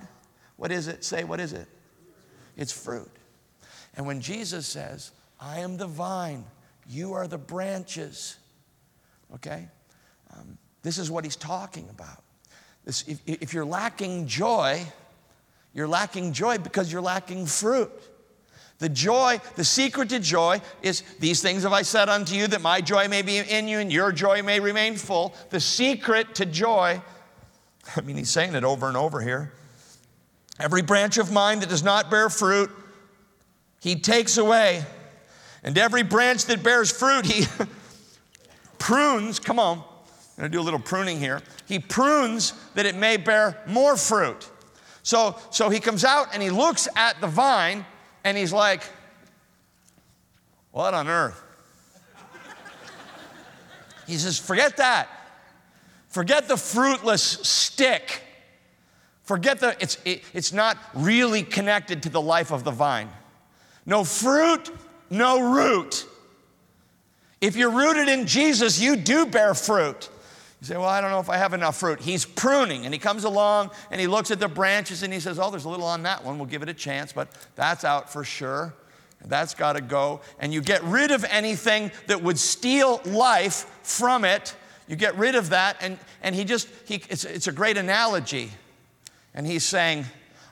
what 0.58 0.72
is 0.72 0.88
it? 0.88 1.03
Say, 1.03 1.24
what 1.24 1.39
is 1.39 1.53
it? 1.53 1.68
It's 2.55 2.72
fruit. 2.72 3.10
And 3.95 4.05
when 4.05 4.22
Jesus 4.22 4.68
says, 4.68 5.12
I 5.39 5.60
am 5.60 5.78
the 5.78 5.88
vine, 5.88 6.45
you 6.89 7.14
are 7.14 7.28
the 7.28 7.38
branches, 7.38 8.38
okay? 9.36 9.68
Um, 10.36 10.58
this 10.84 10.97
is 10.97 11.12
what 11.12 11.24
he's 11.24 11.36
talking 11.36 11.88
about. 11.89 12.24
This, 12.86 13.03
if, 13.08 13.22
if 13.26 13.53
you're 13.53 13.66
lacking 13.66 14.28
joy, 14.28 14.86
you're 15.74 15.88
lacking 15.88 16.34
joy 16.34 16.58
because 16.58 16.91
you're 16.91 17.01
lacking 17.01 17.45
fruit. 17.45 17.91
The 18.80 18.89
joy, 18.89 19.39
the 19.55 19.63
secret 19.63 20.09
to 20.09 20.19
joy 20.19 20.61
is 20.84 21.01
these 21.19 21.41
things 21.41 21.63
have 21.63 21.73
I 21.73 21.82
said 21.82 22.09
unto 22.09 22.36
you 22.36 22.47
that 22.47 22.61
my 22.61 22.80
joy 22.80 23.07
may 23.07 23.23
be 23.23 23.39
in 23.39 23.67
you 23.67 23.80
and 23.80 23.91
your 23.91 24.11
joy 24.11 24.43
may 24.43 24.59
remain 24.59 24.95
full. 24.95 25.34
The 25.49 25.59
secret 25.59 26.36
to 26.36 26.45
joy, 26.45 27.01
I 27.95 28.01
mean, 28.01 28.17
he's 28.17 28.30
saying 28.30 28.53
it 28.53 28.63
over 28.63 28.88
and 28.88 28.95
over 28.95 29.19
here. 29.19 29.53
Every 30.59 30.84
branch 30.84 31.17
of 31.17 31.32
mine 31.32 31.59
that 31.59 31.69
does 31.69 31.84
not 31.84 32.11
bear 32.11 32.30
fruit, 32.30 32.69
he 33.80 33.95
takes 33.95 34.38
away. 34.38 34.84
And 35.63 35.78
every 35.78 36.03
branch 36.03 36.45
that 36.45 36.61
bears 36.63 36.91
fruit, 36.91 37.25
he 37.25 37.45
prunes. 38.78 39.39
Come 39.39 39.59
on, 39.59 39.80
I'm 39.80 39.84
gonna 40.38 40.49
do 40.49 40.59
a 40.59 40.61
little 40.61 40.80
pruning 40.80 41.19
here. 41.19 41.41
He 41.67 41.80
prunes 41.80 42.53
that 42.75 42.86
it 42.86 42.95
may 42.95 43.17
bear 43.17 43.61
more 43.65 43.97
fruit. 43.97 44.49
So, 45.01 45.36
so 45.49 45.69
he 45.69 45.80
comes 45.80 46.03
out 46.03 46.28
and 46.34 46.43
he 46.43 46.49
looks 46.49 46.88
at 46.95 47.19
the 47.21 47.28
vine 47.28 47.86
and 48.28 48.38
he's 48.38 48.51
like, 48.51 48.84
What 50.71 50.93
on 50.93 51.07
earth? 51.07 51.41
he 54.05 54.17
says, 54.17 54.38
Forget 54.38 54.78
that. 54.78 55.07
Forget 56.09 56.49
the 56.49 56.57
fruitless 56.57 57.23
stick. 57.23 58.21
Forget 59.23 59.59
the, 59.59 59.78
it's, 59.80 59.97
it, 60.03 60.23
it's 60.34 60.51
not 60.51 60.78
really 60.93 61.43
connected 61.43 62.03
to 62.03 62.09
the 62.09 62.21
life 62.21 62.51
of 62.51 62.63
the 62.63 62.71
vine. 62.71 63.09
No 63.86 64.03
fruit, 64.03 64.69
no 65.09 65.53
root. 65.53 66.05
If 67.39 67.55
you're 67.55 67.71
rooted 67.71 68.09
in 68.09 68.25
Jesus, 68.25 68.80
you 68.80 68.97
do 68.97 69.25
bear 69.25 69.53
fruit. 69.53 70.09
You 70.62 70.68
say, 70.68 70.78
Well, 70.78 70.86
I 70.86 71.01
don't 71.01 71.12
know 71.12 71.20
if 71.20 71.30
I 71.30 71.38
have 71.38 71.53
enough 71.53 71.78
fruit. 71.78 71.99
He's 71.99 72.26
pruning, 72.26 72.86
and 72.86 72.93
he 72.93 72.99
comes 72.99 73.24
along 73.24 73.72
and 73.91 74.01
he 74.01 74.08
looks 74.08 74.32
at 74.32 74.39
the 74.39 74.47
branches 74.47 75.03
and 75.03 75.14
he 75.14 75.20
says, 75.20 75.39
Oh, 75.39 75.51
there's 75.51 75.66
a 75.66 75.70
little 75.70 75.86
on 75.86 76.03
that 76.03 76.24
one. 76.24 76.38
We'll 76.38 76.47
give 76.47 76.64
it 76.64 76.70
a 76.70 76.74
chance, 76.74 77.14
but 77.14 77.30
that's 77.55 77.84
out 77.84 78.12
for 78.12 78.24
sure. 78.24 78.74
That's 79.26 79.55
got 79.55 79.74
to 79.74 79.82
go. 79.82 80.22
And 80.39 80.53
you 80.53 80.62
get 80.62 80.84
rid 80.84 81.12
of 81.12 81.26
anything 81.26 81.91
that 82.08 82.22
would 82.22 82.38
steal 82.38 83.01
life 83.05 83.66
from 83.84 84.24
it. 84.26 84.55
You 84.88 84.95
get 84.95 85.18
rid 85.18 85.36
of 85.36 85.49
that, 85.49 85.78
and, 85.82 85.97
and 86.22 86.34
he 86.34 86.45
just, 86.45 86.70
he, 86.86 87.03
it's, 87.10 87.26
it's 87.26 87.47
a 87.47 87.51
great 87.51 87.78
analogy. 87.78 88.51
And 89.34 89.45
he's 89.45 89.66
saying, 89.66 90.05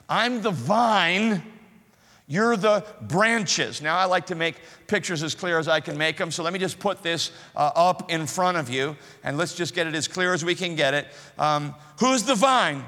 I'm 0.08 0.42
the 0.42 0.50
vine, 0.50 1.42
you're 2.28 2.56
the 2.56 2.84
branches. 3.02 3.80
Now, 3.80 3.96
I 3.96 4.06
like 4.06 4.26
to 4.26 4.34
make 4.34 4.56
pictures 4.88 5.22
as 5.22 5.34
clear 5.34 5.58
as 5.58 5.68
I 5.68 5.78
can 5.80 5.96
make 5.96 6.16
them, 6.16 6.30
so 6.30 6.42
let 6.42 6.52
me 6.52 6.58
just 6.58 6.78
put 6.78 7.02
this 7.02 7.30
uh, 7.54 7.70
up 7.76 8.10
in 8.10 8.26
front 8.26 8.56
of 8.56 8.68
you, 8.68 8.96
and 9.22 9.38
let's 9.38 9.54
just 9.54 9.74
get 9.74 9.86
it 9.86 9.94
as 9.94 10.08
clear 10.08 10.34
as 10.34 10.44
we 10.44 10.54
can 10.54 10.74
get 10.74 10.92
it. 10.92 11.06
Um, 11.38 11.74
who's 12.00 12.24
the 12.24 12.34
vine? 12.34 12.84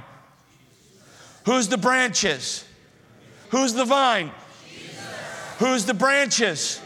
Who's 1.44 1.68
the 1.68 1.78
branches? 1.78 2.64
Who's 3.50 3.74
the 3.74 3.84
vine? 3.84 4.32
Who's 5.58 5.84
the 5.84 5.94
branches? 5.94 6.80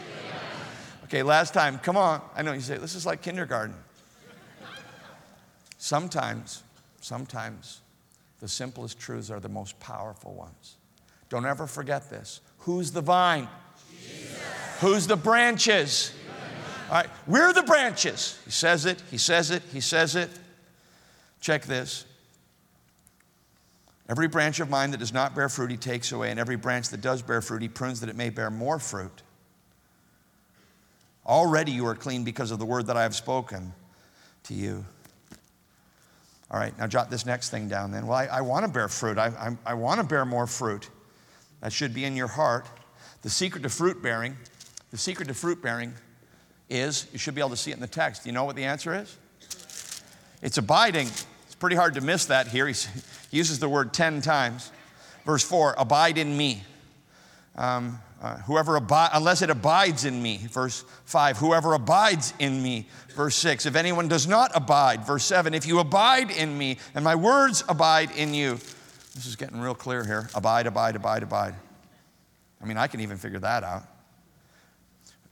Okay, 1.05 1.23
last 1.23 1.53
time, 1.53 1.79
come 1.79 1.97
on. 1.97 2.21
I 2.35 2.43
know 2.43 2.53
you 2.53 2.61
say, 2.61 2.77
this 2.77 2.95
is 2.95 3.05
like 3.05 3.21
kindergarten. 3.21 3.75
Sometimes, 5.77 6.63
sometimes, 7.01 7.81
the 8.39 8.47
simplest 8.47 8.99
truths 8.99 9.29
are 9.29 9.39
the 9.39 9.49
most 9.49 9.79
powerful 9.79 10.33
ones. 10.33 10.77
Don't 11.33 11.47
ever 11.47 11.65
forget 11.65 12.11
this. 12.11 12.41
Who's 12.59 12.91
the 12.91 13.01
vine? 13.01 13.47
Jesus. 13.99 14.39
Who's 14.81 15.07
the 15.07 15.15
branches? 15.15 16.13
All 16.91 16.97
right, 16.97 17.09
we're 17.25 17.51
the 17.53 17.63
branches. 17.63 18.39
He 18.45 18.51
says 18.51 18.85
it, 18.85 19.01
he 19.09 19.17
says 19.17 19.49
it, 19.49 19.63
he 19.71 19.79
says 19.79 20.15
it. 20.15 20.29
Check 21.41 21.63
this. 21.63 22.05
Every 24.07 24.27
branch 24.27 24.59
of 24.59 24.69
mine 24.69 24.91
that 24.91 24.99
does 24.99 25.11
not 25.11 25.33
bear 25.33 25.49
fruit, 25.49 25.71
he 25.71 25.77
takes 25.77 26.11
away, 26.11 26.29
and 26.29 26.39
every 26.39 26.55
branch 26.55 26.89
that 26.89 27.01
does 27.01 27.23
bear 27.23 27.41
fruit, 27.41 27.63
he 27.63 27.67
prunes 27.67 27.99
that 28.01 28.09
it 28.09 28.15
may 28.15 28.29
bear 28.29 28.51
more 28.51 28.77
fruit. 28.77 29.23
Already 31.25 31.71
you 31.71 31.87
are 31.87 31.95
clean 31.95 32.23
because 32.23 32.51
of 32.51 32.59
the 32.59 32.65
word 32.65 32.85
that 32.85 32.95
I 32.95 33.01
have 33.01 33.15
spoken 33.15 33.73
to 34.43 34.53
you. 34.53 34.85
All 36.51 36.59
right, 36.59 36.77
now 36.77 36.85
jot 36.85 37.09
this 37.09 37.25
next 37.25 37.49
thing 37.49 37.67
down 37.67 37.89
then. 37.89 38.05
Well, 38.05 38.19
I, 38.19 38.25
I 38.25 38.41
want 38.41 38.67
to 38.67 38.71
bear 38.71 38.87
fruit. 38.87 39.17
I, 39.17 39.29
I, 39.65 39.71
I 39.71 39.73
want 39.73 39.99
to 39.99 40.05
bear 40.05 40.25
more 40.25 40.45
fruit. 40.45 40.91
That 41.63 41.71
should 41.71 41.93
be 41.93 42.03
in 42.03 42.17
your 42.17 42.27
heart. 42.27 42.67
The 43.21 43.29
secret 43.29 43.63
to 43.63 43.69
fruit 43.69 44.03
bearing, 44.03 44.35
the 44.91 44.97
secret 44.97 45.29
to 45.29 45.33
fruit 45.33 45.61
bearing 45.61 45.93
is, 46.69 47.07
you 47.13 47.17
should 47.17 47.35
be 47.35 47.39
able 47.39 47.51
to 47.51 47.55
see 47.55 47.71
it 47.71 47.75
in 47.75 47.79
the 47.79 47.87
text. 47.87 48.23
Do 48.23 48.29
you 48.29 48.33
know 48.33 48.43
what 48.43 48.57
the 48.57 48.65
answer 48.65 48.93
is? 48.93 49.17
It's 50.41 50.57
abiding. 50.57 51.07
It's 51.07 51.55
pretty 51.57 51.77
hard 51.77 51.93
to 51.93 52.01
miss 52.01 52.25
that 52.25 52.47
here. 52.47 52.67
He 52.67 52.75
uses 53.31 53.59
the 53.59 53.69
word 53.69 53.93
10 53.93 54.19
times. 54.19 54.73
Verse 55.25 55.41
4 55.41 55.75
Abide 55.77 56.17
in 56.17 56.35
me. 56.35 56.63
Um, 57.55 57.97
uh, 58.21 58.39
whoever 58.39 58.75
abide, 58.75 59.11
unless 59.13 59.41
it 59.41 59.49
abides 59.49 60.03
in 60.03 60.21
me. 60.21 60.39
Verse 60.51 60.83
5, 61.05 61.37
whoever 61.37 61.75
abides 61.75 62.33
in 62.39 62.61
me. 62.61 62.89
Verse 63.15 63.35
6, 63.35 63.65
if 63.67 63.77
anyone 63.77 64.09
does 64.09 64.27
not 64.27 64.51
abide. 64.53 65.05
Verse 65.05 65.23
7, 65.23 65.53
if 65.53 65.65
you 65.65 65.79
abide 65.79 66.29
in 66.29 66.57
me 66.57 66.77
and 66.93 67.05
my 67.05 67.15
words 67.15 67.63
abide 67.69 68.11
in 68.11 68.33
you. 68.33 68.59
This 69.13 69.27
is 69.27 69.35
getting 69.35 69.59
real 69.59 69.75
clear 69.75 70.03
here. 70.03 70.29
Abide, 70.33 70.65
abide, 70.65 70.95
abide, 70.95 71.23
abide. 71.23 71.53
I 72.61 72.65
mean, 72.65 72.77
I 72.77 72.87
can 72.87 72.99
even 72.99 73.17
figure 73.17 73.39
that 73.39 73.63
out. 73.63 73.83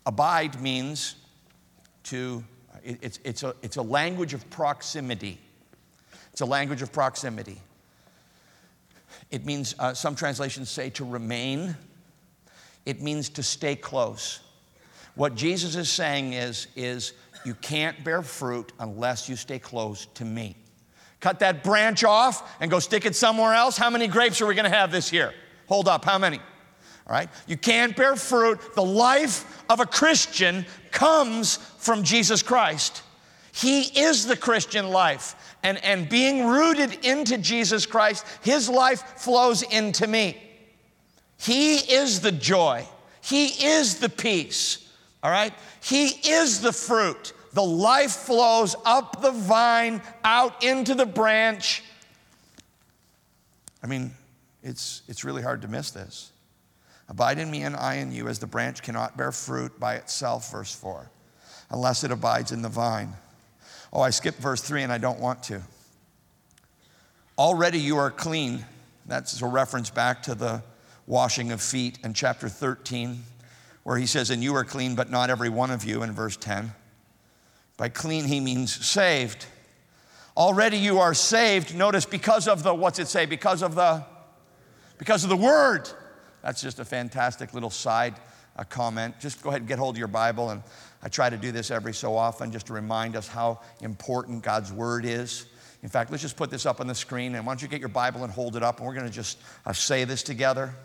Abide 0.06 0.62
means 0.62 1.16
to, 2.04 2.44
it, 2.84 3.00
it's, 3.02 3.20
it's, 3.24 3.44
a, 3.44 3.56
it's 3.62 3.78
a 3.78 3.82
language 3.82 4.34
of 4.34 4.48
proximity. 4.50 5.40
It's 6.32 6.42
a 6.42 6.46
language 6.46 6.82
of 6.82 6.92
proximity. 6.92 7.60
It 9.32 9.46
means, 9.46 9.76
uh, 9.80 9.94
some 9.94 10.16
translations 10.16 10.70
say 10.70 10.90
to 10.92 11.06
remain, 11.06 11.76
it 12.86 13.02
means 13.02 13.30
to 13.30 13.44
stay 13.44 13.76
close. 13.76 14.42
What 15.16 15.36
Jesus 15.36 15.76
is 15.76 15.90
saying 15.90 16.34
is, 16.34 16.68
is 16.76 17.14
you 17.46 17.54
can't 17.56 18.04
bear 18.04 18.22
fruit 18.22 18.72
unless 18.80 19.28
you 19.28 19.36
stay 19.36 19.60
close 19.60 20.06
to 20.16 20.26
me. 20.26 20.56
Cut 21.22 21.40
that 21.40 21.64
branch 21.64 22.04
off 22.04 22.58
and 22.60 22.70
go 22.70 22.80
stick 22.80 23.06
it 23.06 23.16
somewhere 23.16 23.54
else. 23.54 23.78
How 23.78 23.90
many 23.90 24.08
grapes 24.08 24.42
are 24.42 24.48
we 24.48 24.56
going 24.56 24.70
to 24.70 24.76
have 24.76 24.92
this 24.92 25.14
year? 25.14 25.34
Hold 25.68 25.88
up, 25.88 26.04
how 26.04 26.18
many? 26.18 26.40
All 27.08 27.14
right? 27.14 27.30
You 27.48 27.58
can't 27.58 27.96
bear 27.96 28.16
fruit. 28.16 28.60
The 28.76 28.84
life 28.84 29.64
of 29.70 29.80
a 29.80 29.86
Christian 29.86 30.66
comes 30.92 31.58
from 31.78 32.04
Jesus 32.04 32.42
Christ. 32.44 33.04
He 33.54 33.82
is 33.82 34.26
the 34.26 34.36
Christian 34.36 34.90
life. 34.90 35.36
And, 35.64 35.78
and 35.84 36.10
being 36.10 36.48
rooted 36.48 37.06
into 37.06 37.38
Jesus 37.38 37.86
Christ, 37.86 38.26
his 38.42 38.68
life 38.68 39.04
flows 39.18 39.62
into 39.62 40.08
me. 40.08 40.42
He 41.38 41.76
is 41.76 42.22
the 42.22 42.32
joy. 42.32 42.86
He 43.22 43.46
is 43.46 44.00
the 44.00 44.10
peace. 44.10 44.90
All 45.22 45.30
right? 45.30 45.54
He 45.84 46.08
is 46.08 46.62
the 46.62 46.74
fruit. 46.74 47.34
The 47.54 47.64
life 47.64 48.12
flows 48.12 48.76
up 48.86 49.22
the 49.22 49.32
vine, 49.32 50.02
out 50.24 50.64
into 50.64 50.96
the 50.96 51.06
branch. 51.06 51.84
I 53.84 53.88
mean, 53.88 54.12
it's, 54.64 55.02
it's 55.08 55.24
really 55.24 55.42
hard 55.42 55.62
to 55.64 55.68
miss 55.68 55.92
this. 55.92 56.32
Abide 57.10 57.40
in 57.40 57.52
me 57.52 57.64
and 57.64 57.76
I 57.76 57.96
in 57.96 58.12
you, 58.12 58.28
as 58.30 58.40
the 58.40 58.48
branch 58.48 58.82
cannot 58.84 59.18
bear 59.18 59.34
fruit 59.34 59.80
by 59.80 59.96
itself, 59.96 60.52
verse 60.52 60.74
4, 60.74 61.10
unless 61.70 62.06
it 62.06 62.12
abides 62.12 62.54
in 62.54 62.62
the 62.62 62.70
vine. 62.70 63.14
Oh, 63.92 64.00
I 64.00 64.12
skipped 64.12 64.40
verse 64.40 64.62
3 64.62 64.84
and 64.84 64.94
I 64.94 64.98
don't 64.98 65.20
want 65.20 65.44
to. 65.44 65.62
Already 67.38 67.80
you 67.80 67.98
are 67.98 68.12
clean. 68.12 68.66
That's 69.06 69.42
a 69.42 69.48
reference 69.48 69.90
back 69.90 70.24
to 70.24 70.36
the 70.36 70.64
washing 71.06 71.52
of 71.52 71.62
feet 71.62 72.00
in 72.04 72.14
chapter 72.14 72.48
13, 72.48 73.24
where 73.84 73.98
he 73.98 74.06
says, 74.06 74.30
And 74.30 74.42
you 74.42 74.56
are 74.56 74.64
clean, 74.64 74.96
but 74.96 75.10
not 75.10 75.30
every 75.30 75.50
one 75.50 75.72
of 75.72 75.84
you, 75.84 76.04
in 76.04 76.14
verse 76.14 76.38
10. 76.38 76.72
By 77.82 77.90
clean, 77.90 78.26
he 78.26 78.40
means 78.40 78.86
saved. 78.86 79.48
Already 80.38 80.78
you 80.78 81.00
are 81.00 81.16
saved. 81.16 81.74
Notice 81.74 82.06
because 82.06 82.48
of 82.48 82.62
the, 82.62 82.76
what's 82.76 83.00
it 83.00 83.08
say? 83.08 83.26
Because 83.26 83.64
of 83.64 83.74
the, 83.74 84.06
because 85.00 85.24
of 85.24 85.32
the 85.32 85.36
word. 85.36 85.90
That's 86.44 86.62
just 86.62 86.78
a 86.78 86.86
fantastic 86.86 87.56
little 87.56 87.72
side 87.72 88.14
uh, 88.56 88.66
comment. 88.66 89.16
Just 89.20 89.42
go 89.42 89.50
ahead 89.50 89.62
and 89.62 89.68
get 89.68 89.80
hold 89.80 89.96
of 89.96 89.98
your 89.98 90.08
Bible. 90.08 90.52
And 90.52 90.62
I 91.02 91.10
try 91.10 91.28
to 91.28 91.38
do 91.38 91.52
this 91.52 91.72
every 91.72 91.96
so 91.96 92.16
often 92.16 92.52
just 92.52 92.68
to 92.68 92.74
remind 92.74 93.16
us 93.16 93.28
how 93.28 93.62
important 93.82 94.44
God's 94.44 94.72
word 94.72 95.04
is. 95.04 95.48
In 95.82 95.90
fact, 95.90 96.12
let's 96.12 96.22
just 96.22 96.38
put 96.38 96.52
this 96.52 96.68
up 96.68 96.82
on 96.82 96.86
the 96.86 96.94
screen. 96.94 97.34
And 97.34 97.48
why 97.48 97.54
don't 97.54 97.64
you 97.64 97.68
get 97.68 97.80
your 97.80 97.90
Bible 97.90 98.24
and 98.24 98.32
hold 98.32 98.56
it 98.56 98.62
up? 98.62 98.78
And 98.78 98.88
we're 98.88 98.94
going 98.94 99.08
to 99.08 99.12
just 99.12 99.40
uh, 99.66 99.74
say 99.74 100.04
this 100.04 100.22
together. 100.22 100.76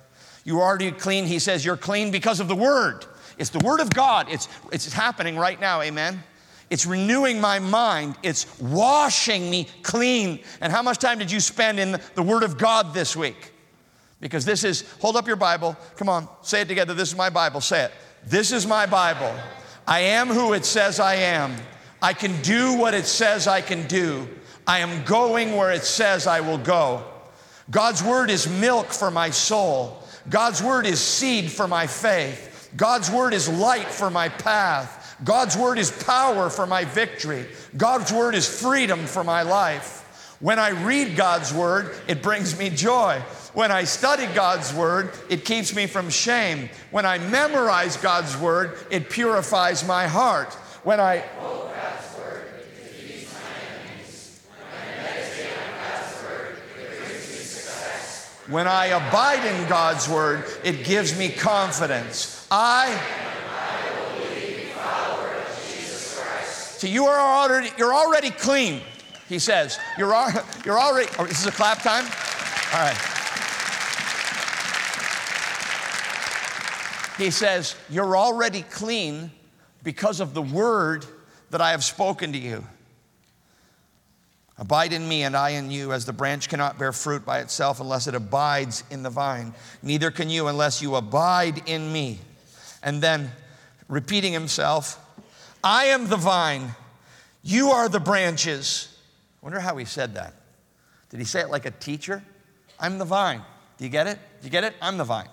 You 0.46 0.60
are 0.60 0.62
already 0.62 0.90
clean. 0.92 1.26
He 1.26 1.40
says, 1.40 1.62
You're 1.62 1.76
clean 1.76 2.10
because 2.10 2.40
of 2.40 2.48
the 2.48 2.56
word. 2.56 3.04
It's 3.36 3.50
the 3.50 3.58
word 3.58 3.80
of 3.80 3.90
God. 3.90 4.28
It's, 4.30 4.48
it's 4.72 4.90
happening 4.90 5.36
right 5.36 5.60
now. 5.60 5.82
Amen. 5.82 6.22
It's 6.68 6.86
renewing 6.86 7.40
my 7.40 7.58
mind. 7.58 8.16
It's 8.22 8.58
washing 8.60 9.50
me 9.50 9.68
clean. 9.82 10.40
And 10.60 10.72
how 10.72 10.82
much 10.82 10.98
time 10.98 11.18
did 11.18 11.30
you 11.30 11.40
spend 11.40 11.78
in 11.78 12.00
the 12.14 12.22
Word 12.22 12.42
of 12.42 12.58
God 12.58 12.92
this 12.92 13.14
week? 13.16 13.52
Because 14.20 14.44
this 14.44 14.64
is, 14.64 14.90
hold 15.00 15.16
up 15.16 15.26
your 15.26 15.36
Bible. 15.36 15.76
Come 15.96 16.08
on, 16.08 16.28
say 16.42 16.62
it 16.62 16.68
together. 16.68 16.94
This 16.94 17.10
is 17.10 17.16
my 17.16 17.30
Bible. 17.30 17.60
Say 17.60 17.84
it. 17.84 17.92
This 18.26 18.50
is 18.50 18.66
my 18.66 18.86
Bible. 18.86 19.32
I 19.86 20.00
am 20.00 20.28
who 20.28 20.54
it 20.54 20.64
says 20.64 20.98
I 20.98 21.14
am. 21.14 21.54
I 22.02 22.12
can 22.12 22.40
do 22.42 22.74
what 22.74 22.94
it 22.94 23.06
says 23.06 23.46
I 23.46 23.60
can 23.60 23.86
do. 23.86 24.28
I 24.66 24.80
am 24.80 25.04
going 25.04 25.54
where 25.54 25.70
it 25.70 25.84
says 25.84 26.26
I 26.26 26.40
will 26.40 26.58
go. 26.58 27.04
God's 27.70 28.02
Word 28.02 28.30
is 28.30 28.48
milk 28.48 28.88
for 28.88 29.10
my 29.10 29.30
soul. 29.30 30.02
God's 30.28 30.62
Word 30.62 30.86
is 30.86 31.00
seed 31.00 31.52
for 31.52 31.68
my 31.68 31.86
faith. 31.86 32.70
God's 32.76 33.10
Word 33.10 33.32
is 33.32 33.48
light 33.48 33.86
for 33.86 34.10
my 34.10 34.28
path. 34.28 35.05
God's 35.24 35.56
word 35.56 35.78
is 35.78 35.90
power 35.90 36.50
for 36.50 36.66
my 36.66 36.84
victory. 36.84 37.46
God's 37.76 38.12
word 38.12 38.34
is 38.34 38.46
freedom 38.46 39.06
for 39.06 39.24
my 39.24 39.42
life. 39.42 40.02
When 40.40 40.58
I 40.58 40.70
read 40.70 41.16
God's 41.16 41.52
word, 41.52 41.94
it 42.06 42.22
brings 42.22 42.58
me 42.58 42.68
joy. 42.68 43.22
When 43.54 43.72
I 43.72 43.84
study 43.84 44.26
God's 44.34 44.74
word, 44.74 45.10
it 45.30 45.46
keeps 45.46 45.74
me 45.74 45.86
from 45.86 46.10
shame. 46.10 46.68
When 46.90 47.06
I 47.06 47.16
memorize 47.16 47.96
God's 47.96 48.36
word, 48.36 48.76
it 48.90 49.08
purifies 49.08 49.86
my 49.86 50.06
heart. 50.06 50.52
When 50.84 51.00
I 51.00 51.24
When 58.48 58.68
I 58.68 58.86
abide 58.86 59.44
in 59.44 59.68
God's 59.68 60.08
word, 60.08 60.44
it 60.62 60.84
gives 60.84 61.18
me 61.18 61.30
confidence. 61.30 62.46
I 62.48 62.96
So 66.76 66.86
you 66.86 67.06
are 67.06 67.18
already, 67.18 67.70
you're 67.78 67.94
already 67.94 68.30
clean, 68.30 68.82
he 69.30 69.38
says. 69.38 69.78
You're, 69.96 70.14
you're 70.64 70.78
already, 70.78 71.10
oh, 71.18 71.24
this 71.24 71.40
is 71.40 71.46
a 71.46 71.52
clap 71.52 71.82
time? 71.82 72.04
All 72.74 72.80
right. 72.80 73.16
He 77.16 77.30
says, 77.30 77.76
You're 77.88 78.14
already 78.14 78.60
clean 78.62 79.30
because 79.82 80.20
of 80.20 80.34
the 80.34 80.42
word 80.42 81.06
that 81.50 81.62
I 81.62 81.70
have 81.70 81.82
spoken 81.82 82.32
to 82.32 82.38
you. 82.38 82.62
Abide 84.58 84.92
in 84.92 85.08
me 85.08 85.22
and 85.22 85.34
I 85.34 85.50
in 85.50 85.70
you, 85.70 85.92
as 85.92 86.04
the 86.04 86.12
branch 86.12 86.50
cannot 86.50 86.78
bear 86.78 86.92
fruit 86.92 87.24
by 87.24 87.40
itself 87.40 87.80
unless 87.80 88.06
it 88.06 88.14
abides 88.14 88.84
in 88.90 89.02
the 89.02 89.10
vine. 89.10 89.54
Neither 89.82 90.10
can 90.10 90.28
you 90.28 90.48
unless 90.48 90.82
you 90.82 90.94
abide 90.96 91.62
in 91.66 91.90
me. 91.90 92.18
And 92.82 93.02
then, 93.02 93.32
repeating 93.88 94.34
himself, 94.34 95.02
I 95.66 95.86
am 95.86 96.06
the 96.06 96.16
vine, 96.16 96.76
you 97.42 97.70
are 97.70 97.88
the 97.88 97.98
branches. 97.98 98.96
I 99.42 99.46
wonder 99.46 99.58
how 99.58 99.76
he 99.76 99.84
said 99.84 100.14
that. 100.14 100.32
Did 101.10 101.18
he 101.18 101.26
say 101.26 101.40
it 101.40 101.50
like 101.50 101.66
a 101.66 101.72
teacher? 101.72 102.22
I'm 102.78 102.98
the 102.98 103.04
vine. 103.04 103.42
Do 103.76 103.84
you 103.84 103.90
get 103.90 104.06
it? 104.06 104.16
Do 104.40 104.44
you 104.44 104.50
get 104.50 104.62
it? 104.62 104.76
I'm 104.80 104.96
the 104.96 105.02
vine. 105.02 105.28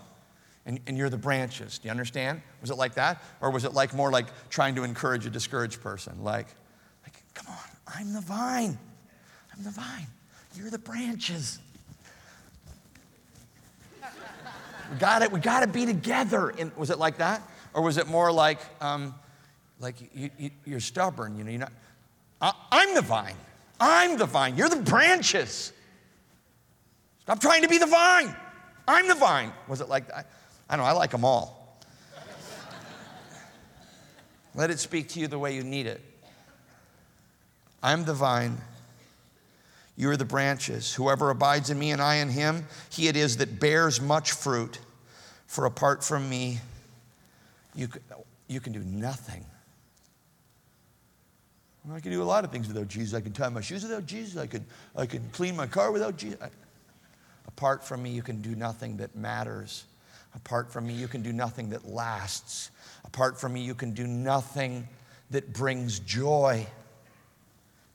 And, 0.65 0.79
and 0.87 0.97
you're 0.97 1.11
the 1.11 1.19
branches. 1.19 1.77
Do 1.77 1.87
you 1.87 1.91
understand? 1.91 2.41
Was 2.61 2.71
it 2.71 2.77
like 2.77 2.95
that? 2.95 3.21
Or 3.41 3.51
was 3.51 3.63
it 3.63 3.73
like 3.73 3.93
more 3.93 4.09
like 4.09 4.25
trying 4.49 4.73
to 4.73 4.83
encourage 4.83 5.27
a 5.27 5.29
discouraged 5.29 5.81
person? 5.81 6.23
Like, 6.23 6.47
like 7.03 7.13
come 7.35 7.53
on, 7.53 7.93
I'm 7.95 8.11
the 8.13 8.21
vine. 8.21 8.79
I'm 9.55 9.63
the 9.63 9.69
vine. 9.69 10.07
You're 10.55 10.71
the 10.71 10.79
branches. 10.79 11.59
we 14.01 14.97
got 14.97 15.21
it. 15.21 15.31
We 15.31 15.39
got 15.39 15.59
to 15.59 15.67
be 15.67 15.85
together. 15.85 16.49
And 16.57 16.75
was 16.75 16.89
it 16.89 16.97
like 16.97 17.19
that? 17.19 17.47
Or 17.75 17.83
was 17.83 17.99
it 17.99 18.07
more 18.07 18.31
like, 18.31 18.57
um, 18.81 19.13
like 19.83 19.95
you, 20.15 20.29
you, 20.39 20.49
you're 20.65 20.79
stubborn, 20.79 21.37
you 21.37 21.43
know, 21.43 21.51
you're 21.51 21.59
not. 21.59 21.73
I, 22.41 22.53
I'm 22.71 22.95
the 22.95 23.01
vine. 23.01 23.35
I'm 23.79 24.17
the 24.17 24.25
vine. 24.25 24.55
You're 24.55 24.69
the 24.69 24.77
branches. 24.77 25.73
Stop 27.21 27.39
trying 27.39 27.61
to 27.61 27.67
be 27.67 27.77
the 27.77 27.85
vine. 27.85 28.35
I'm 28.87 29.07
the 29.07 29.15
vine. 29.15 29.51
Was 29.67 29.81
it 29.81 29.89
like 29.89 30.07
that? 30.07 30.27
I 30.69 30.75
don't 30.75 30.85
know, 30.85 30.89
I 30.89 30.93
like 30.93 31.11
them 31.11 31.25
all. 31.25 31.77
Let 34.55 34.71
it 34.71 34.79
speak 34.79 35.09
to 35.09 35.19
you 35.19 35.27
the 35.27 35.37
way 35.37 35.55
you 35.55 35.63
need 35.63 35.85
it. 35.85 36.01
I'm 37.81 38.05
the 38.05 38.13
vine. 38.13 38.57
You 39.95 40.09
are 40.09 40.17
the 40.17 40.25
branches. 40.25 40.93
Whoever 40.93 41.29
abides 41.29 41.69
in 41.69 41.77
me 41.77 41.91
and 41.91 42.01
I 42.01 42.15
in 42.15 42.29
him, 42.29 42.65
he 42.89 43.07
it 43.07 43.15
is 43.15 43.37
that 43.37 43.59
bears 43.59 44.01
much 44.01 44.31
fruit. 44.31 44.79
For 45.45 45.65
apart 45.65 46.03
from 46.03 46.27
me, 46.29 46.59
you 47.75 47.89
you 48.47 48.59
can 48.59 48.73
do 48.73 48.79
nothing. 48.79 49.45
I 51.91 51.99
can 51.99 52.11
do 52.11 52.21
a 52.21 52.23
lot 52.23 52.45
of 52.45 52.51
things 52.51 52.67
without 52.67 52.87
Jesus. 52.87 53.13
I 53.13 53.21
can 53.21 53.33
tie 53.33 53.49
my 53.49 53.59
shoes 53.59 53.83
without 53.83 54.05
Jesus. 54.05 54.37
I 54.37 54.47
can, 54.47 54.65
I 54.95 55.05
can 55.05 55.27
clean 55.31 55.55
my 55.55 55.67
car 55.67 55.91
without 55.91 56.15
Jesus. 56.15 56.39
I, 56.41 56.47
apart 57.47 57.83
from 57.83 58.01
me, 58.01 58.11
you 58.11 58.21
can 58.21 58.41
do 58.41 58.55
nothing 58.55 58.97
that 58.97 59.15
matters. 59.15 59.83
Apart 60.33 60.71
from 60.71 60.87
me, 60.87 60.93
you 60.93 61.07
can 61.07 61.21
do 61.21 61.33
nothing 61.33 61.69
that 61.71 61.85
lasts. 61.85 62.71
Apart 63.03 63.39
from 63.39 63.53
me, 63.53 63.61
you 63.61 63.75
can 63.75 63.91
do 63.91 64.07
nothing 64.07 64.87
that 65.31 65.51
brings 65.51 65.99
joy. 65.99 66.65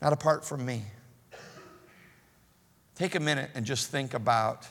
Not 0.03 0.13
apart 0.13 0.45
from 0.45 0.67
me. 0.67 0.83
Take 2.95 3.15
a 3.15 3.21
minute 3.21 3.51
and 3.55 3.65
just 3.65 3.91
think 3.91 4.13
about 4.13 4.67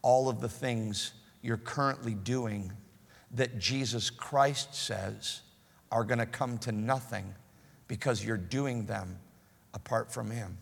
all 0.00 0.28
of 0.28 0.40
the 0.40 0.48
things 0.48 1.12
you're 1.42 1.56
currently 1.58 2.14
doing 2.14 2.72
that 3.32 3.58
Jesus 3.58 4.10
Christ 4.10 4.74
says 4.74 5.40
are 5.90 6.04
going 6.04 6.18
to 6.18 6.26
come 6.26 6.56
to 6.58 6.72
nothing 6.72 7.34
because 7.92 8.24
you're 8.24 8.38
doing 8.38 8.86
them 8.86 9.18
apart 9.74 10.10
from 10.10 10.30
Him. 10.30 10.56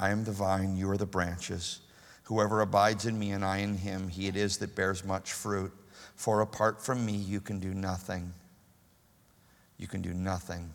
I 0.00 0.10
am 0.10 0.24
the 0.24 0.32
vine, 0.32 0.76
you 0.76 0.90
are 0.90 0.96
the 0.96 1.04
branches. 1.04 1.80
Whoever 2.24 2.62
abides 2.62 3.04
in 3.04 3.18
me 3.18 3.32
and 3.32 3.44
I 3.44 3.58
in 3.58 3.76
him, 3.76 4.08
he 4.08 4.28
it 4.28 4.34
is 4.34 4.56
that 4.58 4.74
bears 4.74 5.04
much 5.04 5.32
fruit. 5.32 5.72
For 6.16 6.40
apart 6.40 6.82
from 6.82 7.04
me, 7.04 7.12
you 7.12 7.40
can 7.40 7.60
do 7.60 7.74
nothing. 7.74 8.32
You 9.76 9.86
can 9.86 10.00
do 10.00 10.14
nothing. 10.14 10.70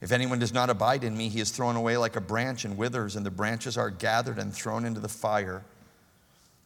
If 0.00 0.10
anyone 0.10 0.40
does 0.40 0.52
not 0.52 0.68
abide 0.68 1.04
in 1.04 1.16
me, 1.16 1.28
he 1.28 1.40
is 1.40 1.52
thrown 1.52 1.76
away 1.76 1.96
like 1.96 2.16
a 2.16 2.20
branch 2.20 2.64
and 2.64 2.76
withers, 2.76 3.14
and 3.14 3.24
the 3.24 3.30
branches 3.30 3.78
are 3.78 3.88
gathered 3.88 4.38
and 4.38 4.52
thrown 4.52 4.84
into 4.84 4.98
the 4.98 5.08
fire. 5.08 5.64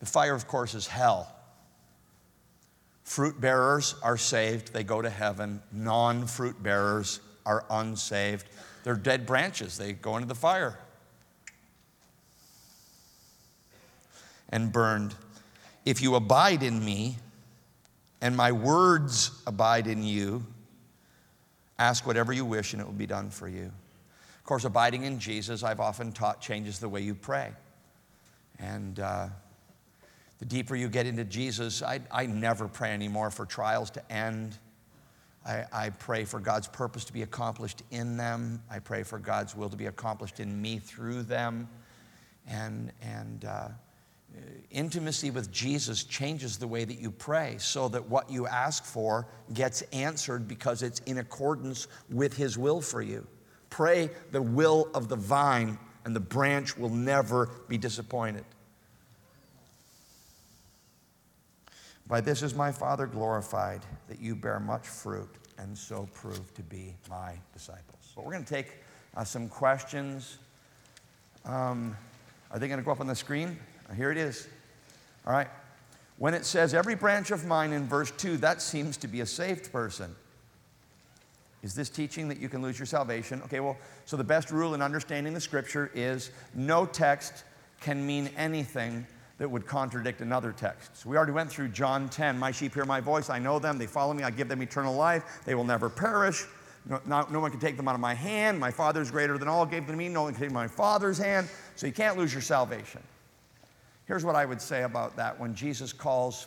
The 0.00 0.06
fire, 0.06 0.34
of 0.34 0.48
course, 0.48 0.74
is 0.74 0.86
hell. 0.86 1.30
Fruit 3.04 3.38
bearers 3.38 3.94
are 4.02 4.16
saved, 4.16 4.72
they 4.72 4.84
go 4.84 5.02
to 5.02 5.10
heaven. 5.10 5.60
Non 5.70 6.26
fruit 6.26 6.62
bearers 6.62 7.20
are 7.44 7.66
unsaved. 7.68 8.46
They're 8.84 8.94
dead 8.94 9.26
branches, 9.26 9.76
they 9.76 9.92
go 9.92 10.16
into 10.16 10.28
the 10.28 10.34
fire. 10.34 10.78
And 14.48 14.72
burned. 14.72 15.14
If 15.84 16.02
you 16.02 16.14
abide 16.14 16.62
in 16.62 16.84
me 16.84 17.16
and 18.20 18.36
my 18.36 18.52
words 18.52 19.30
abide 19.46 19.86
in 19.86 20.02
you, 20.02 20.44
ask 21.78 22.06
whatever 22.06 22.32
you 22.32 22.44
wish 22.44 22.72
and 22.72 22.80
it 22.80 22.86
will 22.86 22.92
be 22.92 23.06
done 23.06 23.30
for 23.30 23.48
you. 23.48 23.64
Of 23.64 24.44
course, 24.44 24.64
abiding 24.64 25.04
in 25.04 25.18
Jesus, 25.18 25.62
I've 25.62 25.80
often 25.80 26.12
taught, 26.12 26.40
changes 26.40 26.78
the 26.78 26.88
way 26.88 27.00
you 27.02 27.14
pray. 27.14 27.52
And 28.58 28.98
uh, 29.00 29.28
The 30.38 30.44
deeper 30.44 30.76
you 30.76 30.88
get 30.88 31.06
into 31.06 31.24
Jesus, 31.24 31.82
I, 31.82 32.00
I 32.10 32.26
never 32.26 32.68
pray 32.68 32.90
anymore 32.90 33.30
for 33.30 33.46
trials 33.46 33.90
to 33.92 34.12
end. 34.12 34.58
I, 35.46 35.64
I 35.72 35.90
pray 35.90 36.24
for 36.24 36.40
God's 36.40 36.68
purpose 36.68 37.04
to 37.06 37.12
be 37.12 37.22
accomplished 37.22 37.82
in 37.90 38.16
them. 38.16 38.62
I 38.70 38.80
pray 38.80 39.02
for 39.02 39.18
God's 39.18 39.56
will 39.56 39.70
to 39.70 39.76
be 39.76 39.86
accomplished 39.86 40.40
in 40.40 40.60
me 40.60 40.78
through 40.78 41.22
them. 41.22 41.68
And, 42.46 42.92
and 43.00 43.44
uh, 43.46 43.68
intimacy 44.70 45.30
with 45.30 45.50
Jesus 45.50 46.04
changes 46.04 46.58
the 46.58 46.68
way 46.68 46.84
that 46.84 47.00
you 47.00 47.10
pray 47.10 47.56
so 47.58 47.88
that 47.88 48.08
what 48.08 48.30
you 48.30 48.46
ask 48.46 48.84
for 48.84 49.26
gets 49.54 49.82
answered 49.92 50.46
because 50.46 50.82
it's 50.82 51.00
in 51.00 51.18
accordance 51.18 51.88
with 52.10 52.36
His 52.36 52.58
will 52.58 52.80
for 52.80 53.00
you. 53.00 53.26
Pray 53.70 54.10
the 54.32 54.42
will 54.42 54.88
of 54.94 55.08
the 55.08 55.16
vine, 55.16 55.78
and 56.04 56.14
the 56.14 56.20
branch 56.20 56.76
will 56.76 56.90
never 56.90 57.50
be 57.68 57.78
disappointed. 57.78 58.44
By 62.06 62.20
this 62.20 62.42
is 62.42 62.54
my 62.54 62.70
Father 62.70 63.06
glorified, 63.06 63.80
that 64.08 64.20
you 64.20 64.36
bear 64.36 64.60
much 64.60 64.86
fruit 64.86 65.28
and 65.58 65.76
so 65.76 66.08
prove 66.14 66.54
to 66.54 66.62
be 66.62 66.94
my 67.10 67.32
disciples. 67.52 68.12
But 68.14 68.24
we're 68.24 68.32
going 68.32 68.44
to 68.44 68.54
take 68.54 68.74
uh, 69.16 69.24
some 69.24 69.48
questions. 69.48 70.38
Um, 71.44 71.96
are 72.50 72.58
they 72.58 72.68
going 72.68 72.78
to 72.78 72.84
go 72.84 72.92
up 72.92 73.00
on 73.00 73.06
the 73.06 73.16
screen? 73.16 73.58
Here 73.94 74.10
it 74.10 74.18
is. 74.18 74.48
All 75.26 75.32
right. 75.32 75.48
When 76.18 76.32
it 76.34 76.46
says 76.46 76.72
every 76.72 76.94
branch 76.94 77.30
of 77.30 77.44
mine 77.44 77.72
in 77.72 77.86
verse 77.86 78.10
2, 78.12 78.38
that 78.38 78.62
seems 78.62 78.96
to 78.98 79.08
be 79.08 79.20
a 79.20 79.26
saved 79.26 79.70
person. 79.70 80.14
Is 81.62 81.74
this 81.74 81.90
teaching 81.90 82.28
that 82.28 82.38
you 82.38 82.48
can 82.48 82.62
lose 82.62 82.78
your 82.78 82.86
salvation? 82.86 83.42
Okay, 83.42 83.60
well, 83.60 83.76
so 84.04 84.16
the 84.16 84.24
best 84.24 84.50
rule 84.50 84.74
in 84.74 84.82
understanding 84.82 85.34
the 85.34 85.40
scripture 85.40 85.90
is 85.94 86.30
no 86.54 86.86
text 86.86 87.44
can 87.80 88.06
mean 88.06 88.30
anything 88.36 89.06
that 89.38 89.50
would 89.50 89.66
contradict 89.66 90.20
another 90.20 90.52
text. 90.52 90.96
So 90.96 91.10
we 91.10 91.16
already 91.16 91.32
went 91.32 91.50
through 91.50 91.68
John 91.68 92.08
10. 92.08 92.38
My 92.38 92.50
sheep 92.50 92.72
hear 92.72 92.86
my 92.86 93.00
voice. 93.00 93.28
I 93.28 93.38
know 93.38 93.58
them. 93.58 93.76
They 93.76 93.86
follow 93.86 94.14
me. 94.14 94.22
I 94.22 94.30
give 94.30 94.48
them 94.48 94.62
eternal 94.62 94.94
life. 94.94 95.42
They 95.44 95.54
will 95.54 95.64
never 95.64 95.90
perish. 95.90 96.46
No, 96.88 97.26
no 97.30 97.40
one 97.40 97.50
can 97.50 97.60
take 97.60 97.76
them 97.76 97.88
out 97.88 97.94
of 97.94 98.00
my 98.00 98.14
hand. 98.14 98.58
My 98.58 98.70
Father 98.70 99.02
is 99.02 99.10
greater 99.10 99.36
than 99.36 99.48
all. 99.48 99.66
Gave 99.66 99.86
them 99.86 99.96
to 99.96 99.98
me. 99.98 100.08
No 100.08 100.22
one 100.22 100.32
can 100.32 100.42
take 100.42 100.52
my 100.52 100.68
Father's 100.68 101.18
hand. 101.18 101.48
So 101.74 101.86
you 101.86 101.92
can't 101.92 102.16
lose 102.16 102.32
your 102.32 102.42
salvation. 102.42 103.02
Here's 104.06 104.24
what 104.24 104.36
I 104.36 104.44
would 104.44 104.60
say 104.60 104.84
about 104.84 105.16
that. 105.16 105.38
When 105.38 105.54
Jesus 105.54 105.92
calls 105.92 106.46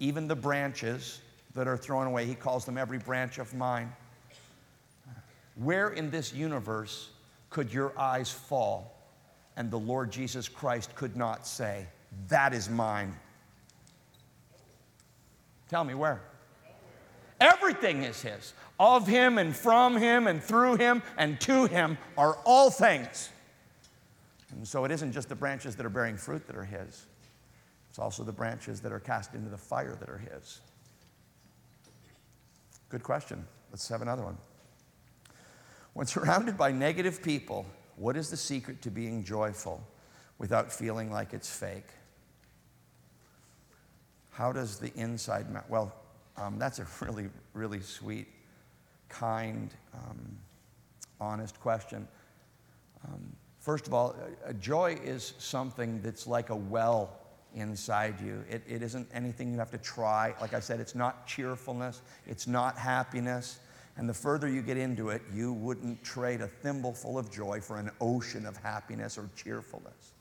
even 0.00 0.28
the 0.28 0.36
branches 0.36 1.20
that 1.54 1.66
are 1.66 1.76
thrown 1.76 2.06
away, 2.06 2.26
he 2.26 2.34
calls 2.34 2.64
them 2.64 2.76
every 2.76 2.98
branch 2.98 3.38
of 3.38 3.54
mine. 3.54 3.92
Where 5.56 5.90
in 5.90 6.10
this 6.10 6.32
universe 6.32 7.10
could 7.50 7.72
your 7.72 7.98
eyes 7.98 8.30
fall 8.30 8.94
and 9.56 9.70
the 9.70 9.78
Lord 9.78 10.12
Jesus 10.12 10.48
Christ 10.48 10.94
could 10.94 11.16
not 11.16 11.46
say, 11.46 11.86
that 12.28 12.52
is 12.52 12.68
mine. 12.68 13.14
Tell 15.68 15.84
me 15.84 15.94
where? 15.94 16.22
Everything 17.40 18.02
is 18.02 18.22
His. 18.22 18.54
Of 18.80 19.06
Him 19.06 19.38
and 19.38 19.54
from 19.54 19.96
Him 19.96 20.26
and 20.26 20.42
through 20.42 20.76
Him 20.76 21.02
and 21.16 21.40
to 21.42 21.66
Him 21.66 21.98
are 22.16 22.38
all 22.44 22.70
things. 22.70 23.30
And 24.50 24.66
so 24.66 24.84
it 24.84 24.90
isn't 24.90 25.12
just 25.12 25.28
the 25.28 25.34
branches 25.34 25.76
that 25.76 25.84
are 25.84 25.90
bearing 25.90 26.16
fruit 26.16 26.46
that 26.46 26.56
are 26.56 26.64
His, 26.64 27.06
it's 27.88 27.98
also 27.98 28.22
the 28.22 28.32
branches 28.32 28.80
that 28.80 28.92
are 28.92 29.00
cast 29.00 29.34
into 29.34 29.48
the 29.48 29.58
fire 29.58 29.96
that 29.98 30.08
are 30.08 30.18
His. 30.18 30.60
Good 32.88 33.02
question. 33.02 33.46
Let's 33.70 33.88
have 33.88 34.02
another 34.02 34.22
one. 34.22 34.38
When 35.92 36.06
surrounded 36.06 36.56
by 36.56 36.72
negative 36.72 37.22
people, 37.22 37.66
what 37.96 38.16
is 38.16 38.30
the 38.30 38.36
secret 38.36 38.80
to 38.82 38.90
being 38.90 39.24
joyful 39.24 39.82
without 40.38 40.72
feeling 40.72 41.10
like 41.10 41.34
it's 41.34 41.50
fake? 41.50 41.88
How 44.30 44.52
does 44.52 44.78
the 44.78 44.92
inside 44.94 45.50
matter? 45.50 45.66
Well, 45.68 45.92
um, 46.36 46.58
that's 46.58 46.78
a 46.78 46.86
really, 47.04 47.28
really 47.52 47.80
sweet, 47.80 48.28
kind, 49.08 49.74
um, 49.92 50.38
honest 51.20 51.58
question. 51.60 52.06
Um, 53.04 53.34
first 53.68 53.86
of 53.86 53.92
all, 53.92 54.16
joy 54.60 54.98
is 55.04 55.34
something 55.36 56.00
that's 56.00 56.26
like 56.26 56.48
a 56.48 56.56
well 56.56 57.10
inside 57.54 58.18
you. 58.18 58.42
It, 58.48 58.62
it 58.66 58.82
isn't 58.82 59.06
anything 59.12 59.52
you 59.52 59.58
have 59.58 59.70
to 59.72 59.76
try. 59.76 60.34
Like 60.40 60.54
I 60.54 60.60
said, 60.60 60.80
it's 60.80 60.94
not 60.94 61.26
cheerfulness, 61.26 62.00
it's 62.26 62.46
not 62.46 62.78
happiness. 62.78 63.58
And 63.98 64.08
the 64.08 64.14
further 64.14 64.48
you 64.48 64.62
get 64.62 64.78
into 64.78 65.10
it, 65.10 65.20
you 65.34 65.52
wouldn't 65.52 66.02
trade 66.02 66.40
a 66.40 66.46
thimbleful 66.48 67.18
of 67.18 67.30
joy 67.30 67.60
for 67.60 67.78
an 67.78 67.90
ocean 68.00 68.46
of 68.46 68.56
happiness 68.56 69.18
or 69.18 69.28
cheerfulness. 69.36 70.12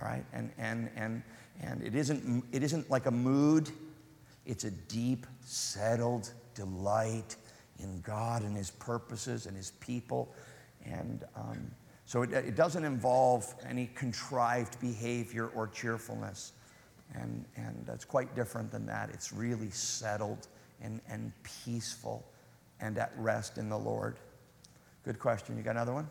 All 0.00 0.06
right? 0.06 0.24
And, 0.32 0.52
and, 0.56 0.90
and, 0.94 1.24
and 1.62 1.82
it 1.82 1.96
isn't, 1.96 2.44
it 2.52 2.62
isn't 2.62 2.88
like 2.88 3.06
a 3.06 3.10
mood, 3.10 3.68
it's 4.46 4.62
a 4.62 4.70
deep, 4.70 5.26
settled 5.44 6.32
delight 6.54 7.34
in 7.80 8.00
God 8.02 8.44
and 8.44 8.56
His 8.56 8.70
purposes 8.70 9.46
and 9.46 9.56
His 9.56 9.72
people. 9.80 10.32
And 10.84 11.24
um, 11.34 11.72
so 12.10 12.22
it, 12.22 12.32
it, 12.32 12.56
doesn't 12.56 12.82
involve 12.82 13.54
any 13.68 13.86
contrived 13.94 14.80
behavior 14.80 15.46
or 15.54 15.68
cheerfulness. 15.68 16.54
And, 17.14 17.44
and 17.54 17.84
that's 17.86 18.04
quite 18.04 18.34
different 18.34 18.72
than 18.72 18.84
that. 18.86 19.10
It's 19.10 19.32
really 19.32 19.70
settled 19.70 20.48
and, 20.82 21.00
and 21.08 21.30
peaceful 21.44 22.24
and 22.80 22.98
at 22.98 23.12
rest 23.16 23.58
in 23.58 23.68
the 23.68 23.78
Lord. 23.78 24.16
Good 25.04 25.20
question. 25.20 25.56
You 25.56 25.62
got 25.62 25.76
another 25.76 25.92
one? 25.92 26.10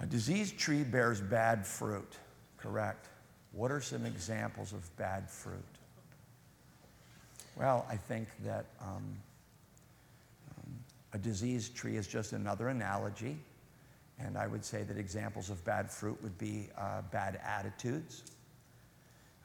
A 0.00 0.06
diseased 0.06 0.56
tree 0.56 0.82
bears 0.82 1.20
bad 1.20 1.66
fruit. 1.66 2.16
Correct. 2.56 3.10
What 3.52 3.70
are 3.70 3.82
some 3.82 4.06
examples 4.06 4.72
of 4.72 4.96
bad 4.96 5.28
fruit? 5.28 5.62
Well, 7.56 7.84
I 7.90 7.96
think 7.96 8.26
that 8.42 8.64
um, 8.80 9.18
a 11.14 11.18
diseased 11.18 11.76
tree 11.76 11.96
is 11.96 12.06
just 12.06 12.32
another 12.32 12.68
analogy. 12.68 13.38
And 14.18 14.36
I 14.36 14.46
would 14.46 14.64
say 14.64 14.82
that 14.82 14.98
examples 14.98 15.48
of 15.48 15.64
bad 15.64 15.90
fruit 15.90 16.20
would 16.22 16.36
be 16.38 16.68
uh, 16.76 17.02
bad 17.12 17.40
attitudes. 17.44 18.24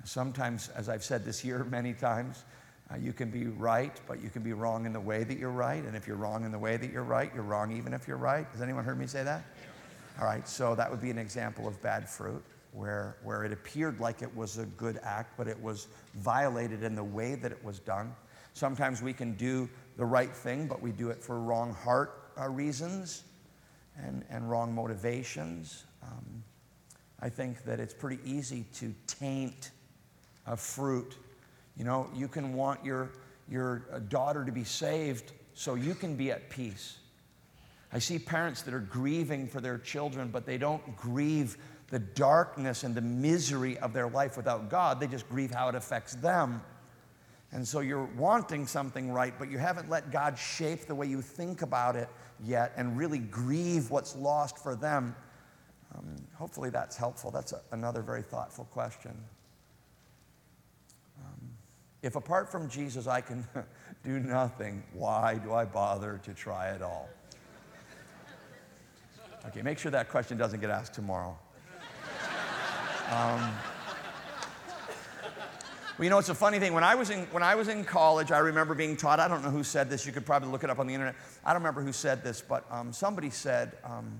Sometimes, 0.03 0.69
as 0.69 0.89
I've 0.89 1.03
said 1.03 1.23
this 1.23 1.45
year 1.45 1.63
many 1.69 1.93
times, 1.93 2.43
uh, 2.91 2.97
you 2.97 3.13
can 3.13 3.29
be 3.29 3.45
right, 3.45 3.99
but 4.07 4.21
you 4.21 4.29
can 4.29 4.41
be 4.41 4.53
wrong 4.53 4.87
in 4.87 4.93
the 4.93 4.99
way 4.99 5.23
that 5.23 5.37
you're 5.37 5.51
right. 5.51 5.83
And 5.83 5.95
if 5.95 6.07
you're 6.07 6.17
wrong 6.17 6.43
in 6.43 6.51
the 6.51 6.57
way 6.57 6.75
that 6.75 6.91
you're 6.91 7.03
right, 7.03 7.31
you're 7.33 7.43
wrong 7.43 7.71
even 7.71 7.93
if 7.93 8.07
you're 8.07 8.17
right. 8.17 8.47
Has 8.51 8.61
anyone 8.61 8.83
heard 8.83 8.99
me 8.99 9.05
say 9.05 9.23
that? 9.23 9.43
All 10.19 10.25
right, 10.25 10.47
so 10.47 10.73
that 10.73 10.89
would 10.89 11.01
be 11.01 11.11
an 11.11 11.19
example 11.19 11.67
of 11.67 11.79
bad 11.83 12.09
fruit 12.09 12.43
where, 12.71 13.17
where 13.23 13.43
it 13.43 13.51
appeared 13.51 13.99
like 13.99 14.21
it 14.23 14.35
was 14.35 14.57
a 14.57 14.65
good 14.65 14.99
act, 15.03 15.33
but 15.37 15.47
it 15.47 15.61
was 15.61 15.87
violated 16.15 16.83
in 16.83 16.95
the 16.95 17.03
way 17.03 17.35
that 17.35 17.51
it 17.51 17.63
was 17.63 17.79
done. 17.79 18.13
Sometimes 18.53 19.01
we 19.01 19.13
can 19.13 19.33
do 19.35 19.69
the 19.99 20.05
right 20.05 20.33
thing, 20.33 20.65
but 20.65 20.81
we 20.81 20.91
do 20.91 21.09
it 21.09 21.21
for 21.21 21.41
wrong 21.41 21.73
heart 21.73 22.31
uh, 22.39 22.47
reasons 22.47 23.23
and, 23.97 24.23
and 24.29 24.49
wrong 24.49 24.73
motivations. 24.73 25.83
Um, 26.01 26.41
I 27.19 27.27
think 27.27 27.65
that 27.65 27.81
it's 27.81 27.93
pretty 27.93 28.19
easy 28.23 28.65
to 28.75 28.95
taint 29.07 29.71
a 30.47 30.55
fruit. 30.55 31.17
You 31.77 31.83
know, 31.83 32.09
you 32.15 32.29
can 32.29 32.53
want 32.53 32.83
your, 32.83 33.11
your 33.49 33.87
uh, 33.91 33.99
daughter 33.99 34.45
to 34.45 34.53
be 34.53 34.63
saved 34.63 35.33
so 35.53 35.75
you 35.75 35.93
can 35.93 36.15
be 36.15 36.31
at 36.31 36.49
peace. 36.49 36.99
I 37.91 37.99
see 37.99 38.19
parents 38.19 38.61
that 38.61 38.73
are 38.73 38.79
grieving 38.79 39.49
for 39.49 39.59
their 39.59 39.79
children, 39.79 40.29
but 40.29 40.45
they 40.45 40.57
don't 40.57 40.95
grieve 40.95 41.57
the 41.89 41.99
darkness 41.99 42.83
and 42.83 42.95
the 42.95 43.01
misery 43.01 43.77
of 43.79 43.91
their 43.91 44.07
life 44.07 44.37
without 44.37 44.69
God. 44.69 45.01
They 45.01 45.07
just 45.07 45.27
grieve 45.27 45.51
how 45.51 45.67
it 45.67 45.75
affects 45.75 46.13
them. 46.15 46.61
And 47.51 47.67
so 47.67 47.79
you're 47.79 48.09
wanting 48.17 48.67
something 48.67 49.11
right, 49.11 49.33
but 49.39 49.49
you 49.49 49.57
haven't 49.57 49.89
let 49.89 50.11
God 50.11 50.37
shape 50.37 50.85
the 50.85 50.93
way 50.93 51.07
you 51.07 51.21
think 51.21 51.63
about 51.63 51.95
it 51.95 52.07
yet 52.45 52.73
and 52.77 52.95
really 52.95 53.17
grieve 53.19 53.89
what's 53.89 54.15
lost 54.15 54.57
for 54.59 54.75
them. 54.75 55.15
Um, 55.95 56.15
hopefully 56.35 56.69
that's 56.69 56.95
helpful. 56.95 57.31
That's 57.31 57.53
a, 57.53 57.61
another 57.71 58.03
very 58.03 58.21
thoughtful 58.21 58.65
question. 58.65 59.15
Um, 61.19 61.49
if 62.03 62.15
apart 62.15 62.51
from 62.51 62.69
Jesus 62.69 63.07
I 63.07 63.21
can 63.21 63.47
do 64.03 64.19
nothing, 64.19 64.83
why 64.93 65.35
do 65.35 65.53
I 65.53 65.65
bother 65.65 66.19
to 66.23 66.33
try 66.33 66.69
at 66.69 66.83
all? 66.83 67.09
Okay, 69.47 69.63
make 69.63 69.79
sure 69.79 69.89
that 69.89 70.09
question 70.09 70.37
doesn't 70.37 70.59
get 70.59 70.69
asked 70.69 70.93
tomorrow. 70.93 71.35
Um, 73.09 73.51
well, 75.99 76.05
you 76.05 76.09
know, 76.11 76.17
it's 76.17 76.29
a 76.29 76.35
funny 76.35 76.59
thing. 76.59 76.73
When 76.73 76.85
I, 76.85 76.95
was 76.95 77.09
in, 77.09 77.25
when 77.25 77.43
I 77.43 77.55
was 77.55 77.67
in 77.67 77.83
college, 77.83 78.31
I 78.31 78.37
remember 78.37 78.73
being 78.73 78.95
taught, 78.95 79.19
I 79.19 79.27
don't 79.27 79.43
know 79.43 79.49
who 79.49 79.65
said 79.65 79.89
this, 79.89 80.05
you 80.05 80.13
could 80.13 80.25
probably 80.25 80.47
look 80.47 80.63
it 80.63 80.69
up 80.69 80.79
on 80.79 80.87
the 80.87 80.93
internet. 80.93 81.13
I 81.43 81.51
don't 81.51 81.61
remember 81.61 81.81
who 81.81 81.91
said 81.91 82.23
this, 82.23 82.39
but 82.39 82.63
um, 82.71 82.93
somebody 82.93 83.29
said 83.29 83.73
um, 83.83 84.17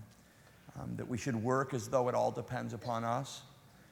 um, 0.78 0.98
that 0.98 1.08
we 1.08 1.18
should 1.18 1.38
work 1.38 1.74
as 1.74 1.88
though 1.88 2.10
it 2.10 2.16
all 2.16 2.32
depends 2.32 2.74
upon 2.74 3.06
us. 3.06 3.44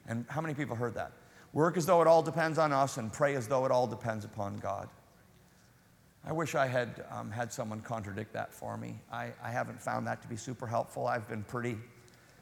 And 0.06 0.26
how 0.28 0.42
many 0.42 0.52
people 0.52 0.76
heard 0.76 0.96
that? 0.96 1.12
Work 1.54 1.78
as 1.78 1.86
though 1.86 2.02
it 2.02 2.06
all 2.06 2.20
depends 2.20 2.58
on 2.58 2.74
us 2.74 2.98
and 2.98 3.10
pray 3.10 3.36
as 3.36 3.48
though 3.48 3.64
it 3.64 3.70
all 3.70 3.86
depends 3.86 4.26
upon 4.26 4.58
God. 4.58 4.90
I 6.26 6.32
wish 6.32 6.54
I 6.54 6.66
had 6.66 7.06
um, 7.10 7.30
had 7.30 7.50
someone 7.50 7.80
contradict 7.80 8.34
that 8.34 8.52
for 8.52 8.76
me. 8.76 9.00
I, 9.10 9.32
I 9.42 9.50
haven't 9.50 9.80
found 9.80 10.06
that 10.08 10.20
to 10.20 10.28
be 10.28 10.36
super 10.36 10.66
helpful. 10.66 11.06
I've 11.06 11.26
been 11.26 11.42
pretty 11.42 11.78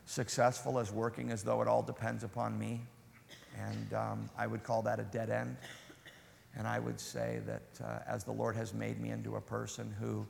successful 0.06 0.80
as 0.80 0.90
working 0.90 1.30
as 1.30 1.44
though 1.44 1.62
it 1.62 1.68
all 1.68 1.82
depends 1.82 2.24
upon 2.24 2.58
me. 2.58 2.80
And 3.58 3.94
um, 3.94 4.30
I 4.36 4.46
would 4.46 4.62
call 4.62 4.82
that 4.82 5.00
a 5.00 5.04
dead 5.04 5.30
end. 5.30 5.56
And 6.56 6.66
I 6.66 6.78
would 6.78 6.98
say 6.98 7.40
that 7.46 7.84
uh, 7.84 7.98
as 8.06 8.24
the 8.24 8.32
Lord 8.32 8.56
has 8.56 8.72
made 8.72 9.00
me 9.00 9.10
into 9.10 9.36
a 9.36 9.40
person 9.40 9.94
who 10.00 10.26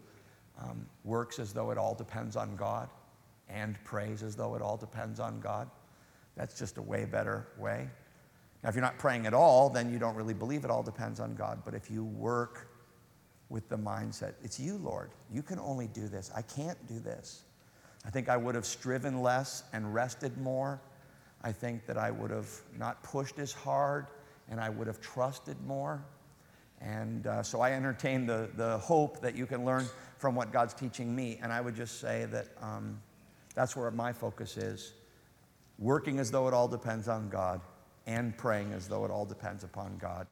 um, 0.60 0.86
works 1.04 1.38
as 1.38 1.52
though 1.52 1.70
it 1.70 1.78
all 1.78 1.94
depends 1.94 2.36
on 2.36 2.56
God 2.56 2.88
and 3.48 3.82
prays 3.84 4.22
as 4.22 4.34
though 4.34 4.54
it 4.56 4.62
all 4.62 4.76
depends 4.76 5.20
on 5.20 5.40
God, 5.40 5.70
that's 6.36 6.58
just 6.58 6.78
a 6.78 6.82
way 6.82 7.04
better 7.04 7.46
way. 7.58 7.88
Now, 8.62 8.70
if 8.70 8.74
you're 8.74 8.82
not 8.82 8.98
praying 8.98 9.26
at 9.26 9.34
all, 9.34 9.70
then 9.70 9.92
you 9.92 9.98
don't 9.98 10.16
really 10.16 10.34
believe 10.34 10.64
it 10.64 10.70
all 10.70 10.82
depends 10.82 11.20
on 11.20 11.34
God. 11.34 11.62
But 11.64 11.74
if 11.74 11.90
you 11.90 12.04
work 12.04 12.68
with 13.48 13.68
the 13.68 13.78
mindset, 13.78 14.34
it's 14.42 14.58
you, 14.58 14.78
Lord. 14.78 15.10
You 15.32 15.42
can 15.42 15.58
only 15.60 15.86
do 15.86 16.08
this. 16.08 16.30
I 16.34 16.42
can't 16.42 16.78
do 16.88 16.98
this. 16.98 17.44
I 18.04 18.10
think 18.10 18.28
I 18.28 18.36
would 18.36 18.54
have 18.54 18.66
striven 18.66 19.22
less 19.22 19.62
and 19.72 19.94
rested 19.94 20.36
more. 20.38 20.80
I 21.46 21.52
think 21.52 21.86
that 21.86 21.96
I 21.96 22.10
would 22.10 22.32
have 22.32 22.50
not 22.76 23.04
pushed 23.04 23.38
as 23.38 23.52
hard 23.52 24.08
and 24.50 24.60
I 24.60 24.68
would 24.68 24.88
have 24.88 25.00
trusted 25.00 25.56
more. 25.64 26.04
And 26.80 27.24
uh, 27.28 27.44
so 27.44 27.60
I 27.60 27.70
entertain 27.70 28.26
the, 28.26 28.50
the 28.56 28.78
hope 28.78 29.20
that 29.20 29.36
you 29.36 29.46
can 29.46 29.64
learn 29.64 29.86
from 30.18 30.34
what 30.34 30.52
God's 30.52 30.74
teaching 30.74 31.14
me. 31.14 31.38
And 31.40 31.52
I 31.52 31.60
would 31.60 31.76
just 31.76 32.00
say 32.00 32.24
that 32.32 32.48
um, 32.60 33.00
that's 33.54 33.76
where 33.76 33.88
my 33.92 34.12
focus 34.12 34.56
is 34.56 34.94
working 35.78 36.18
as 36.18 36.32
though 36.32 36.48
it 36.48 36.54
all 36.54 36.66
depends 36.66 37.06
on 37.06 37.28
God 37.28 37.60
and 38.08 38.36
praying 38.36 38.72
as 38.72 38.88
though 38.88 39.04
it 39.04 39.12
all 39.12 39.24
depends 39.24 39.62
upon 39.62 39.98
God. 39.98 40.26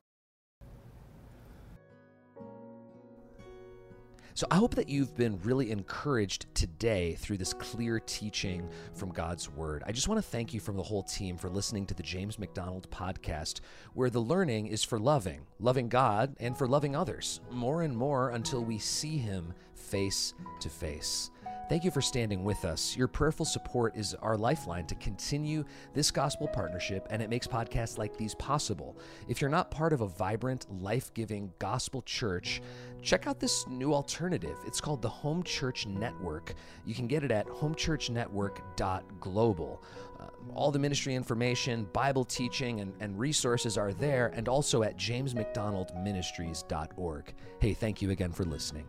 So 4.36 4.48
I 4.50 4.56
hope 4.56 4.74
that 4.74 4.88
you've 4.88 5.16
been 5.16 5.38
really 5.44 5.70
encouraged 5.70 6.52
today 6.56 7.14
through 7.14 7.38
this 7.38 7.52
clear 7.52 8.00
teaching 8.00 8.68
from 8.92 9.12
God's 9.12 9.48
Word. 9.48 9.84
I 9.86 9.92
just 9.92 10.08
want 10.08 10.18
to 10.18 10.28
thank 10.28 10.52
you 10.52 10.58
from 10.58 10.76
the 10.76 10.82
whole 10.82 11.04
team 11.04 11.36
for 11.36 11.48
listening 11.48 11.86
to 11.86 11.94
the 11.94 12.02
James 12.02 12.36
MacDonald 12.36 12.90
podcast, 12.90 13.60
where 13.92 14.10
the 14.10 14.18
learning 14.18 14.66
is 14.66 14.82
for 14.82 14.98
loving, 14.98 15.46
loving 15.60 15.88
God, 15.88 16.34
and 16.40 16.58
for 16.58 16.66
loving 16.66 16.96
others, 16.96 17.42
more 17.52 17.82
and 17.82 17.96
more 17.96 18.30
until 18.30 18.64
we 18.64 18.76
see 18.76 19.18
Him 19.18 19.54
face 19.76 20.34
to 20.58 20.68
face. 20.68 21.30
Thank 21.66 21.82
you 21.82 21.90
for 21.90 22.02
standing 22.02 22.44
with 22.44 22.66
us. 22.66 22.94
Your 22.94 23.08
prayerful 23.08 23.46
support 23.46 23.96
is 23.96 24.12
our 24.16 24.36
lifeline 24.36 24.84
to 24.86 24.94
continue 24.96 25.64
this 25.94 26.10
gospel 26.10 26.46
partnership, 26.46 27.06
and 27.10 27.22
it 27.22 27.30
makes 27.30 27.46
podcasts 27.46 27.96
like 27.96 28.18
these 28.18 28.34
possible. 28.34 28.98
If 29.28 29.40
you're 29.40 29.48
not 29.48 29.70
part 29.70 29.94
of 29.94 30.02
a 30.02 30.06
vibrant, 30.06 30.66
life 30.82 31.14
giving 31.14 31.50
gospel 31.58 32.02
church, 32.02 32.60
check 33.00 33.26
out 33.26 33.40
this 33.40 33.66
new 33.66 33.94
alternative. 33.94 34.58
It's 34.66 34.80
called 34.80 35.00
the 35.00 35.08
Home 35.08 35.42
Church 35.42 35.86
Network. 35.86 36.52
You 36.84 36.94
can 36.94 37.06
get 37.06 37.24
it 37.24 37.30
at 37.30 37.46
homechurchnetwork.global. 37.46 39.82
Uh, 40.20 40.26
all 40.54 40.70
the 40.70 40.78
ministry 40.78 41.14
information, 41.14 41.88
Bible 41.94 42.24
teaching, 42.24 42.80
and, 42.80 42.92
and 43.00 43.18
resources 43.18 43.78
are 43.78 43.94
there, 43.94 44.30
and 44.34 44.50
also 44.50 44.82
at 44.82 44.98
jamesmacdonaldministries.org. 44.98 47.34
Hey, 47.60 47.72
thank 47.72 48.02
you 48.02 48.10
again 48.10 48.32
for 48.32 48.44
listening. 48.44 48.84